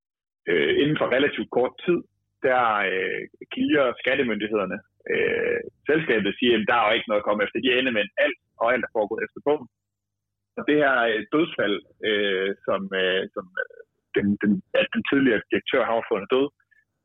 Øh, 0.51 0.73
inden 0.83 0.97
for 1.01 1.07
relativt 1.17 1.51
kort 1.59 1.75
tid, 1.87 1.99
der 2.47 2.63
øh, 2.93 3.23
clear 3.55 3.85
skattemyndighederne 4.03 4.79
øh, 5.13 5.61
selskabet 5.89 6.33
siger, 6.39 6.55
at 6.57 6.69
der 6.71 6.77
er 6.79 6.87
jo 6.87 6.97
ikke 6.97 7.11
noget 7.11 7.23
at 7.23 7.29
komme 7.29 7.43
efter. 7.45 7.59
De 7.59 7.79
ender 7.79 7.93
med 7.99 8.05
alt, 8.25 8.39
og 8.61 8.67
alt 8.73 8.85
er 8.85 8.95
foregået 8.97 9.25
efter 9.27 9.41
bogen. 9.47 9.69
Og 10.59 10.63
det 10.69 10.77
her 10.83 10.95
øh, 11.11 11.21
dødsfald, 11.33 11.77
øh, 12.09 12.51
som, 12.67 12.81
øh, 13.03 13.23
som 13.35 13.47
øh, 13.63 13.79
den, 14.17 14.27
den, 14.43 14.53
at 14.81 14.89
den 14.95 15.03
tidligere 15.11 15.47
direktør 15.51 15.83
har 15.91 16.09
fundet 16.11 16.33
død, 16.35 16.49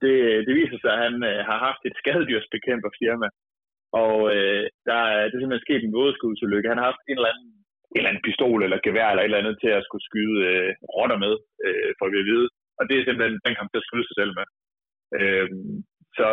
det, 0.02 0.16
det 0.48 0.54
viser 0.60 0.78
sig, 0.80 0.92
at 0.94 1.04
han 1.06 1.16
øh, 1.30 1.40
har 1.50 1.58
haft 1.68 1.82
et 1.90 1.96
skadedyrsbekæmperfirma, 2.02 3.28
og 4.04 4.16
øh, 4.36 4.64
der 4.90 5.00
er, 5.14 5.22
det 5.28 5.36
er 5.36 5.42
simpelthen 5.42 5.68
sket 5.68 5.84
en 5.84 5.96
vådeskudsulykke. 5.98 6.72
Han 6.72 6.80
har 6.80 6.90
haft 6.92 7.04
en 7.10 7.18
eller 7.20 7.32
anden 7.34 7.58
en 7.92 8.00
eller 8.00 8.12
anden 8.12 8.28
pistol 8.28 8.60
eller 8.64 8.86
gevær 8.88 9.08
eller 9.10 9.24
et 9.24 9.30
eller 9.30 9.44
andet 9.44 9.58
til 9.64 9.72
at 9.78 9.86
skulle 9.88 10.08
skyde 10.10 10.38
øh, 10.50 10.72
rotter 10.96 11.18
med, 11.26 11.34
øh, 11.66 11.90
for 11.98 12.06
vi 12.12 12.18
at 12.22 12.30
vide. 12.32 12.48
Og 12.80 12.84
det 12.88 12.96
er 12.96 13.04
simpelthen, 13.06 13.44
den 13.46 13.56
kamp, 13.58 13.70
til 13.70 13.82
at 13.82 13.88
skyde 13.90 14.08
sig 14.08 14.18
selv 14.20 14.34
med. 14.40 14.46
Øh, 15.20 15.48
så 16.20 16.28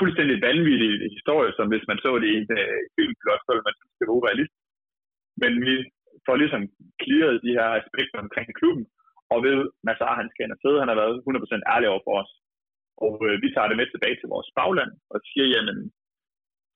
fuldstændig 0.00 0.36
vanvittig 0.48 0.92
historie, 1.16 1.52
som 1.56 1.66
hvis 1.72 1.88
man 1.90 1.98
så 2.04 2.10
det 2.22 2.28
i 2.30 2.38
en 2.40 2.48
øh, 2.60 2.80
filmplot, 2.96 3.42
så 3.42 3.50
ville 3.52 3.68
man 3.68 3.78
synes, 3.78 3.96
det 3.98 4.06
var 4.06 4.18
urealistisk. 4.18 4.62
Men 5.42 5.52
vi 5.66 5.74
får 6.26 6.36
ligesom 6.42 6.62
clearet 7.02 7.44
de 7.46 7.56
her 7.58 7.68
aspekter 7.80 8.18
omkring 8.24 8.48
klubben, 8.60 8.86
og 9.32 9.38
ved, 9.46 9.58
Massar, 9.86 10.20
han 10.20 10.28
skal 10.30 10.44
ind 10.44 10.56
og 10.56 10.60
sidde, 10.62 10.82
han 10.82 10.90
har 10.92 10.98
været 11.02 11.16
100% 11.28 11.72
ærlig 11.74 11.88
over 11.92 12.02
for 12.06 12.14
os. 12.22 12.32
Og 13.06 13.14
øh, 13.26 13.34
vi 13.42 13.48
tager 13.54 13.68
det 13.68 13.78
med 13.78 13.88
tilbage 13.90 14.16
til 14.18 14.32
vores 14.34 14.48
bagland 14.58 14.92
og 15.12 15.18
siger, 15.28 15.46
jamen, 15.54 15.78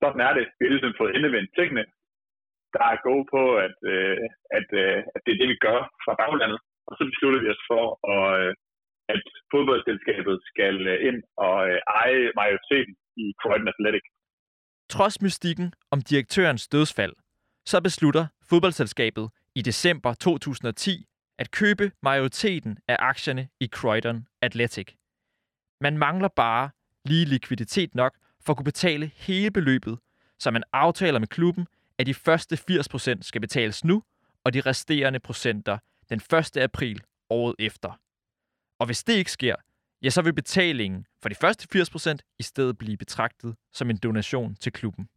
sådan 0.01 0.21
er 0.29 0.33
det. 0.39 0.47
Vi 0.57 0.63
har 0.65 0.73
ligesom 0.75 0.95
fået 1.01 1.15
endevendt 1.17 1.51
tingene. 1.59 1.85
Der 2.77 2.85
er 2.93 3.05
gode 3.09 3.25
på, 3.35 3.43
at, 3.67 3.79
øh, 3.95 4.17
at, 4.59 4.69
øh, 4.83 4.99
at 5.15 5.21
det 5.25 5.33
er 5.33 5.41
det, 5.41 5.49
vi 5.53 5.59
gør 5.67 5.81
fra 6.05 6.15
baglandet. 6.23 6.61
Og 6.89 6.93
så 6.99 7.03
beslutter 7.11 7.41
vi 7.43 7.49
os 7.55 7.63
for, 7.71 7.85
at, 8.15 8.27
øh, 8.41 8.53
at 9.15 9.23
fodboldselskabet 9.53 10.37
skal 10.51 10.77
øh, 10.93 10.99
ind 11.09 11.19
og 11.47 11.57
øh, 11.71 11.79
eje 12.01 12.23
majoriteten 12.41 12.95
i 13.25 13.27
Croydon 13.41 13.73
Athletic. 13.73 14.05
Trods 14.95 15.17
mystikken 15.25 15.69
om 15.95 15.99
direktørens 16.11 16.69
dødsfald, 16.69 17.15
så 17.71 17.77
beslutter 17.89 18.25
fodboldselskabet 18.51 19.27
i 19.55 19.63
december 19.63 20.15
2010 20.15 21.07
at 21.39 21.51
købe 21.51 21.93
majoriteten 22.03 22.79
af 22.89 22.97
aktierne 22.99 23.49
i 23.61 23.67
Croydon 23.77 24.27
Athletic. 24.43 24.89
Man 25.81 25.99
mangler 25.99 26.29
bare 26.29 26.71
lige 27.05 27.25
likviditet 27.25 27.95
nok 27.95 28.13
for 28.41 28.53
at 28.53 28.57
kunne 28.57 28.65
betale 28.65 29.11
hele 29.15 29.51
beløbet, 29.51 29.99
så 30.39 30.51
man 30.51 30.63
aftaler 30.73 31.19
med 31.19 31.29
klubben, 31.29 31.67
at 31.99 32.07
de 32.07 32.15
første 32.15 32.59
80% 32.71 33.23
skal 33.23 33.41
betales 33.41 33.85
nu, 33.85 34.03
og 34.45 34.53
de 34.53 34.61
resterende 34.61 35.21
procenter 35.21 35.79
den 36.09 36.21
1. 36.39 36.57
april 36.57 37.03
året 37.31 37.55
efter. 37.59 38.01
Og 38.79 38.87
hvis 38.87 39.05
det 39.05 39.13
ikke 39.13 39.33
sker, 39.33 39.57
ja, 40.03 40.11
så 40.11 40.23
vil 40.23 40.35
betalingen 40.35 41.07
for 41.23 41.29
de 41.29 41.35
første 41.35 41.81
80% 41.81 42.37
i 42.39 42.43
stedet 42.43 42.79
blive 42.79 42.97
betragtet 42.97 43.57
som 43.73 43.91
en 43.91 43.97
donation 43.97 44.55
til 44.55 44.73
klubben. 44.73 45.09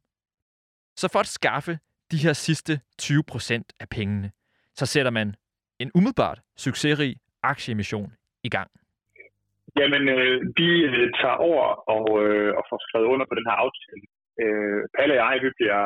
Så 0.97 1.07
for 1.07 1.19
at 1.19 1.27
skaffe 1.27 1.79
de 2.11 2.17
her 2.17 2.33
sidste 2.33 2.81
20% 3.01 3.61
af 3.79 3.89
pengene, 3.89 4.31
så 4.75 4.85
sætter 4.85 5.11
man 5.11 5.35
en 5.79 5.91
umiddelbart 5.95 6.41
succesrig 6.57 7.17
aktieemission 7.43 8.13
i 8.43 8.49
gang. 8.49 8.71
Jamen, 9.79 10.03
øh, 10.15 10.37
vi 10.59 10.69
øh, 10.89 11.07
tager 11.19 11.37
over 11.49 11.65
og, 11.95 12.05
øh, 12.23 12.51
og 12.57 12.63
får 12.69 12.79
skrevet 12.85 13.11
under 13.13 13.25
på 13.27 13.35
den 13.39 13.47
her 13.49 13.57
aftale. 13.65 14.03
Øh, 14.41 14.81
Palle 14.95 15.13
og 15.15 15.19
jeg, 15.21 15.35
vi 15.45 15.49
bliver, 15.59 15.81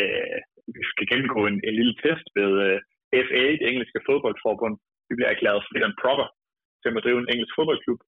øh, 0.00 0.38
vi 0.76 0.82
skal 0.92 1.08
gennemgå 1.10 1.40
en, 1.50 1.56
en 1.68 1.74
lille 1.80 1.94
test 2.02 2.26
ved 2.38 2.52
øh, 2.66 2.78
FA, 3.26 3.42
det 3.60 3.66
engelske 3.70 4.00
fodboldforbund. 4.08 4.74
Vi 5.08 5.14
bliver 5.16 5.30
erklæret 5.32 5.66
fit 5.68 5.86
and 5.88 5.96
proper 6.02 6.26
til 6.80 6.88
at 6.88 7.04
drive 7.04 7.20
en 7.20 7.30
engelsk 7.32 7.54
fodboldklub. 7.58 8.00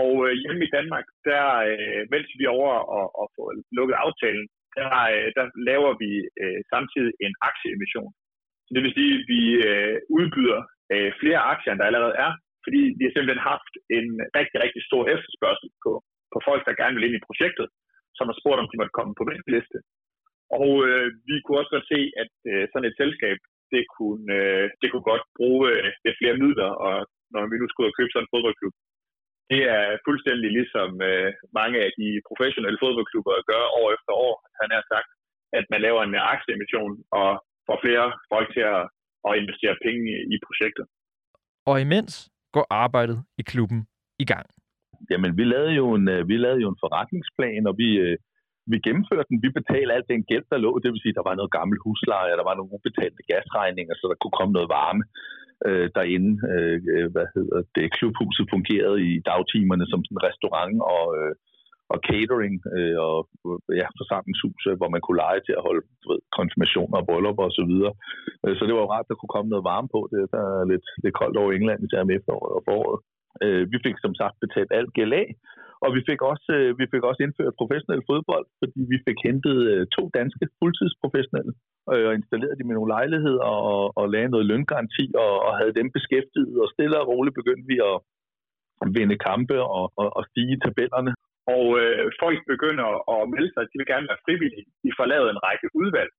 Og 0.00 0.10
øh, 0.24 0.32
hjemme 0.42 0.62
i 0.64 0.74
Danmark, 0.76 1.06
der, 1.28 1.46
øh, 1.70 2.02
mens 2.12 2.28
vi 2.38 2.44
er 2.44 2.56
over 2.60 2.74
og, 2.98 3.06
og 3.20 3.26
får 3.34 3.46
lukket 3.78 3.96
aftalen, 4.06 4.46
der, 4.78 4.90
øh, 5.14 5.28
der 5.36 5.44
laver 5.70 5.92
vi 6.02 6.10
øh, 6.42 6.60
samtidig 6.72 7.12
en 7.26 7.34
aktieemission. 7.50 8.12
Så 8.64 8.70
det 8.74 8.82
vil 8.82 8.96
sige, 8.98 9.12
at 9.18 9.24
vi 9.32 9.42
øh, 9.70 9.96
udbyder 10.18 10.60
øh, 10.92 11.10
flere 11.20 11.40
aktier, 11.52 11.70
end 11.72 11.80
der 11.80 11.90
allerede 11.90 12.16
er, 12.26 12.32
fordi 12.64 12.80
vi 12.98 13.02
har 13.04 13.12
simpelthen 13.12 13.50
haft 13.52 13.74
en 13.98 14.08
rigtig, 14.38 14.58
rigtig 14.64 14.82
stor 14.88 15.02
efterspørgsel 15.14 15.68
på, 15.84 15.92
på 16.32 16.38
folk, 16.48 16.62
der 16.64 16.80
gerne 16.80 16.94
vil 16.96 17.06
ind 17.06 17.16
i 17.18 17.26
projektet, 17.28 17.66
som 18.18 18.26
har 18.30 18.36
spurgt, 18.40 18.60
om 18.62 18.68
de 18.70 18.78
måtte 18.80 18.96
komme 18.98 19.14
på 19.16 19.24
liste. 19.56 19.78
Og 20.60 20.70
øh, 20.88 21.06
vi 21.28 21.34
kunne 21.40 21.60
også 21.60 21.74
godt 21.76 21.88
se, 21.94 22.00
at 22.22 22.32
øh, 22.52 22.62
sådan 22.70 22.88
et 22.88 22.98
selskab, 23.02 23.38
det 23.74 23.82
kunne, 23.96 24.26
øh, 24.40 24.64
det 24.80 24.88
kunne 24.88 25.08
godt 25.12 25.24
bruge 25.38 25.62
øh, 25.72 25.88
lidt 26.04 26.18
flere 26.20 26.40
midler, 26.42 26.70
og 26.86 26.96
når 27.34 27.42
vi 27.50 27.56
nu 27.58 27.66
skulle 27.68 27.86
ud 27.86 27.92
og 27.92 27.98
købe 27.98 28.12
sådan 28.12 28.24
en 28.26 28.32
fodboldklub, 28.34 28.74
det 29.52 29.62
er 29.76 29.84
fuldstændig 30.06 30.50
ligesom 30.58 30.90
øh, 31.08 31.30
mange 31.60 31.78
af 31.86 31.90
de 32.00 32.08
professionelle 32.28 32.78
fodboldklubber 32.82 33.34
gør 33.50 33.62
år 33.80 33.88
efter 33.96 34.12
år. 34.26 34.34
Han 34.60 34.70
har 34.76 34.84
sagt, 34.92 35.10
at 35.58 35.64
man 35.72 35.80
laver 35.86 36.02
en 36.02 36.14
aktieemission 36.34 36.92
og 37.20 37.30
får 37.66 37.78
flere 37.84 38.06
folk 38.32 38.48
til 38.56 38.64
at, 38.76 38.84
at 39.28 39.32
investere 39.42 39.76
penge 39.86 40.10
i 40.34 40.36
projektet. 40.46 40.86
Og 41.70 41.76
imens 41.86 42.12
går 42.56 42.66
arbejdet 42.70 43.18
i 43.40 43.42
klubben 43.52 43.80
i 44.24 44.26
gang? 44.32 44.46
Jamen, 45.10 45.30
vi 45.38 45.44
lavede 45.54 45.74
jo 45.80 45.86
en, 45.98 46.06
øh, 46.14 46.28
vi 46.30 46.36
lavede 46.44 46.62
jo 46.64 46.68
en 46.70 46.82
forretningsplan, 46.84 47.64
og 47.70 47.74
vi, 47.82 47.88
øh, 48.04 48.16
vi 48.72 48.76
gennemførte 48.86 49.28
den. 49.30 49.38
Vi 49.44 49.50
betalte 49.58 49.94
alt 49.96 50.08
den 50.12 50.22
gæld, 50.30 50.46
der 50.52 50.58
lå. 50.64 50.70
Det 50.82 50.88
vil 50.92 51.02
sige, 51.02 51.18
der 51.18 51.28
var 51.28 51.34
noget 51.38 51.56
gammel 51.58 51.76
husleje, 51.84 52.38
der 52.40 52.46
var 52.50 52.56
nogle 52.56 52.74
ubetalte 52.76 53.22
gasregninger, 53.30 53.94
så 53.96 54.04
der 54.10 54.18
kunne 54.18 54.38
komme 54.38 54.52
noget 54.56 54.68
varme 54.78 55.02
øh, 55.68 55.86
derinde. 55.96 56.32
Øh, 56.52 56.78
øh 56.94 57.06
hvad 57.14 57.26
hedder 57.36 57.60
det? 57.76 57.86
Klubhuset 57.96 58.46
fungerede 58.54 58.98
i 59.10 59.12
dagtimerne 59.30 59.86
som 59.90 60.00
sådan 60.02 60.16
en 60.16 60.26
restaurant 60.28 60.76
og, 60.94 61.06
øh, 61.20 61.34
og 61.92 61.98
catering 62.08 62.54
øh, 62.76 62.96
og 63.06 63.18
øh, 63.48 63.76
ja, 63.80 63.86
forsamlingshus, 64.00 64.62
hvor 64.80 64.90
man 64.94 65.02
kunne 65.02 65.22
lege 65.24 65.40
til 65.46 65.54
at 65.58 65.64
holde 65.66 65.82
du 66.02 66.06
ved, 66.12 66.20
konfirmationer 66.38 66.96
og 66.98 67.06
bryllupper 67.08 67.44
osv. 67.48 67.54
Så, 67.58 67.62
videre. 67.72 67.94
Øh, 68.44 68.54
så 68.56 68.62
det 68.66 68.74
var 68.74 68.84
jo 68.84 68.92
rart, 68.94 69.06
at 69.06 69.10
der 69.10 69.18
kunne 69.18 69.34
komme 69.36 69.50
noget 69.50 69.68
varme 69.72 69.88
på. 69.94 70.00
Det 70.12 70.18
er 70.42 70.70
lidt, 70.72 70.86
lidt 71.04 71.18
koldt 71.20 71.36
over 71.42 71.50
England, 71.52 71.80
især 71.86 72.02
med 72.04 72.16
efteråret 72.18 72.52
og 72.58 72.62
foråret. 72.68 73.00
Øh, 73.44 73.62
vi 73.72 73.78
fik 73.86 73.96
som 74.04 74.14
sagt 74.20 74.36
betalt 74.44 74.70
alt 74.78 74.92
gæld 74.98 75.12
af, 75.22 75.28
og 75.84 75.90
vi 75.96 76.00
fik 76.08 76.20
også, 76.32 76.48
øh, 76.58 76.70
vi 76.80 76.86
fik 76.92 77.02
også 77.08 77.20
indført 77.22 77.60
professionel 77.60 78.02
fodbold, 78.10 78.46
fordi 78.60 78.80
vi 78.92 78.98
fik 79.06 79.18
hentet 79.28 79.56
øh, 79.72 79.82
to 79.96 80.02
danske 80.18 80.44
fuldtidsprofessionelle 80.58 81.52
øh, 81.92 82.04
og 82.08 82.14
installeret 82.18 82.58
dem 82.58 82.70
i 82.70 82.76
nogle 82.78 82.92
lejligheder 82.96 83.46
og, 83.74 83.82
og 84.00 84.04
lagde 84.14 84.32
noget 84.34 84.46
løngaranti 84.52 85.06
og, 85.24 85.32
og 85.46 85.52
havde 85.60 85.78
dem 85.80 85.88
beskæftiget. 85.96 86.56
Og 86.62 86.68
stille 86.74 87.00
og 87.00 87.08
roligt 87.12 87.38
begyndte 87.40 87.66
vi 87.72 87.78
at 87.90 87.96
vinde 88.96 89.16
kampe 89.28 89.56
og, 89.78 89.84
og, 90.00 90.08
og 90.18 90.22
stige 90.30 90.54
i 90.56 90.62
tabellerne. 90.66 91.12
Og 91.56 91.64
øh, 91.82 92.04
folk 92.22 92.38
begynder 92.52 92.88
at 93.14 93.30
melde 93.34 93.50
sig, 93.52 93.62
de 93.70 93.78
vil 93.78 93.92
gerne 93.92 94.10
være 94.10 94.24
frivillige. 94.26 94.66
De 94.84 94.90
får 94.98 95.06
lavet 95.12 95.28
en 95.30 95.42
række 95.46 95.68
udvalg. 95.80 96.12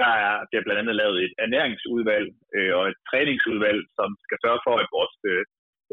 Der 0.00 0.12
er, 0.26 0.34
der 0.50 0.64
blandt 0.64 0.80
andet 0.82 0.96
lavet 1.02 1.18
et 1.26 1.34
ernæringsudvalg 1.44 2.28
øh, 2.56 2.72
og 2.78 2.84
et 2.90 2.98
træningsudvalg, 3.10 3.80
som 3.98 4.08
skal 4.26 4.38
sørge 4.44 4.60
for, 4.66 4.74
at 4.82 4.92
vores 4.96 5.16
øh, 5.32 5.44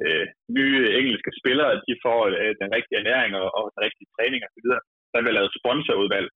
øh 0.04 0.26
nye 0.58 0.78
engelske 1.00 1.32
spillere, 1.40 1.82
de 1.88 1.94
får 2.06 2.20
øh, 2.42 2.54
den 2.62 2.70
rigtige 2.76 3.00
ernæring 3.02 3.32
og, 3.42 3.48
og 3.58 3.64
den 3.74 3.80
rigtige 3.86 4.12
træning 4.16 4.42
osv. 4.48 4.68
Der 5.14 5.20
bliver 5.22 5.38
lavet 5.38 5.58
sponsorudvalg. 5.60 6.30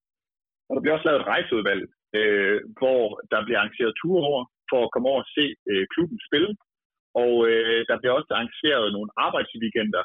Og 0.68 0.72
der 0.74 0.82
bliver 0.82 0.96
også 0.96 1.08
lavet 1.08 1.22
et 1.22 1.32
rejseudvalg, 1.34 1.84
øh, 2.20 2.58
hvor 2.80 3.04
der 3.32 3.40
bliver 3.46 3.60
arrangeret 3.60 3.94
ture 4.02 4.24
over 4.32 4.44
for 4.72 4.80
at 4.84 4.92
komme 4.94 5.08
over 5.12 5.22
og 5.24 5.32
se 5.38 5.46
øh, 5.72 5.86
klubben 5.94 6.20
spille. 6.28 6.52
Og 7.24 7.34
øh, 7.50 7.80
der 7.90 7.96
bliver 8.00 8.14
også 8.18 8.32
arrangeret 8.34 8.88
nogle 8.96 9.12
arbejdsweekender, 9.26 10.04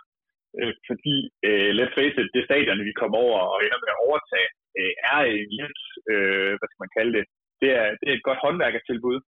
øh, 0.59 0.73
fordi, 0.89 1.17
øh, 1.49 1.71
let's 1.79 1.95
face 1.99 2.17
it, 2.21 2.29
det 2.35 2.43
stadion, 2.49 2.89
vi 2.91 3.01
kommer 3.01 3.19
over 3.27 3.41
og 3.53 3.59
ender 3.67 3.81
med 3.83 3.93
at 3.95 4.03
overtage, 4.07 4.49
øh, 4.79 4.93
er 5.13 5.21
en 5.43 5.51
lidt, 5.61 5.81
øh, 6.13 6.53
hvad 6.59 6.69
skal 6.69 6.83
man 6.85 6.97
kalde 6.99 7.13
det, 7.19 7.25
det 7.63 7.71
er, 7.81 7.87
det 8.01 8.07
er 8.09 8.17
et 8.17 8.27
godt 8.29 8.43
håndværkertilbud, 8.45 9.19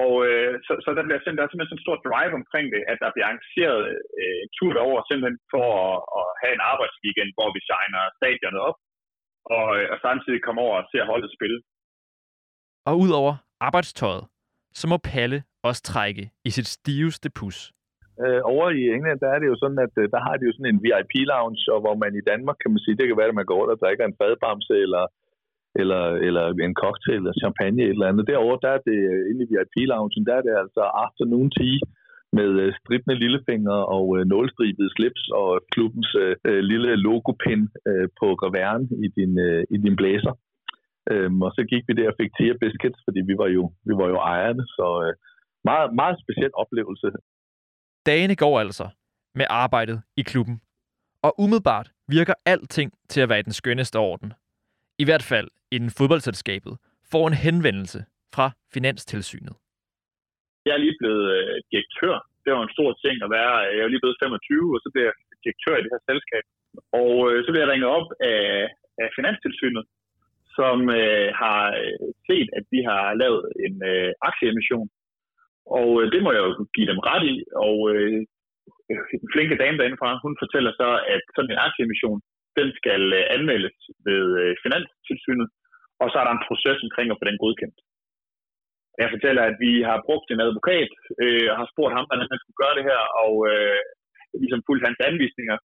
og 0.00 0.12
øh, 0.28 0.52
så, 0.66 0.72
så 0.84 0.88
der 0.96 1.04
bliver 1.06 1.20
simpelthen, 1.20 1.38
der 1.38 1.44
er 1.46 1.50
simpelthen 1.50 1.72
sådan 1.72 1.82
en 1.82 1.86
stor 1.86 1.98
drive 2.08 2.34
omkring 2.40 2.66
det, 2.74 2.82
at 2.92 2.98
der 3.02 3.10
bliver 3.14 3.26
arrangeret 3.28 3.80
øh, 4.20 4.36
en 4.44 4.50
tur 4.58 4.72
over 4.88 4.98
simpelthen 5.08 5.38
for 5.52 5.66
at, 5.86 5.98
at 6.18 6.26
have 6.40 6.54
en 6.58 6.64
arbejdsweekend, 6.72 7.30
hvor 7.36 7.48
vi 7.54 7.60
signer 7.68 8.00
stadionet 8.18 8.62
op, 8.68 8.78
og, 9.56 9.66
øh, 9.76 9.86
og 9.92 9.98
samtidig 10.06 10.40
komme 10.46 10.60
over 10.66 10.76
og 10.80 10.86
se 10.90 10.96
holdet 11.12 11.30
spille. 11.36 11.58
Og 12.88 12.94
udover 13.04 13.34
arbejdstøjet, 13.68 14.24
så 14.78 14.84
må 14.90 14.96
Palle 15.10 15.38
også 15.68 15.82
trække 15.92 16.24
i 16.48 16.50
sit 16.56 16.68
stiveste 16.76 17.28
pus. 17.38 17.58
Øh, 18.22 18.40
over 18.52 18.66
i 18.80 18.82
England, 18.96 19.18
der 19.24 19.30
er 19.34 19.38
det 19.40 19.48
jo 19.52 19.56
sådan, 19.62 19.80
at 19.86 19.94
øh, 20.02 20.06
der 20.14 20.20
har 20.26 20.34
de 20.36 20.46
jo 20.48 20.52
sådan 20.54 20.72
en 20.72 20.82
VIP-lounge, 20.84 21.62
og 21.74 21.80
hvor 21.84 21.96
man 22.02 22.12
i 22.20 22.26
Danmark, 22.30 22.56
kan 22.62 22.70
man 22.72 22.82
sige, 22.84 22.96
det 22.98 23.06
kan 23.06 23.20
være, 23.20 23.32
at 23.32 23.40
man 23.40 23.48
går 23.50 23.58
rundt 23.60 23.74
og 23.74 23.80
drikker 23.82 24.04
en 24.06 24.18
fadbamse, 24.20 24.74
eller 24.86 25.04
eller, 25.82 26.02
eller 26.26 26.44
en 26.68 26.80
cocktail 26.82 27.20
eller 27.20 27.40
champagne 27.42 27.82
eller 27.92 28.06
andet. 28.08 28.28
Derovre, 28.30 28.62
der 28.64 28.70
er 28.76 28.82
det 28.88 28.98
øh, 29.12 29.22
inde 29.30 29.42
i 29.44 29.48
VIP-loungen, 29.50 30.26
der 30.28 30.34
er 30.36 30.44
det 30.46 30.54
altså 30.64 30.82
afternoon 31.04 31.50
tea 31.56 31.78
med 32.38 32.50
øh, 32.62 32.72
strippende 32.80 33.16
lillefinger 33.22 33.78
og 33.96 34.06
øh, 34.16 34.22
nålstribede 34.34 34.90
slips 34.96 35.24
og 35.40 35.48
klubbens 35.72 36.10
øh, 36.22 36.36
øh 36.48 36.60
lille 36.70 36.90
logopin 37.06 37.62
øh, 37.88 38.08
på 38.20 38.26
graværen 38.40 38.84
i 39.04 39.08
din, 39.16 39.32
øh, 39.48 39.62
i 39.74 39.76
din 39.84 39.96
blæser. 40.00 40.34
Øhm, 41.12 41.38
og 41.46 41.50
så 41.56 41.62
gik 41.70 41.84
vi 41.88 41.92
der 41.94 42.10
og 42.12 42.18
fik 42.20 42.30
tea 42.38 42.54
Biscuits, 42.60 43.00
fordi 43.06 43.20
vi 43.30 43.34
var 43.42 43.48
jo, 43.56 43.62
vi 43.88 43.94
var 44.00 44.08
jo 44.12 44.18
ejerne, 44.32 44.64
så 44.76 44.86
øh, 45.04 45.14
meget, 45.70 45.88
meget 46.00 46.16
speciel 46.22 46.52
oplevelse. 46.62 47.08
Dagene 48.06 48.36
går 48.36 48.60
altså 48.60 48.86
med 49.34 49.46
arbejdet 49.50 49.98
i 50.16 50.22
klubben, 50.22 50.56
og 51.26 51.32
umiddelbart 51.42 51.88
virker 52.16 52.34
alting 52.52 52.88
til 53.12 53.20
at 53.20 53.28
være 53.28 53.42
i 53.42 53.48
den 53.48 53.58
skønneste 53.60 53.96
orden. 54.10 54.30
I 55.02 55.04
hvert 55.04 55.26
fald 55.30 55.48
inden 55.74 55.90
fodboldselskabet 55.98 56.74
får 57.12 57.24
en 57.28 57.36
henvendelse 57.44 58.00
fra 58.34 58.46
Finanstilsynet. 58.74 59.54
Jeg 60.66 60.72
er 60.74 60.82
lige 60.84 60.98
blevet 61.00 61.26
øh, 61.38 61.56
direktør. 61.72 62.16
Det 62.44 62.50
var 62.52 62.62
en 62.62 62.76
stor 62.76 62.90
ting 63.04 63.16
at 63.26 63.30
være. 63.38 63.52
Jeg 63.76 63.82
er 63.84 63.92
lige 63.92 64.04
blevet 64.04 64.22
25, 64.22 64.74
og 64.74 64.80
så 64.84 64.88
bliver 64.92 65.06
jeg 65.10 65.16
direktør 65.44 65.74
i 65.76 65.82
det 65.84 65.92
her 65.94 66.02
selskab. 66.10 66.44
Og 67.00 67.12
øh, 67.28 67.38
så 67.44 67.48
bliver 67.50 67.64
jeg 67.64 67.72
ringet 67.72 67.90
op 67.98 68.08
af, 68.32 68.42
af 69.02 69.08
Finanstilsynet, 69.16 69.84
som 70.58 70.76
øh, 71.00 71.28
har 71.42 71.62
øh, 71.82 72.08
set, 72.28 72.48
at 72.58 72.64
vi 72.74 72.80
har 72.88 73.04
lavet 73.22 73.44
en 73.66 73.74
øh, 73.92 74.10
aktieemission. 74.28 74.88
Og 75.78 75.88
øh, 76.00 76.06
det 76.12 76.20
må 76.22 76.30
jeg 76.36 76.42
jo 76.46 76.52
give 76.76 76.90
dem 76.92 77.00
ret 77.08 77.24
i. 77.34 77.36
Og 77.66 77.76
øh, 77.92 78.20
en 79.22 79.28
flinke 79.34 79.56
dame 79.62 79.78
derindefra, 79.78 80.10
hun 80.24 80.34
fortæller 80.42 80.72
så, 80.80 80.88
at 81.14 81.22
sådan 81.34 81.52
en 81.52 81.64
aktieemission, 81.66 82.18
den 82.58 82.68
skal 82.80 83.02
øh, 83.18 83.24
anmeldes 83.36 83.76
ved 84.06 84.24
øh, 84.42 84.52
Finanstilsynet, 84.64 85.48
og 86.02 86.06
så 86.08 86.16
er 86.18 86.24
der 86.26 86.34
en 86.34 86.46
proces 86.48 86.78
omkring 86.86 87.08
at 87.10 87.18
få 87.20 87.24
den 87.30 87.42
godkendt. 87.44 87.78
Jeg 89.02 89.08
fortæller, 89.14 89.42
at 89.50 89.56
vi 89.64 89.72
har 89.88 90.04
brugt 90.08 90.28
en 90.30 90.44
advokat 90.46 90.92
øh, 91.22 91.46
og 91.52 91.56
har 91.60 91.68
spurgt 91.72 91.96
ham, 91.96 92.06
hvordan 92.08 92.32
han 92.32 92.40
skulle 92.40 92.60
gøre 92.62 92.76
det 92.78 92.88
her, 92.90 93.00
og 93.24 93.34
øh, 93.52 93.80
ligesom 94.42 94.60
fuldt 94.68 94.86
hans 94.88 95.00
anvisninger. 95.10 95.56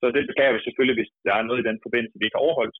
Så 0.00 0.06
det 0.14 0.28
beklager 0.30 0.54
vi 0.56 0.64
selvfølgelig, 0.66 0.98
hvis 0.98 1.12
der 1.26 1.34
er 1.36 1.44
noget 1.46 1.60
i 1.60 1.68
den 1.70 1.78
forbindelse, 1.84 2.16
vi 2.18 2.24
ikke 2.26 2.38
har 2.38 2.46
overholdt. 2.46 2.76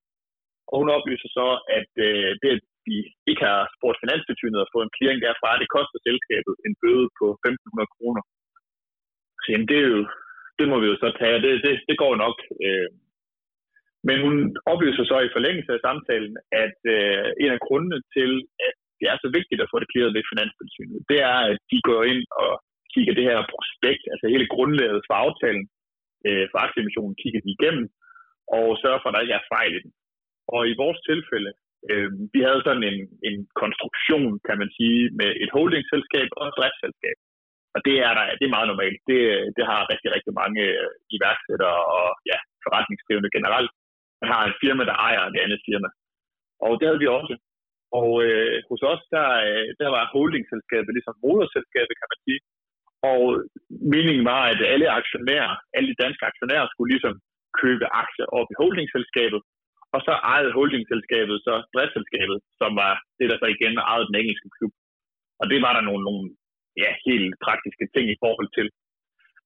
Og 0.71 0.75
hun 0.81 0.91
oplyser 0.97 1.31
så, 1.39 1.49
at 1.79 1.91
øh, 2.09 2.31
det, 2.43 2.53
de 2.87 2.97
vi 3.27 3.31
ikke 3.31 3.45
har 3.51 3.61
spurgt 3.77 4.01
Finanstilsynet 4.03 4.61
og 4.63 4.71
fået 4.73 4.85
en 4.87 4.95
clearing 4.97 5.21
derfra, 5.27 5.61
det 5.63 5.75
koster 5.77 5.99
selskabet 6.09 6.55
en 6.67 6.75
bøde 6.83 7.09
på 7.19 7.27
1.500 7.47 7.95
kroner. 7.95 8.23
Så 9.43 9.47
jamen, 9.53 9.69
det, 9.71 9.79
er 9.85 9.89
jo, 9.95 10.03
det 10.59 10.67
må 10.71 10.77
vi 10.83 10.87
jo 10.93 10.97
så 11.03 11.09
tage, 11.21 11.39
det, 11.45 11.53
det, 11.65 11.75
det 11.89 11.97
går 12.03 12.15
nok. 12.25 12.37
Øh, 12.67 12.89
men 14.09 14.17
hun 14.25 14.35
oplyser 14.73 15.05
så 15.11 15.17
i 15.23 15.35
forlængelse 15.37 15.73
af 15.77 15.85
samtalen, 15.89 16.35
at 16.65 16.79
øh, 16.97 17.27
en 17.43 17.53
af 17.57 17.61
grundene 17.67 17.99
til, 18.17 18.31
at 18.67 18.75
det 18.99 19.07
er 19.13 19.17
så 19.21 19.29
vigtigt 19.39 19.61
at 19.63 19.71
få 19.71 19.77
det 19.81 19.91
klaret 19.93 20.15
ved 20.17 20.29
Finanstilsynet, 20.31 20.99
det 21.11 21.19
er, 21.33 21.39
at 21.51 21.59
de 21.73 21.79
går 21.89 22.03
ind 22.13 22.23
og 22.43 22.53
kigger 22.95 23.15
det 23.19 23.29
her 23.31 23.39
prospekt, 23.53 24.05
altså 24.13 24.27
hele 24.35 24.47
grundlaget 24.55 25.01
for 25.07 25.15
aftalen 25.25 25.65
øh, 26.27 26.45
for 26.51 26.59
aktieemissionen, 26.67 27.21
kigger 27.23 27.41
de 27.45 27.55
igennem 27.57 27.87
og 28.57 28.67
sørger 28.83 29.01
for, 29.01 29.09
at 29.09 29.15
der 29.15 29.25
ikke 29.25 29.39
er 29.41 29.51
fejl 29.55 29.73
i 29.79 29.81
den. 29.85 29.93
Og 30.55 30.61
i 30.71 30.75
vores 30.83 31.01
tilfælde, 31.11 31.51
øh, 31.91 32.09
vi 32.35 32.41
havde 32.47 32.63
sådan 32.67 32.85
en, 32.91 32.99
en 33.29 33.39
konstruktion, 33.63 34.31
kan 34.49 34.57
man 34.63 34.71
sige, 34.79 35.01
med 35.21 35.31
et 35.43 35.51
holdingselskab 35.57 36.29
og 36.39 36.45
et 36.47 36.57
driftsselskab. 36.59 37.19
Og 37.75 37.81
det 37.87 37.97
er, 38.07 38.13
der, 38.19 38.25
det 38.39 38.45
er 38.47 38.57
meget 38.57 38.71
normalt. 38.73 39.01
Det, 39.11 39.21
det 39.57 39.65
har 39.71 39.91
rigtig, 39.93 40.11
rigtig 40.17 40.33
mange 40.43 40.63
øh, 40.81 40.91
iværksættere 41.17 41.81
og 41.97 42.07
ja, 42.31 42.39
forretningsdrivende 42.65 43.35
generelt 43.37 43.73
man 44.23 44.33
har 44.35 44.43
et 44.45 44.57
firma, 44.63 44.83
der 44.91 44.97
ejer 45.09 45.33
det 45.35 45.41
andet 45.45 45.61
firma. 45.69 45.89
Og 46.65 46.71
det 46.79 46.87
havde 46.89 47.03
vi 47.05 47.09
også. 47.19 47.35
Og 48.01 48.11
øh, 48.27 48.57
hos 48.71 48.83
os, 48.93 49.03
der, 49.15 49.29
øh, 49.49 49.67
der 49.81 49.89
var 49.97 50.13
holdingselskabet 50.15 50.93
ligesom 50.95 51.15
moderselskabet, 51.25 51.95
kan 52.01 52.11
man 52.13 52.21
sige. 52.27 52.41
Og 53.13 53.23
meningen 53.95 54.25
var, 54.33 54.43
at 54.53 54.61
alle 54.73 54.89
aktionærer, 55.01 55.53
alle 55.77 55.89
de 55.93 56.01
danske 56.05 56.25
aktionærer, 56.31 56.67
skulle 56.69 56.91
ligesom 56.95 57.15
købe 57.63 57.87
aktier 58.03 58.29
op 58.39 58.49
i 58.53 58.59
holdingselskabet. 58.63 59.41
Og 59.95 60.01
så 60.07 60.13
ejede 60.33 60.57
holdingselskabet 60.59 61.37
så 61.47 61.55
driftsselskabet, 61.75 62.39
som 62.61 62.71
var 62.83 62.93
det, 63.19 63.27
der 63.31 63.37
så 63.39 63.47
igen 63.57 63.75
ejede 63.91 64.09
den 64.09 64.21
engelske 64.23 64.49
klub. 64.57 64.73
Og 65.41 65.45
det 65.51 65.59
var 65.65 65.73
der 65.75 65.85
nogle, 65.89 66.03
nogle 66.09 66.25
ja, 66.83 66.91
helt 67.09 67.35
praktiske 67.47 67.87
ting 67.95 68.07
i 68.11 68.21
forhold 68.25 68.49
til, 68.59 68.67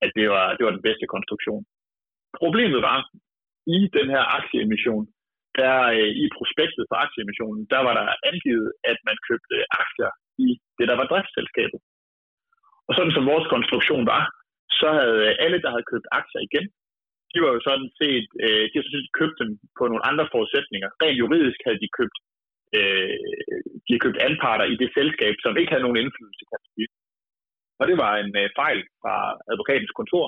at 0.05 0.11
det 0.18 0.26
var, 0.34 0.46
det 0.57 0.62
var 0.66 0.74
den 0.76 0.86
bedste 0.88 1.07
konstruktion. 1.14 1.62
Problemet 2.42 2.80
var, 2.90 2.99
i 3.76 3.78
den 3.96 4.09
her 4.14 4.24
aktieemission, 4.38 5.05
der 5.61 5.76
øh, 5.99 6.11
i 6.24 6.26
prospektet 6.38 6.84
for 6.88 6.96
aktieemissionen, 7.05 7.62
der 7.72 7.80
var 7.86 7.94
der 7.99 8.07
angivet, 8.30 8.68
at 8.90 8.99
man 9.09 9.16
købte 9.28 9.57
aktier 9.82 10.11
i 10.46 10.49
det, 10.78 10.86
der 10.90 10.96
var 11.01 11.07
driftsselskabet. 11.12 11.80
Og 12.88 12.92
sådan 12.94 13.14
som 13.16 13.28
vores 13.32 13.46
konstruktion 13.55 14.05
var, 14.14 14.24
så 14.80 14.88
havde 14.99 15.22
alle, 15.44 15.59
der 15.62 15.70
havde 15.74 15.90
købt 15.92 16.07
aktier 16.20 16.40
igen, 16.49 16.66
de 17.39 17.45
var 17.47 17.53
jo 17.57 17.61
sådan 17.68 17.91
set, 18.01 18.28
øh, 18.45 18.64
de 18.68 18.76
har 18.76 18.84
sådan 18.84 19.16
købt 19.20 19.36
dem 19.43 19.51
på 19.78 19.82
nogle 19.91 20.07
andre 20.11 20.26
forudsætninger. 20.32 20.89
Rent 21.03 21.20
juridisk 21.22 21.59
havde 21.66 21.82
de 21.84 21.95
købt, 21.99 22.18
øh, 22.78 23.16
de 23.84 23.91
havde 23.91 24.05
købt 24.07 24.22
anparter 24.28 24.66
i 24.72 24.76
det 24.82 24.91
selskab, 24.99 25.34
som 25.45 25.53
ikke 25.61 25.72
havde 25.72 25.86
nogen 25.86 26.03
indflydelse, 26.03 26.45
kan 26.51 26.59
man 26.62 26.70
sige. 26.76 26.89
Og 27.80 27.84
det 27.91 27.97
var 28.05 28.12
en 28.22 28.32
øh, 28.43 28.49
fejl 28.61 28.80
fra 29.03 29.16
advokatens 29.53 29.95
kontor, 30.01 30.26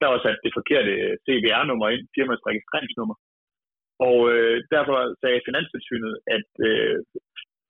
der 0.00 0.08
var 0.12 0.18
sat 0.20 0.38
det 0.44 0.56
forkerte 0.58 0.92
øh, 1.04 1.14
CVR-nummer 1.24 1.86
ind, 1.94 2.04
firmaets 2.16 2.48
registreringsnummer. 2.50 3.16
Og 4.08 4.18
øh, 4.32 4.56
derfor 4.74 4.96
sagde 5.22 5.46
Finanstilsynet, 5.48 6.14
at 6.36 6.50
øh, 6.70 6.96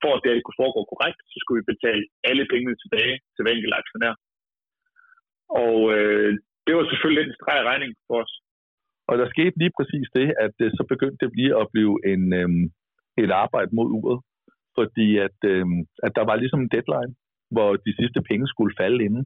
for 0.03 0.13
at 0.17 0.25
det 0.25 0.45
kunne 0.45 0.61
foregå 0.63 0.81
korrekt, 0.93 1.21
så 1.33 1.37
skulle 1.41 1.61
vi 1.61 1.73
betale 1.73 2.03
alle 2.31 2.45
pengene 2.53 2.77
tilbage 2.83 3.15
til 3.33 3.43
hver 3.43 3.55
enkelt 3.57 3.79
aktionær. 3.81 4.15
Og 5.63 5.77
øh, 5.97 6.31
det 6.67 6.73
var 6.77 6.85
selvfølgelig 6.87 7.21
lidt 7.21 7.33
en 7.33 7.39
streg 7.39 7.61
regning 7.71 7.93
for 8.07 8.17
os. 8.25 8.33
Og 9.09 9.15
der 9.19 9.29
skete 9.35 9.59
lige 9.59 9.77
præcis 9.79 10.07
det, 10.19 10.29
at 10.47 10.57
øh, 10.65 10.71
så 10.77 10.83
begyndte 10.93 11.21
det 11.23 11.37
lige 11.37 11.55
at 11.61 11.67
blive 11.75 11.95
en, 12.13 12.23
øh, 12.41 12.49
et 13.25 13.31
arbejde 13.45 13.71
mod 13.79 13.89
uret, 13.99 14.21
fordi 14.79 15.09
at, 15.27 15.39
øh, 15.53 15.67
at 16.07 16.13
der 16.19 16.25
var 16.31 16.37
ligesom 16.37 16.61
en 16.63 16.73
deadline, 16.75 17.13
hvor 17.55 17.71
de 17.87 17.93
sidste 18.01 18.21
penge 18.31 18.47
skulle 18.49 18.75
falde 18.81 19.05
inden. 19.07 19.25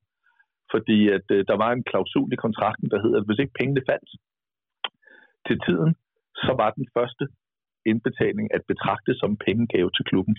Fordi 0.73 0.99
at 1.17 1.27
øh, 1.37 1.45
der 1.51 1.57
var 1.63 1.71
en 1.73 1.87
klausul 1.91 2.33
i 2.33 2.43
kontrakten, 2.45 2.91
der 2.93 3.03
hedder, 3.03 3.19
at 3.21 3.27
hvis 3.27 3.43
ikke 3.43 3.59
pengene 3.61 3.83
faldt 3.91 4.11
til 5.49 5.59
tiden, 5.67 5.91
så 6.45 6.53
var 6.61 6.71
den 6.79 6.87
første 6.97 7.25
indbetaling 7.93 8.47
at 8.57 8.63
betragte 8.73 9.13
som 9.21 9.37
pengegave 9.47 9.91
til 9.97 10.05
klubben. 10.11 10.37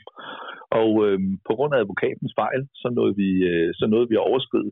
Og 0.82 0.92
øh, 1.06 1.20
på 1.48 1.52
grund 1.58 1.74
af 1.74 1.80
advokatens 1.80 2.34
fejl, 2.42 2.62
så 2.82 2.88
nåede 2.98 3.16
vi, 3.22 3.30
øh, 3.52 3.70
så 3.80 3.86
nåede 3.88 4.10
vi 4.10 4.16
at 4.16 4.28
overskride 4.30 4.72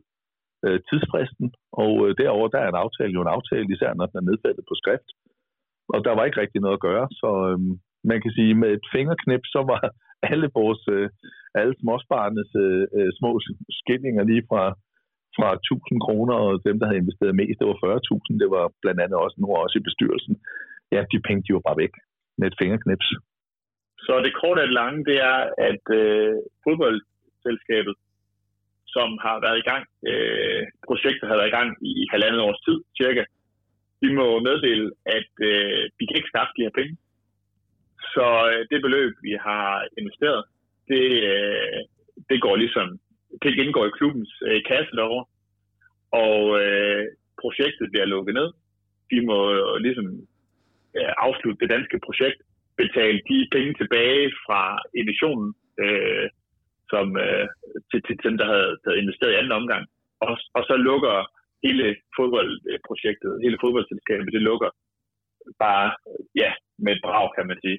øh, 0.66 0.78
tidsfristen, 0.88 1.48
og 1.82 1.92
øh, 2.04 2.10
derover 2.20 2.48
der 2.48 2.60
er 2.62 2.70
en 2.70 2.82
aftale 2.84 3.12
jo 3.16 3.20
en 3.22 3.34
aftale, 3.36 3.66
især 3.74 3.90
når 3.94 4.06
den 4.06 4.18
er 4.20 4.28
nedfældet 4.30 4.64
på 4.68 4.74
skrift. 4.80 5.08
Og 5.94 5.98
der 6.06 6.12
var 6.16 6.24
ikke 6.24 6.40
rigtig 6.40 6.60
noget 6.60 6.78
at 6.78 6.86
gøre, 6.88 7.06
så 7.20 7.30
øh, 7.48 7.58
man 8.10 8.18
kan 8.22 8.32
sige, 8.38 8.54
med 8.62 8.70
et 8.78 8.86
fingerknip, 8.94 9.42
så 9.54 9.60
var 9.70 9.82
alle 10.30 10.48
vores, 10.58 10.82
øh, 10.96 11.08
alle 11.60 11.74
småsparernes 11.80 12.50
øh, 12.64 12.84
øh, 12.96 13.10
små 13.18 13.30
skillinger 13.80 14.24
lige 14.30 14.44
fra, 14.50 14.64
fra 15.36 15.48
1000 15.54 16.00
kroner, 16.06 16.36
og 16.44 16.52
dem, 16.68 16.76
der 16.78 16.86
havde 16.86 17.02
investeret 17.04 17.38
mest, 17.40 17.58
det 17.60 17.66
var 17.70 17.78
40.000. 17.84 18.42
Det 18.42 18.50
var 18.56 18.64
blandt 18.82 19.00
andet 19.04 19.18
også 19.24 19.36
nogle 19.38 19.62
også 19.64 19.76
i 19.78 19.86
bestyrelsen. 19.88 20.34
Ja, 20.94 21.00
de 21.12 21.26
penge, 21.26 21.44
de 21.46 21.54
var 21.56 21.66
bare 21.68 21.82
væk 21.84 21.94
med 22.38 22.46
et 22.48 22.58
fingerknips. 22.62 23.08
Så 24.06 24.12
det 24.24 24.38
korte 24.40 24.60
og 24.60 24.68
det 24.68 24.78
lange, 24.80 25.00
det 25.10 25.18
er, 25.32 25.38
at 25.70 25.84
øh, 26.00 26.32
fodboldselskabet, 26.64 27.94
som 28.94 29.08
har 29.24 29.36
været 29.44 29.58
i 29.58 29.68
gang, 29.70 29.84
øh, 30.10 30.62
projektet 30.88 31.28
har 31.28 31.36
været 31.36 31.50
i 31.52 31.56
gang 31.58 31.68
i 31.92 32.06
halvandet 32.12 32.40
års 32.46 32.60
tid 32.66 32.78
cirka, 33.00 33.24
vi 34.02 34.08
må 34.18 34.26
meddele, 34.46 34.86
at 35.06 35.32
øh, 35.50 35.82
vi 35.98 36.04
kan 36.06 36.16
ikke 36.16 36.32
skaffe 36.32 36.52
de 36.56 36.66
her 36.66 36.76
penge. 36.80 36.96
Så 38.14 38.26
øh, 38.50 38.62
det 38.70 38.82
beløb, 38.82 39.12
vi 39.22 39.32
har 39.46 39.88
investeret, 39.98 40.42
det, 40.90 41.04
øh, 41.32 41.80
det 42.30 42.38
går 42.44 42.56
ligesom, 42.56 42.88
det 43.30 43.38
kan 43.40 43.50
ikke 43.50 43.64
i 43.88 43.96
klubbens 43.98 44.32
øh, 44.48 44.60
kasse 44.70 44.96
derovre. 44.96 45.24
Og 46.26 46.40
øh, 46.62 47.04
projektet 47.42 47.90
bliver 47.92 48.12
lukket 48.14 48.34
ned. 48.34 48.48
Vi 49.10 49.18
må 49.28 49.38
øh, 49.54 49.76
ligesom 49.86 50.06
øh, 50.96 51.12
afslutte 51.26 51.60
det 51.60 51.70
danske 51.74 51.98
projekt, 52.06 52.40
betale 52.76 53.18
de 53.30 53.48
penge 53.54 53.74
tilbage 53.74 54.32
fra 54.46 54.62
emissionen, 55.00 55.54
øh, 55.82 56.26
som, 56.92 57.06
øh, 57.24 57.46
til, 57.90 58.00
til 58.06 58.16
dem, 58.26 58.34
der 58.40 58.46
havde, 58.52 58.70
havde 58.84 59.00
investeret 59.02 59.32
i 59.32 59.38
anden 59.40 59.58
omgang. 59.60 59.84
Og, 60.24 60.32
og 60.56 60.62
så 60.68 60.74
lukker 60.88 61.14
hele 61.66 61.86
fodboldprojektet, 62.16 63.32
hele 63.44 63.58
fodboldselskabet, 63.64 64.34
det 64.36 64.42
lukker 64.50 64.70
bare 65.64 65.86
ja, 66.42 66.50
med 66.84 66.92
et 66.92 67.02
brag, 67.04 67.26
kan 67.36 67.46
man 67.50 67.58
sige. 67.64 67.78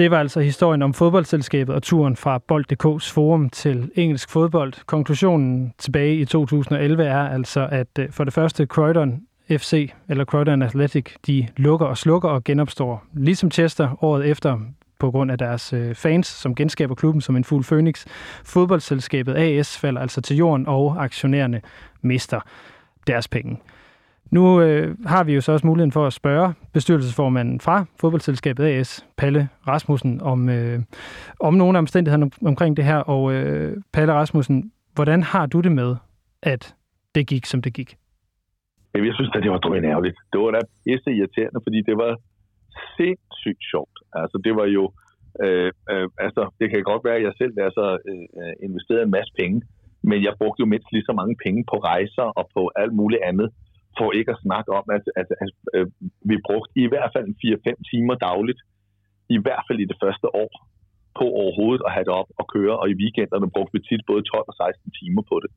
Det 0.00 0.10
var 0.10 0.18
altså 0.18 0.40
historien 0.40 0.82
om 0.82 0.94
fodboldselskabet 0.94 1.74
og 1.74 1.82
turen 1.82 2.16
fra 2.16 2.38
Bold.dk's 2.38 3.14
forum 3.14 3.50
til 3.50 3.90
engelsk 3.94 4.32
fodbold. 4.32 4.72
Konklusionen 4.86 5.74
tilbage 5.78 6.14
i 6.14 6.24
2011 6.24 7.04
er 7.04 7.28
altså, 7.28 7.68
at 7.72 7.98
øh, 7.98 8.12
for 8.12 8.24
det 8.24 8.32
første 8.32 8.66
Croydon 8.66 9.26
FC, 9.58 9.92
eller 10.08 10.24
Croydon 10.24 10.62
Athletic, 10.62 11.06
de 11.26 11.48
lukker 11.56 11.86
og 11.86 11.98
slukker 11.98 12.28
og 12.28 12.44
genopstår. 12.44 13.04
Ligesom 13.12 13.50
Chester 13.50 14.04
året 14.04 14.26
efter 14.26 14.58
på 14.98 15.10
grund 15.10 15.30
af 15.30 15.38
deres 15.38 15.72
øh, 15.72 15.94
fans, 15.94 16.26
som 16.26 16.54
genskaber 16.54 16.94
klubben 16.94 17.20
som 17.20 17.36
en 17.36 17.44
fuld 17.44 17.64
phoenix. 17.64 18.06
Fodboldselskabet 18.44 19.34
AS 19.36 19.78
falder 19.78 20.00
altså 20.00 20.20
til 20.20 20.36
jorden, 20.36 20.66
og 20.66 21.04
aktionærerne 21.04 21.60
mister 22.02 22.40
deres 23.06 23.28
penge. 23.28 23.58
Nu 24.30 24.60
øh, 24.60 24.96
har 25.06 25.24
vi 25.24 25.34
jo 25.34 25.40
så 25.40 25.52
også 25.52 25.66
muligheden 25.66 25.92
for 25.92 26.06
at 26.06 26.12
spørge 26.12 26.54
bestyrelsesformanden 26.72 27.60
fra 27.60 27.84
fodboldselskabet 28.00 28.64
AS, 28.64 29.06
Palle 29.16 29.48
Rasmussen, 29.68 30.20
om, 30.20 30.48
øh, 30.48 30.80
om 31.40 31.54
nogle 31.54 31.78
af 31.78 31.80
omstændighederne 31.80 32.30
omkring 32.44 32.76
det 32.76 32.84
her. 32.84 32.96
Og 32.96 33.32
øh, 33.32 33.76
Palle 33.92 34.12
Rasmussen, 34.12 34.72
hvordan 34.94 35.22
har 35.22 35.46
du 35.46 35.60
det 35.60 35.72
med, 35.72 35.96
at 36.42 36.74
det 37.14 37.26
gik, 37.26 37.46
som 37.46 37.62
det 37.62 37.72
gik? 37.72 37.96
Jeg 38.94 39.14
synes 39.14 39.30
da, 39.30 39.40
det 39.40 39.50
var 39.50 39.64
drønærveligt. 39.66 40.18
Det 40.32 40.40
var 40.40 40.50
da 40.50 40.60
pisse 40.84 41.10
irriterende, 41.18 41.60
fordi 41.66 41.80
det 41.88 41.96
var 42.02 42.12
sindssygt 42.96 43.62
sjovt. 43.70 43.96
Altså, 44.20 44.36
det 44.46 44.52
var 44.60 44.66
jo... 44.78 44.84
Øh, 45.44 45.72
øh, 45.92 46.08
altså, 46.26 46.42
det 46.60 46.66
kan 46.70 46.82
godt 46.90 47.04
være, 47.06 47.18
at 47.20 47.26
jeg 47.26 47.34
selv 47.40 47.54
altså, 47.68 47.84
øh, 48.10 48.26
øh 48.40 48.54
investerede 48.66 49.06
en 49.06 49.16
masse 49.18 49.32
penge, 49.40 49.58
men 50.10 50.18
jeg 50.26 50.34
brugte 50.40 50.60
jo 50.62 50.72
mindst 50.72 50.88
lige 50.92 51.08
så 51.08 51.14
mange 51.20 51.36
penge 51.44 51.62
på 51.70 51.76
rejser 51.90 52.26
og 52.38 52.44
på 52.56 52.62
alt 52.82 52.94
muligt 53.00 53.22
andet, 53.30 53.48
for 53.98 54.08
ikke 54.18 54.32
at 54.34 54.42
snakke 54.46 54.70
om, 54.78 54.84
at, 54.96 55.04
at, 55.20 55.28
at 55.42 55.50
at 55.78 55.86
vi 56.30 56.36
brugte 56.48 56.72
i 56.84 56.86
hvert 56.92 57.10
fald 57.14 57.26
4-5 57.44 57.90
timer 57.90 58.14
dagligt, 58.28 58.60
i 59.36 59.38
hvert 59.44 59.64
fald 59.66 59.78
i 59.80 59.90
det 59.90 59.98
første 60.02 60.26
år, 60.42 60.52
på 61.18 61.24
overhovedet 61.42 61.82
at 61.86 61.92
have 61.94 62.06
det 62.08 62.14
op 62.20 62.30
og 62.40 62.46
køre, 62.54 62.74
og 62.80 62.86
i 62.90 62.98
weekenderne 63.02 63.50
brugte 63.54 63.74
vi 63.76 63.80
tit 63.88 64.02
både 64.10 64.22
12 64.22 64.44
og 64.50 64.54
16 64.54 64.90
timer 65.00 65.22
på 65.30 65.36
det. 65.42 65.50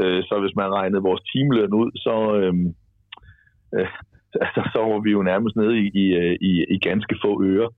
Øh, 0.00 0.20
så 0.28 0.34
hvis 0.42 0.56
man 0.60 0.74
regnede 0.78 1.06
vores 1.08 1.22
timeløn 1.30 1.72
ud, 1.82 1.90
så, 2.06 2.16
øhm, 2.40 2.68
øh, 3.76 3.80
øh, 3.80 3.88
altså, 4.44 4.60
så 4.72 4.78
var 4.90 5.00
vi 5.06 5.10
jo 5.16 5.22
nærmest 5.22 5.56
nede 5.56 5.74
i, 5.82 5.86
i, 6.02 6.06
øh, 6.22 6.36
i, 6.48 6.52
i 6.74 6.78
ganske 6.88 7.14
få 7.24 7.32
øre. 7.52 7.68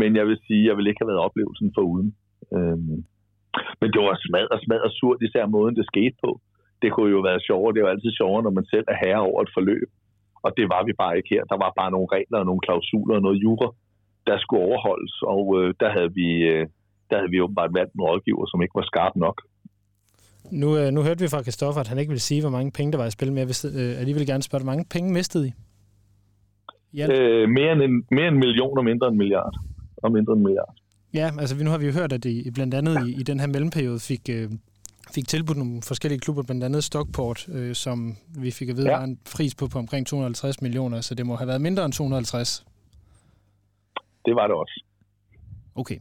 Men 0.00 0.16
jeg 0.16 0.26
vil 0.26 0.38
sige, 0.46 0.68
jeg 0.68 0.76
vil 0.76 0.86
ikke 0.86 1.00
have 1.02 1.12
været 1.12 1.26
oplevelsen 1.26 1.70
for 1.76 1.82
uden. 1.92 2.10
Øh, 2.54 2.78
men 3.80 3.88
det 3.92 4.00
var 4.06 4.24
smad 4.26 4.46
og 4.54 4.60
smad 4.64 4.80
og 4.88 4.92
surt, 4.98 5.22
især 5.22 5.46
måden 5.46 5.76
det 5.76 5.86
skete 5.92 6.16
på 6.24 6.40
det 6.82 6.92
kunne 6.92 7.10
jo 7.16 7.20
være 7.28 7.40
sjovere. 7.48 7.72
Det 7.72 7.78
er 7.80 7.86
jo 7.86 7.94
altid 7.94 8.12
sjovere, 8.20 8.42
når 8.42 8.54
man 8.58 8.66
selv 8.72 8.86
er 8.92 8.96
herre 9.02 9.26
over 9.30 9.40
et 9.42 9.54
forløb. 9.56 9.88
Og 10.44 10.50
det 10.56 10.66
var 10.72 10.82
vi 10.88 10.92
bare 11.02 11.16
ikke 11.16 11.32
her. 11.34 11.44
Der 11.52 11.58
var 11.64 11.72
bare 11.80 11.90
nogle 11.94 12.12
regler 12.16 12.38
og 12.38 12.46
nogle 12.46 12.64
klausuler 12.66 13.14
og 13.16 13.22
noget 13.26 13.42
jura, 13.44 13.68
der 14.28 14.36
skulle 14.38 14.64
overholdes. 14.68 15.14
Og 15.34 15.44
øh, 15.58 15.74
der, 15.80 15.90
havde 15.96 16.12
vi, 16.20 16.28
øh, 16.52 16.64
der 17.08 17.16
havde 17.18 17.32
vi 17.34 17.44
åbenbart 17.44 17.76
valgt 17.78 17.94
en 17.94 18.04
rådgiver, 18.08 18.44
som 18.48 18.62
ikke 18.62 18.78
var 18.80 18.90
skarp 18.92 19.14
nok. 19.26 19.36
Nu, 20.50 20.76
øh, 20.78 20.92
nu 20.92 21.02
hørte 21.02 21.20
vi 21.20 21.28
fra 21.28 21.42
Kristoffer, 21.42 21.80
at 21.80 21.88
han 21.88 21.98
ikke 21.98 22.10
ville 22.10 22.20
sige, 22.20 22.40
hvor 22.40 22.50
mange 22.50 22.70
penge 22.70 22.92
der 22.92 22.98
var 22.98 23.06
i 23.06 23.10
spil, 23.10 23.32
men 23.32 23.38
jeg 23.38 23.48
vil 23.48 23.80
øh, 23.80 23.98
alligevel 23.98 24.26
gerne 24.26 24.42
spørge, 24.42 24.64
hvor 24.64 24.72
mange 24.72 24.86
penge 24.90 25.12
mistede 25.12 25.48
I? 25.48 25.52
Ja. 26.94 27.06
Øh, 27.12 27.48
mere, 27.48 27.72
end 27.72 27.82
en, 27.82 28.04
mere 28.10 28.28
end 28.28 28.34
en 28.34 28.40
million 28.40 28.78
og 28.78 28.84
mindre 28.84 29.06
end 29.06 29.14
en 29.14 29.18
milliard. 29.18 29.54
Og 29.96 30.12
mindre 30.12 30.32
end 30.32 30.40
en 30.40 30.44
milliard. 30.44 30.74
Ja, 31.14 31.30
altså 31.38 31.64
nu 31.64 31.70
har 31.70 31.78
vi 31.78 31.86
jo 31.86 31.92
hørt, 31.92 32.12
at 32.12 32.24
I 32.24 32.50
blandt 32.50 32.74
andet 32.74 33.08
i, 33.08 33.20
i 33.20 33.22
den 33.22 33.40
her 33.40 33.46
mellemperiode 33.46 34.00
fik, 34.00 34.20
øh, 34.30 34.50
fik 35.14 35.28
tilbudt 35.28 35.58
nogle 35.58 35.82
forskellige 35.82 36.20
klubber, 36.20 36.42
blandt 36.42 36.64
andet 36.64 36.84
Stockport, 36.84 37.48
øh, 37.48 37.74
som 37.74 38.16
vi 38.38 38.50
fik 38.50 38.68
at 38.68 38.76
vide 38.76 38.90
ja. 38.90 38.96
var 38.96 39.04
en 39.04 39.18
pris 39.34 39.54
på, 39.54 39.66
på 39.66 39.78
omkring 39.78 40.06
250 40.06 40.62
millioner, 40.62 41.00
så 41.00 41.14
det 41.14 41.26
må 41.26 41.36
have 41.36 41.48
været 41.48 41.60
mindre 41.60 41.84
end 41.84 41.92
250. 41.92 42.64
Det 44.24 44.34
var 44.34 44.46
det 44.46 44.56
også. 44.56 44.84
Okay. 45.74 45.98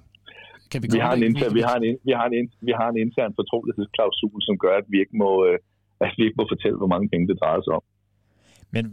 Kan 0.71 0.83
vi, 0.83 0.87
vi, 0.95 0.99
har 1.07 1.13
en 1.13 1.23
intern, 1.23 1.53
vi, 1.59 1.61
har 1.69 1.75
en, 1.75 1.97
vi, 2.07 2.11
har 2.19 2.27
en, 2.39 2.47
vi 2.67 2.73
har 2.79 2.87
en 2.93 2.97
intern 3.05 3.31
fortrolighedsklausul, 3.39 4.41
som 4.47 4.57
gør, 4.63 4.73
at 4.81 4.87
vi 4.93 4.97
ikke 5.03 5.17
må, 5.23 5.29
øh, 5.47 5.57
at 6.05 6.11
vi 6.17 6.23
ikke 6.27 6.37
må 6.41 6.45
fortælle, 6.53 6.77
hvor 6.77 6.91
mange 6.93 7.09
penge 7.09 7.27
det 7.27 7.37
drejer 7.41 7.61
sig 7.61 7.73
om. 7.79 7.83
Men 8.75 8.83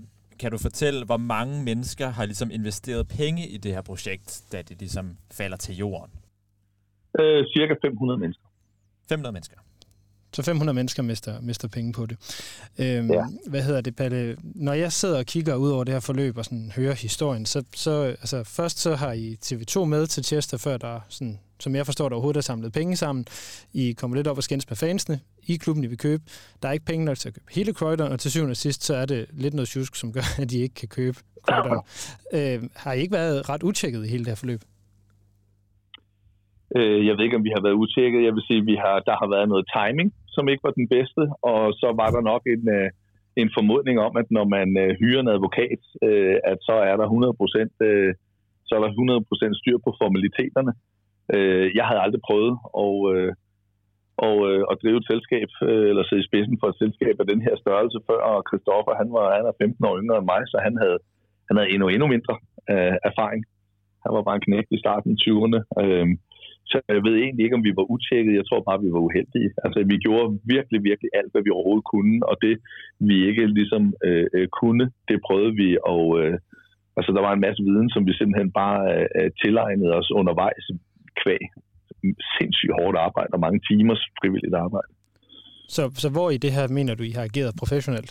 kan 0.41 0.51
du 0.51 0.59
fortælle, 0.59 1.05
hvor 1.05 1.17
mange 1.17 1.65
mennesker 1.65 2.09
har 2.09 2.25
ligesom 2.27 2.51
investeret 2.51 3.09
penge 3.09 3.43
i 3.55 3.57
det 3.57 3.73
her 3.75 3.83
projekt, 3.83 4.45
da 4.53 4.63
det 4.63 4.77
ligesom 4.79 5.07
falder 5.39 5.57
til 5.57 5.77
jorden? 5.77 6.13
Øh, 7.21 7.45
cirka 7.57 7.75
500 7.83 8.21
mennesker. 8.21 8.47
500 9.09 9.33
mennesker. 9.33 9.57
Så 10.33 10.43
500 10.43 10.75
mennesker 10.75 11.03
mister, 11.03 11.41
mister 11.41 11.69
penge 11.69 11.93
på 11.93 12.07
det. 12.07 12.17
Øhm, 12.79 13.11
ja. 13.11 13.25
Hvad 13.47 13.63
hedder 13.63 13.81
det, 13.81 13.97
Palle? 13.97 14.37
Når 14.43 14.73
jeg 14.73 14.93
sidder 14.93 15.19
og 15.19 15.27
kigger 15.27 15.55
ud 15.55 15.71
over 15.71 15.85
det 15.85 15.95
her 15.95 16.01
forløb 16.01 16.39
og 16.39 16.45
sådan 16.45 16.73
hører 16.77 16.95
historien, 16.95 17.47
så, 17.47 17.65
så 17.75 18.03
altså, 18.03 18.45
først 18.45 18.79
så 18.79 18.95
har 18.95 19.13
I 19.13 19.39
TV2 19.45 19.85
med 19.85 20.07
til 20.07 20.25
Chester, 20.25 20.59
før 20.59 20.77
der, 20.77 21.01
sådan, 21.09 21.39
som 21.61 21.75
jeg 21.75 21.87
forstår, 21.87 22.09
der 22.09 22.17
overhovedet 22.17 22.37
har 22.37 22.49
samlet 22.53 22.73
penge 22.73 22.97
sammen. 22.97 23.25
I 23.75 23.93
kommer 23.93 24.17
lidt 24.17 24.29
op 24.29 24.37
og 24.37 24.43
skændes 24.43 24.71
med 24.71 24.77
fansene 24.77 25.17
i 25.49 25.57
klubben, 25.57 25.85
I 25.85 25.87
vil 25.87 25.99
købe. 25.99 26.23
Der 26.63 26.69
er 26.69 26.73
ikke 26.73 26.85
penge 26.85 27.05
nok 27.05 27.17
til 27.17 27.29
at 27.29 27.35
købe 27.35 27.47
hele 27.55 27.73
Croydon, 27.73 28.13
og 28.13 28.21
til 28.21 28.31
syvende 28.31 28.51
og 28.51 28.57
sidst, 28.57 28.85
så 28.85 28.95
er 28.95 29.07
det 29.07 29.27
lidt 29.33 29.55
noget 29.55 29.69
tjusk, 29.69 29.95
som 29.97 30.13
gør, 30.13 30.27
at 30.43 30.51
de 30.51 30.59
ikke 30.59 30.75
kan 30.75 30.89
købe 30.89 31.19
Croydon. 31.49 31.83
Øh, 32.37 32.59
har 32.83 32.93
I 32.93 32.99
ikke 33.01 33.13
været 33.13 33.49
ret 33.49 33.63
utjekket 33.63 34.07
i 34.07 34.09
hele 34.09 34.25
det 34.25 34.33
her 34.33 34.43
forløb? 34.45 34.61
Øh, 36.77 37.01
jeg 37.07 37.15
ved 37.15 37.25
ikke, 37.25 37.41
om 37.41 37.47
vi 37.49 37.55
har 37.57 37.63
været 37.67 37.81
utjekket. 37.83 38.25
Jeg 38.27 38.35
vil 38.35 38.47
sige, 38.49 38.61
at 38.63 38.67
vi 38.73 38.77
har, 38.85 38.97
der 39.09 39.17
har 39.21 39.29
været 39.35 39.49
noget 39.53 39.65
timing, 39.77 40.09
som 40.35 40.49
ikke 40.49 40.67
var 40.67 40.75
den 40.81 40.89
bedste, 40.97 41.23
og 41.53 41.63
så 41.81 41.89
var 42.01 42.11
der 42.15 42.23
nok 42.33 42.43
en, 42.55 42.65
øh, 42.77 42.89
en 43.43 43.51
formodning 43.57 43.97
om, 44.07 44.13
at 44.21 44.29
når 44.37 44.47
man 44.57 44.69
øh, 44.83 44.91
hyrer 45.01 45.21
en 45.23 45.35
advokat, 45.37 45.81
øh, 46.07 46.37
at 46.51 46.59
så 46.69 46.75
er 46.91 46.97
der 47.01 47.07
100%, 47.09 47.17
så 48.67 48.73
er 48.77 48.81
der 48.85 48.91
100% 48.93 49.61
styr 49.61 49.79
på 49.85 49.91
formaliteterne. 50.01 50.73
Øh, 51.35 51.67
Jeg 51.79 51.85
havde 51.89 52.05
aldrig 52.05 52.23
prøvet 52.29 52.55
at, 52.85 52.97
øh, 53.15 53.33
og, 54.27 54.37
øh, 54.51 54.63
at 54.71 54.79
drive 54.83 54.99
et 55.01 55.11
selskab, 55.13 55.49
øh, 55.69 55.87
eller 55.91 56.05
sidde 56.05 56.23
i 56.25 56.29
spidsen 56.29 56.57
for 56.61 56.69
et 56.71 56.81
selskab 56.83 57.15
af 57.23 57.27
den 57.33 57.41
her 57.47 57.55
størrelse 57.63 57.99
før, 58.09 58.21
og 58.33 58.45
Christoffer, 58.49 58.93
han 59.03 59.09
var 59.17 59.25
han 59.39 59.47
er 59.51 59.61
15 59.63 59.85
år 59.89 59.99
yngre 60.01 60.19
end 60.19 60.31
mig, 60.33 60.43
så 60.53 60.57
han 60.67 60.75
havde, 60.83 60.99
han 61.49 61.57
havde 61.57 61.71
endnu, 61.75 61.87
endnu 61.89 62.07
mindre 62.15 62.37
erfaring. 63.11 63.43
Han 64.05 64.15
var 64.17 64.23
bare 64.27 64.39
en 64.39 64.47
knægt 64.49 64.71
i 64.77 64.83
starten 64.85 65.11
af 65.15 65.19
20'erne. 65.25 65.61
Øhm, 65.83 66.15
så 66.71 66.77
jeg 66.89 67.03
ved 67.07 67.15
egentlig 67.17 67.45
ikke, 67.45 67.59
om 67.59 67.67
vi 67.69 67.77
var 67.79 67.87
utjekket. 67.95 68.39
Jeg 68.41 68.47
tror 68.47 68.61
bare, 68.69 68.83
vi 68.85 68.91
var 68.95 69.07
uheldige. 69.09 69.51
Altså, 69.65 69.79
vi 69.93 69.97
gjorde 70.05 70.29
virkelig, 70.55 70.81
virkelig 70.91 71.11
alt, 71.19 71.33
hvad 71.33 71.43
vi 71.45 71.51
overhovedet 71.57 71.91
kunne, 71.95 72.17
og 72.31 72.37
det, 72.45 72.55
vi 73.09 73.17
ikke 73.29 73.45
ligesom 73.59 73.83
øh, 74.07 74.49
kunne, 74.61 74.85
det 75.09 75.25
prøvede 75.27 75.55
vi. 75.63 75.69
Og 75.95 76.05
øh, 76.21 76.35
altså, 76.97 77.11
der 77.17 77.23
var 77.27 77.33
en 77.33 77.45
masse 77.47 77.63
viden, 77.69 77.91
som 77.95 78.03
vi 78.09 78.13
simpelthen 78.15 78.53
bare 78.63 78.81
øh, 79.17 79.31
tilegnede 79.41 79.93
os 80.01 80.11
undervejs 80.21 80.65
kvæg. 81.23 81.43
Sindssygt 82.39 82.77
hårdt 82.79 82.97
arbejde 83.07 83.33
og 83.37 83.41
mange 83.47 83.61
timers 83.69 84.03
frivilligt 84.19 84.57
arbejde. 84.67 84.91
Så, 85.75 85.83
så 86.03 86.09
hvor 86.15 86.29
i 86.31 86.39
det 86.45 86.53
her 86.57 86.67
mener 86.79 86.95
du, 86.95 87.03
I 87.03 87.17
har 87.19 87.25
ageret 87.31 87.61
professionelt? 87.63 88.11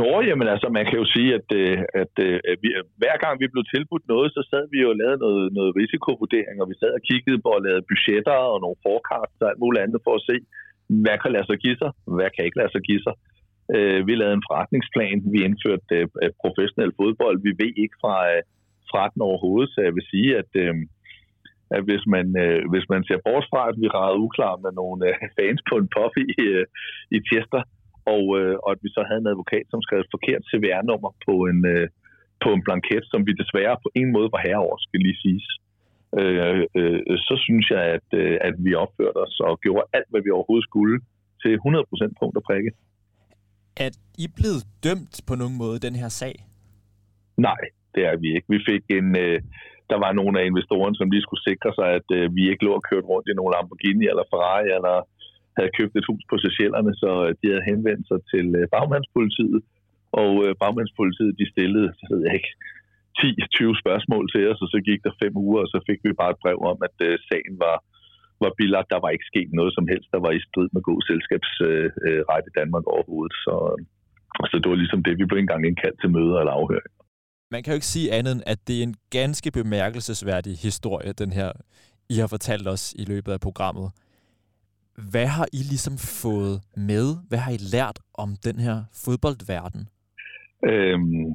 Nå, 0.00 0.10
jamen 0.28 0.48
altså, 0.54 0.68
man 0.78 0.84
kan 0.88 0.96
jo 1.02 1.06
sige, 1.14 1.30
at, 1.38 1.48
øh, 1.60 1.78
at, 2.02 2.12
at, 2.26 2.40
at 2.50 2.58
vi, 2.62 2.68
hver 3.02 3.16
gang 3.24 3.34
vi 3.42 3.52
blev 3.54 3.64
tilbudt 3.74 4.04
noget, 4.14 4.28
så 4.36 4.42
sad 4.50 4.64
vi 4.72 4.78
jo 4.84 4.88
og 4.92 4.98
lavede 5.02 5.18
noget, 5.26 5.44
noget 5.58 5.76
risikovurdering, 5.80 6.56
og 6.62 6.66
vi 6.70 6.76
sad 6.80 6.92
og 6.98 7.02
kiggede 7.10 7.40
på 7.44 7.50
at 7.56 7.64
lave 7.66 7.88
budgetter 7.90 8.38
og 8.52 8.58
nogle 8.64 8.82
forecasts 8.86 9.42
og 9.42 9.48
alt 9.50 9.62
muligt 9.64 9.82
andet 9.84 10.00
for 10.06 10.14
at 10.18 10.26
se, 10.30 10.36
hvad 11.04 11.16
kan 11.22 11.32
lade 11.36 11.46
sig 11.50 11.58
give 11.64 11.78
sig, 11.82 11.90
hvad 12.16 12.30
kan 12.34 12.44
ikke 12.44 12.60
lade 12.60 12.72
sig 12.74 12.82
give 12.88 13.02
sig. 13.06 13.14
Øh, 13.74 14.00
vi 14.08 14.12
lavede 14.14 14.36
en 14.38 14.48
forretningsplan, 14.48 15.18
vi 15.34 15.38
indførte 15.48 15.96
professionel 16.42 16.92
fodbold, 17.00 17.36
vi 17.46 17.52
ved 17.62 17.72
ikke 17.82 17.96
fra, 18.02 18.14
fra 18.90 19.02
den 19.12 19.20
overhovedet, 19.28 19.70
så 19.70 19.80
jeg 19.86 19.94
vil 19.96 20.06
sige, 20.12 20.30
at, 20.40 20.50
at 21.76 21.82
hvis, 21.88 22.04
man, 22.14 22.26
hvis 22.72 22.86
man 22.92 23.02
ser 23.08 23.20
bort 23.26 23.46
fra, 23.52 23.62
at 23.70 23.76
vi 23.82 23.88
rejede 23.98 24.22
uklar 24.26 24.54
med 24.64 24.72
nogle 24.80 25.04
fans 25.36 25.60
på 25.70 25.74
en 25.82 25.88
pop 25.96 26.14
i, 26.24 26.26
i 27.16 27.18
Chester, 27.28 27.62
og, 28.14 28.24
øh, 28.38 28.54
og 28.64 28.68
at 28.74 28.80
vi 28.84 28.88
så 28.96 29.02
havde 29.08 29.22
en 29.24 29.32
advokat, 29.32 29.66
som 29.70 29.80
skrev 29.82 30.00
et 30.00 30.14
forkert 30.14 30.42
CVR-nummer 30.50 31.10
på 31.26 31.34
en, 31.50 31.60
øh, 31.74 31.86
på 32.44 32.48
en 32.56 32.62
blanket, 32.66 33.04
som 33.12 33.20
vi 33.28 33.32
desværre 33.42 33.76
på 33.84 33.90
en 34.00 34.08
måde 34.16 34.28
var 34.34 34.42
herover, 34.48 34.76
skal 34.86 35.00
lige 35.06 35.22
siges. 35.24 35.46
Øh, 36.20 36.60
øh, 36.80 37.00
så 37.28 37.34
synes 37.46 37.66
jeg, 37.74 37.82
at, 37.96 38.08
øh, 38.20 38.34
at 38.48 38.54
vi 38.66 38.72
opførte 38.84 39.18
os 39.26 39.36
og 39.48 39.60
gjorde 39.64 39.84
alt, 39.96 40.10
hvad 40.10 40.22
vi 40.26 40.30
overhovedet 40.36 40.68
skulle 40.70 40.96
til 41.42 41.52
100% 41.58 42.20
punkt 42.20 42.36
og 42.40 42.44
prikke. 42.48 42.70
Er 43.84 43.90
I 44.24 44.26
blevet 44.38 44.62
dømt 44.86 45.14
på 45.28 45.34
nogen 45.40 45.56
måde, 45.62 45.76
den 45.86 45.94
her 46.02 46.10
sag? 46.20 46.34
Nej, 47.48 47.60
det 47.98 48.06
er 48.10 48.16
vi 48.22 48.28
ikke. 48.36 48.48
Vi 48.54 48.60
fik 48.70 48.82
en... 48.98 49.08
Øh, 49.24 49.40
der 49.92 49.98
var 50.04 50.12
nogle 50.20 50.34
af 50.40 50.44
investorerne, 50.50 50.96
som 50.96 51.10
lige 51.10 51.26
skulle 51.26 51.46
sikre 51.50 51.70
sig, 51.78 51.88
at 51.98 52.08
øh, 52.18 52.24
vi 52.36 52.42
ikke 52.50 52.64
lå 52.66 52.72
og 52.78 52.86
kørte 52.88 53.10
rundt 53.12 53.28
i 53.28 53.36
nogle 53.38 53.52
Lamborghini 53.54 54.04
eller 54.12 54.30
Ferrari 54.32 54.68
eller 54.78 54.96
havde 55.58 55.76
købt 55.78 55.94
et 55.96 56.08
hus 56.10 56.22
på 56.30 56.36
Seychellerne, 56.42 56.92
så 57.02 57.10
øh, 57.26 57.30
de 57.40 57.46
havde 57.50 57.68
henvendt 57.70 58.04
sig 58.10 58.20
til 58.32 58.46
øh, 58.58 58.64
bagmandspolitiet, 58.74 59.60
og 60.22 60.32
øh, 60.44 60.52
bagmandspolitiet 60.62 61.38
de 61.40 61.46
stillede, 61.52 61.88
så 61.98 62.04
ved 62.10 62.20
jeg 62.26 62.34
ikke, 62.38 62.52
10-20 63.18 63.82
spørgsmål 63.82 64.24
til 64.34 64.42
os, 64.50 64.60
og 64.64 64.68
så 64.74 64.78
gik 64.88 65.00
der 65.06 65.18
fem 65.22 65.34
uger, 65.46 65.60
og 65.64 65.70
så 65.74 65.78
fik 65.88 66.00
vi 66.06 66.20
bare 66.20 66.32
et 66.34 66.42
brev 66.44 66.58
om, 66.72 66.78
at 66.88 66.96
øh, 67.08 67.14
sagen 67.30 67.54
var, 67.64 67.76
var 68.44 68.52
bilagt. 68.58 68.92
Der 68.94 69.00
var 69.04 69.10
ikke 69.12 69.30
sket 69.32 69.50
noget 69.58 69.72
som 69.74 69.86
helst, 69.92 70.08
der 70.14 70.20
var 70.26 70.32
i 70.34 70.44
strid 70.48 70.68
med 70.72 70.82
god 70.90 71.00
selskabsret 71.10 71.92
øh, 72.08 72.22
øh, 72.30 72.48
i 72.50 72.52
Danmark 72.60 72.84
overhovedet. 72.94 73.34
Så, 73.44 73.54
så 74.50 74.56
det 74.60 74.68
var 74.70 74.78
ligesom 74.82 75.02
det, 75.06 75.14
vi 75.20 75.28
blev 75.28 75.38
engang 75.40 75.62
indkaldt 75.66 75.98
til 76.00 76.10
møder 76.16 76.36
eller 76.38 76.54
afhøring. 76.60 76.94
Man 77.52 77.62
kan 77.62 77.70
jo 77.72 77.74
ikke 77.80 77.94
sige 77.96 78.12
andet 78.16 78.32
end, 78.32 78.42
at 78.52 78.58
det 78.68 78.78
er 78.78 78.82
en 78.82 78.96
ganske 79.18 79.50
bemærkelsesværdig 79.58 80.54
historie, 80.66 81.12
den 81.12 81.32
her, 81.38 81.50
I 82.14 82.16
har 82.22 82.28
fortalt 82.36 82.66
os 82.74 82.84
i 83.02 83.04
løbet 83.12 83.32
af 83.36 83.40
programmet. 83.40 83.88
Hvad 85.12 85.28
har 85.36 85.46
I 85.58 85.60
ligesom 85.72 85.96
fået 86.22 86.56
med? 86.90 87.06
Hvad 87.28 87.40
har 87.44 87.52
I 87.58 87.60
lært 87.74 87.98
om 88.24 88.28
den 88.46 88.56
her 88.66 88.76
fodboldverden? 89.04 89.82
Øhm, 90.70 91.26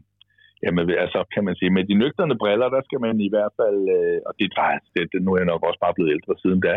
jamen, 0.63 0.83
altså, 1.03 1.19
kan 1.33 1.43
man 1.47 1.55
sige, 1.59 1.71
med 1.77 1.83
de 1.89 1.95
nøgterne 2.01 2.35
briller, 2.41 2.69
der 2.75 2.81
skal 2.87 2.99
man 3.05 3.15
i 3.27 3.29
hvert 3.33 3.53
fald, 3.59 3.79
øh, 3.97 4.19
og 4.27 4.33
det, 4.39 4.47
det, 4.95 5.03
det, 5.11 5.19
nu 5.23 5.29
er 5.33 5.39
jeg 5.41 5.51
nok 5.51 5.63
også 5.67 5.79
bare 5.85 5.95
blevet 5.95 6.11
ældre 6.15 6.33
siden 6.43 6.61
da, 6.67 6.75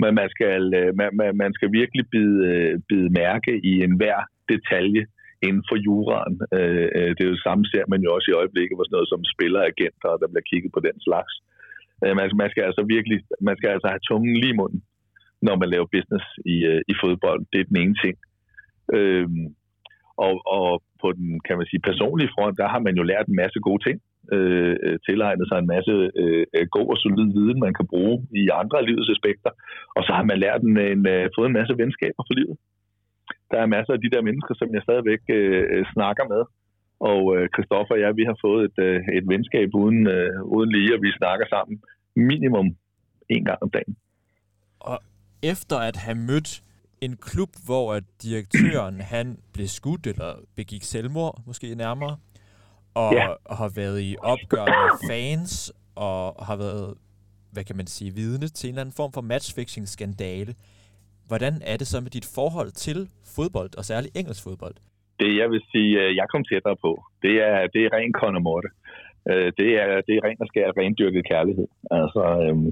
men 0.00 0.10
man 0.20 0.28
skal, 0.34 0.62
øh, 0.80 0.90
man, 1.00 1.10
man, 1.20 1.30
man 1.42 1.52
skal 1.56 1.68
virkelig 1.80 2.04
bide, 2.14 2.38
øh, 2.50 2.80
bide 2.88 3.08
mærke 3.20 3.52
i 3.70 3.72
enhver 3.86 4.18
detalje 4.52 5.04
inden 5.46 5.64
for 5.70 5.76
juraen. 5.86 6.36
Øh, 6.56 6.86
øh 6.98 7.10
det 7.16 7.22
er 7.22 7.32
jo 7.32 7.46
samme 7.46 7.64
ser 7.72 7.84
man 7.92 8.00
jo 8.04 8.08
også 8.16 8.28
i 8.30 8.38
øjeblikket, 8.40 8.74
hvor 8.76 8.84
sådan 8.86 8.96
noget 8.98 9.12
som 9.12 9.22
spilleragenter, 9.34 10.20
der 10.20 10.28
bliver 10.30 10.48
kigget 10.50 10.70
på 10.74 10.80
den 10.88 10.96
slags. 11.06 11.32
Øh, 12.02 12.14
man, 12.18 12.26
man 12.42 12.50
skal 12.52 12.62
altså 12.68 12.82
virkelig, 12.94 13.18
man 13.48 13.56
skal 13.58 13.70
altså 13.74 13.88
have 13.92 14.06
tungen 14.08 14.34
lige 14.42 14.54
i 14.54 14.60
munden 14.62 14.82
når 15.46 15.56
man 15.62 15.68
laver 15.74 15.94
business 15.96 16.26
i, 16.54 16.56
øh, 16.70 16.80
i 16.92 16.94
fodbold. 17.02 17.40
Det 17.52 17.58
er 17.60 17.70
den 17.70 17.80
ene 17.82 17.96
ting. 18.04 18.16
Øh, 18.96 19.28
og, 20.26 20.34
og 20.56 20.68
på 21.02 21.08
den, 21.18 21.28
kan 21.46 21.56
man 21.58 21.66
sige, 21.70 21.86
personlige 21.90 22.32
front, 22.34 22.58
der 22.60 22.68
har 22.72 22.80
man 22.86 22.94
jo 23.00 23.02
lært 23.12 23.26
en 23.26 23.40
masse 23.42 23.58
gode 23.68 23.82
ting. 23.86 23.98
Øh, 24.34 24.76
øh 24.84 24.96
tilegnet 25.06 25.46
sig 25.48 25.58
en 25.58 25.72
masse 25.74 25.92
øh, 26.22 26.44
øh, 26.56 26.66
god 26.76 26.88
og 26.92 26.98
solid 27.02 27.28
viden, 27.38 27.58
man 27.66 27.74
kan 27.78 27.86
bruge 27.92 28.16
i 28.40 28.42
andre 28.60 28.76
af 28.78 28.86
livets 28.86 29.14
aspekter. 29.16 29.50
Og 29.96 30.02
så 30.06 30.12
har 30.16 30.24
man 30.30 30.38
lært 30.44 30.60
en, 30.68 30.76
en, 30.92 31.02
fået 31.36 31.48
en 31.48 31.58
masse 31.58 31.74
venskaber 31.82 32.22
for 32.26 32.34
livet. 32.40 32.56
Der 33.52 33.58
er 33.60 33.74
masser 33.76 33.92
af 33.92 34.00
de 34.04 34.10
der 34.14 34.22
mennesker, 34.28 34.54
som 34.60 34.68
jeg 34.74 34.82
stadigvæk 34.82 35.22
øh, 35.28 35.84
snakker 35.94 36.24
med. 36.34 36.42
Og 37.10 37.20
øh, 37.36 37.48
Christoffer 37.54 37.94
og 37.94 38.00
jeg, 38.00 38.16
vi 38.20 38.24
har 38.30 38.38
fået 38.46 38.62
et, 38.68 38.78
øh, 38.86 38.98
et 39.18 39.24
venskab 39.32 39.68
uden, 39.82 40.06
øh, 40.06 40.42
uden 40.54 40.70
lige, 40.76 40.94
og 40.96 41.00
vi 41.02 41.10
snakker 41.20 41.46
sammen 41.54 41.74
minimum 42.16 42.68
en 43.28 43.44
gang 43.44 43.58
om 43.62 43.70
dagen. 43.70 43.96
Og 44.80 44.98
efter 45.42 45.76
at 45.76 45.96
have 45.96 46.18
mødt 46.30 46.62
en 47.00 47.16
klub, 47.16 47.48
hvor 47.66 47.94
at 47.94 48.04
direktøren 48.22 49.00
han 49.14 49.38
blev 49.54 49.66
skudt 49.66 50.06
eller 50.06 50.32
begik 50.56 50.82
selvmord, 50.82 51.42
måske 51.46 51.74
nærmere, 51.74 52.16
og 52.94 53.12
ja. 53.12 53.26
har 53.50 53.72
været 53.76 54.00
i 54.02 54.16
opgør 54.22 54.64
med 54.64 55.10
fans, 55.10 55.72
og 55.94 56.46
har 56.46 56.56
været, 56.56 56.94
hvad 57.52 57.64
kan 57.64 57.76
man 57.76 57.86
sige, 57.86 58.14
vidne 58.14 58.48
til 58.48 58.68
en 58.68 58.74
eller 58.74 58.80
anden 58.80 58.94
form 58.96 59.12
for 59.12 59.20
matchfixing-skandale. 59.20 60.54
Hvordan 61.32 61.54
er 61.72 61.76
det 61.80 61.86
så 61.92 61.98
med 62.04 62.12
dit 62.16 62.28
forhold 62.38 62.70
til 62.86 62.98
fodbold, 63.36 63.70
og 63.78 63.84
særligt 63.90 64.12
engelsk 64.20 64.42
fodbold? 64.46 64.76
Det, 65.20 65.30
jeg 65.40 65.48
vil 65.52 65.62
sige, 65.72 65.92
øh, 66.02 66.10
jeg 66.20 66.26
kom 66.32 66.42
tættere 66.50 66.78
på, 66.86 66.92
det 67.24 67.34
er, 67.48 67.56
det 67.74 67.80
er 67.84 67.90
ren 67.96 68.12
Conor 68.20 68.58
øh, 69.30 69.48
Det 69.60 69.70
er, 69.82 69.88
det 70.06 70.12
er 70.16 70.22
ren 70.26 70.42
og 70.44 70.48
skær 70.50 70.68
rendyrket 70.80 71.22
kærlighed. 71.32 71.68
Altså, 72.00 72.22
øhm, 72.44 72.68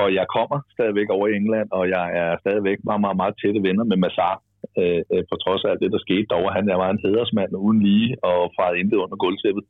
og 0.00 0.06
jeg 0.18 0.26
kommer 0.36 0.58
stadigvæk 0.76 1.08
over 1.16 1.26
i 1.28 1.36
England, 1.40 1.68
og 1.78 1.84
jeg 1.96 2.06
er 2.22 2.30
stadigvæk 2.44 2.78
meget, 2.88 3.02
meget, 3.04 3.18
meget 3.22 3.34
tætte 3.40 3.60
venner 3.66 3.84
med 3.90 3.98
Massar, 4.04 4.34
øh, 4.80 5.02
øh, 5.12 5.22
på 5.30 5.34
trods 5.44 5.62
af 5.64 5.68
alt 5.70 5.82
det, 5.82 5.94
der 5.94 6.06
skete 6.06 6.26
derovre. 6.30 6.56
Han 6.58 6.66
var 6.82 6.90
en 6.90 7.04
hedersmand 7.04 7.50
uden 7.66 7.80
lige 7.88 8.10
og 8.30 8.40
fra 8.56 8.66
intet 8.80 8.98
under 9.04 9.16
gulvtæppet, 9.24 9.64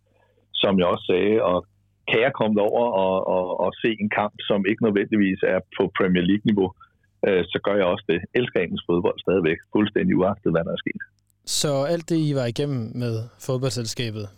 som 0.63 0.73
jeg 0.81 0.87
også 0.93 1.07
sagde. 1.13 1.37
Og 1.51 1.59
kan 2.11 2.21
jeg 2.27 2.33
komme 2.41 2.61
over 2.69 2.85
og, 3.05 3.15
og, 3.35 3.45
og 3.65 3.71
se 3.83 3.91
en 4.03 4.11
kamp, 4.21 4.35
som 4.49 4.61
ikke 4.71 4.85
nødvendigvis 4.87 5.41
er 5.55 5.61
på 5.77 5.83
Premier 5.99 6.25
League-niveau, 6.31 6.69
øh, 6.73 6.84
så 7.53 7.59
gør 7.65 7.75
jeg 7.81 7.85
også 7.85 8.05
det. 8.09 8.15
Jeg 8.15 8.41
elsker 8.41 8.61
engelsk 8.61 8.85
fodbold 8.91 9.19
stadigvæk, 9.21 9.59
fuldstændig 9.73 10.17
uagtet, 10.17 10.53
hvad 10.53 10.65
der 10.65 10.73
er 10.73 10.83
sket. 10.85 11.03
Så 11.47 11.85
alt 11.93 12.09
det, 12.09 12.17
I 12.17 12.35
var 12.35 12.47
igennem 12.47 12.83
med 12.95 13.15
fodboldselskabet, 13.47 14.29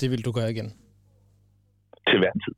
det 0.00 0.10
vil 0.10 0.24
du 0.24 0.32
gøre 0.32 0.50
igen? 0.50 0.68
Til 2.08 2.18
hver 2.18 2.32
en 2.32 2.40
tid. 2.40 2.54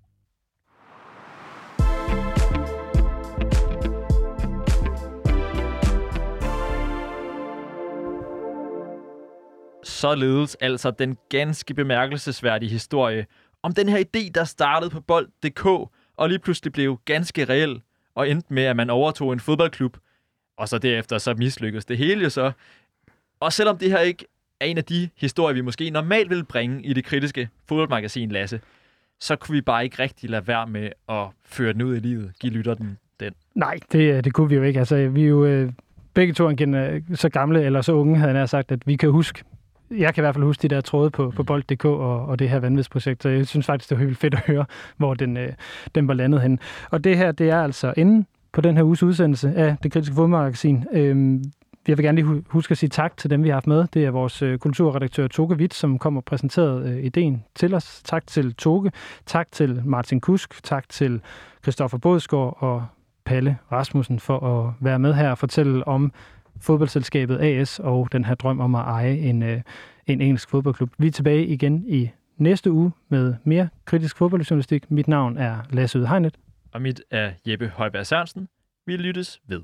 således 10.06 10.54
altså 10.54 10.90
den 10.90 11.16
ganske 11.28 11.74
bemærkelsesværdige 11.74 12.70
historie 12.70 13.26
om 13.62 13.72
den 13.72 13.88
her 13.88 13.98
idé, 13.98 14.30
der 14.34 14.44
startede 14.44 14.90
på 14.90 15.00
bold.dk 15.00 15.66
og 16.16 16.28
lige 16.28 16.38
pludselig 16.38 16.72
blev 16.72 16.98
ganske 17.04 17.44
reel 17.44 17.80
og 18.16 18.30
endte 18.30 18.54
med, 18.54 18.62
at 18.62 18.76
man 18.76 18.90
overtog 18.90 19.32
en 19.32 19.40
fodboldklub, 19.40 19.96
og 20.56 20.68
så 20.68 20.78
derefter 20.78 21.18
så 21.18 21.34
mislykkedes 21.34 21.84
det 21.84 21.98
hele 21.98 22.22
jo 22.22 22.30
så. 22.30 22.52
Og 23.40 23.52
selvom 23.52 23.78
det 23.78 23.90
her 23.90 23.98
ikke 23.98 24.24
er 24.60 24.66
en 24.66 24.78
af 24.78 24.84
de 24.84 25.08
historier, 25.16 25.54
vi 25.54 25.60
måske 25.60 25.90
normalt 25.90 26.30
vil 26.30 26.44
bringe 26.44 26.82
i 26.82 26.92
det 26.92 27.04
kritiske 27.04 27.48
fodboldmagasin, 27.68 28.30
Lasse, 28.30 28.60
så 29.20 29.36
kunne 29.36 29.52
vi 29.52 29.60
bare 29.60 29.84
ikke 29.84 30.02
rigtig 30.02 30.30
lade 30.30 30.46
være 30.46 30.66
med 30.66 30.90
at 31.08 31.26
føre 31.44 31.72
den 31.72 31.82
ud 31.82 31.96
i 31.96 32.00
livet. 32.00 32.32
give 32.40 32.52
lytter 32.52 32.74
den 32.74 32.98
den. 33.20 33.32
Nej, 33.54 33.78
det, 33.92 34.14
øh, 34.14 34.24
det 34.24 34.32
kunne 34.32 34.48
vi 34.48 34.54
jo 34.54 34.62
ikke. 34.62 34.78
Altså, 34.78 35.08
vi 35.08 35.22
er 35.22 35.26
jo 35.26 35.44
øh, 35.44 35.72
begge 36.14 36.34
to 36.34 36.48
er 36.48 37.00
så 37.14 37.28
gamle 37.28 37.64
eller 37.64 37.80
så 37.80 37.92
unge, 37.92 38.18
havde 38.18 38.38
jeg 38.38 38.48
sagt, 38.48 38.72
at 38.72 38.86
vi 38.86 38.96
kan 38.96 39.10
huske 39.10 39.44
jeg 39.90 40.14
kan 40.14 40.22
i 40.22 40.24
hvert 40.24 40.34
fald 40.34 40.44
huske 40.44 40.62
de 40.62 40.74
der 40.74 40.80
tråde 40.80 41.10
på, 41.10 41.32
på 41.36 41.42
bold.dk 41.42 41.84
og, 41.84 42.26
og 42.26 42.38
det 42.38 42.48
her 42.48 42.60
vanvidsprojekt, 42.60 43.22
så 43.22 43.28
jeg 43.28 43.46
synes 43.46 43.66
faktisk, 43.66 43.90
det 43.90 43.98
var 43.98 44.04
helt 44.04 44.18
fedt 44.18 44.34
at 44.34 44.40
høre, 44.40 44.64
hvor 44.96 45.14
den, 45.14 45.36
øh, 45.36 45.52
den 45.94 46.08
var 46.08 46.14
landet 46.14 46.42
hen. 46.42 46.58
Og 46.90 47.04
det 47.04 47.16
her, 47.16 47.32
det 47.32 47.50
er 47.50 47.62
altså 47.62 47.94
inden 47.96 48.26
på 48.52 48.60
den 48.60 48.76
her 48.76 48.84
uges 48.84 49.02
udsendelse 49.02 49.52
af 49.56 49.76
det 49.82 49.92
kritiske 49.92 50.14
fodmagasin. 50.14 50.84
Øhm, 50.92 51.44
jeg 51.88 51.98
vil 51.98 52.04
gerne 52.04 52.22
lige 52.22 52.44
huske 52.48 52.72
at 52.72 52.78
sige 52.78 52.90
tak 52.90 53.16
til 53.16 53.30
dem, 53.30 53.44
vi 53.44 53.48
har 53.48 53.54
haft 53.54 53.66
med. 53.66 53.86
Det 53.94 54.04
er 54.04 54.10
vores 54.10 54.42
øh, 54.42 54.58
kulturredaktør 54.58 55.26
Toge 55.26 55.56
Witt, 55.56 55.74
som 55.74 55.98
kom 55.98 56.16
og 56.16 56.24
præsenterede 56.24 56.90
øh, 56.90 57.04
ideen 57.04 57.44
til 57.54 57.74
os. 57.74 58.02
Tak 58.04 58.26
til 58.26 58.54
Toge. 58.54 58.92
Tak 59.26 59.48
til 59.52 59.82
Martin 59.84 60.20
Kusk. 60.20 60.62
Tak 60.64 60.88
til 60.88 61.20
Christoffer 61.62 61.98
Bådsgaard 61.98 62.56
og 62.60 62.86
Palle 63.24 63.58
Rasmussen 63.72 64.20
for 64.20 64.38
at 64.38 64.72
være 64.80 64.98
med 64.98 65.14
her 65.14 65.30
og 65.30 65.38
fortælle 65.38 65.88
om 65.88 66.12
fodboldselskabet 66.60 67.38
AS 67.40 67.78
og 67.78 68.12
den 68.12 68.24
her 68.24 68.34
drøm 68.34 68.60
om 68.60 68.74
at 68.74 68.80
eje 68.80 69.14
en, 69.14 69.42
øh, 69.42 69.62
en 70.06 70.20
engelsk 70.20 70.50
fodboldklub. 70.50 70.90
Vi 70.98 71.06
er 71.06 71.10
tilbage 71.10 71.46
igen 71.46 71.84
i 71.88 72.10
næste 72.36 72.72
uge 72.72 72.92
med 73.08 73.34
mere 73.44 73.68
kritisk 73.84 74.16
fodboldjournalistik. 74.16 74.90
Mit 74.90 75.08
navn 75.08 75.38
er 75.38 75.58
Lasse 75.70 75.98
Udhegnet. 75.98 76.38
Og 76.72 76.82
mit 76.82 77.00
er 77.10 77.32
Jeppe 77.46 77.68
Højberg 77.68 78.06
Sørensen. 78.06 78.48
Vi 78.86 78.96
lyttes 78.96 79.40
ved. 79.48 79.62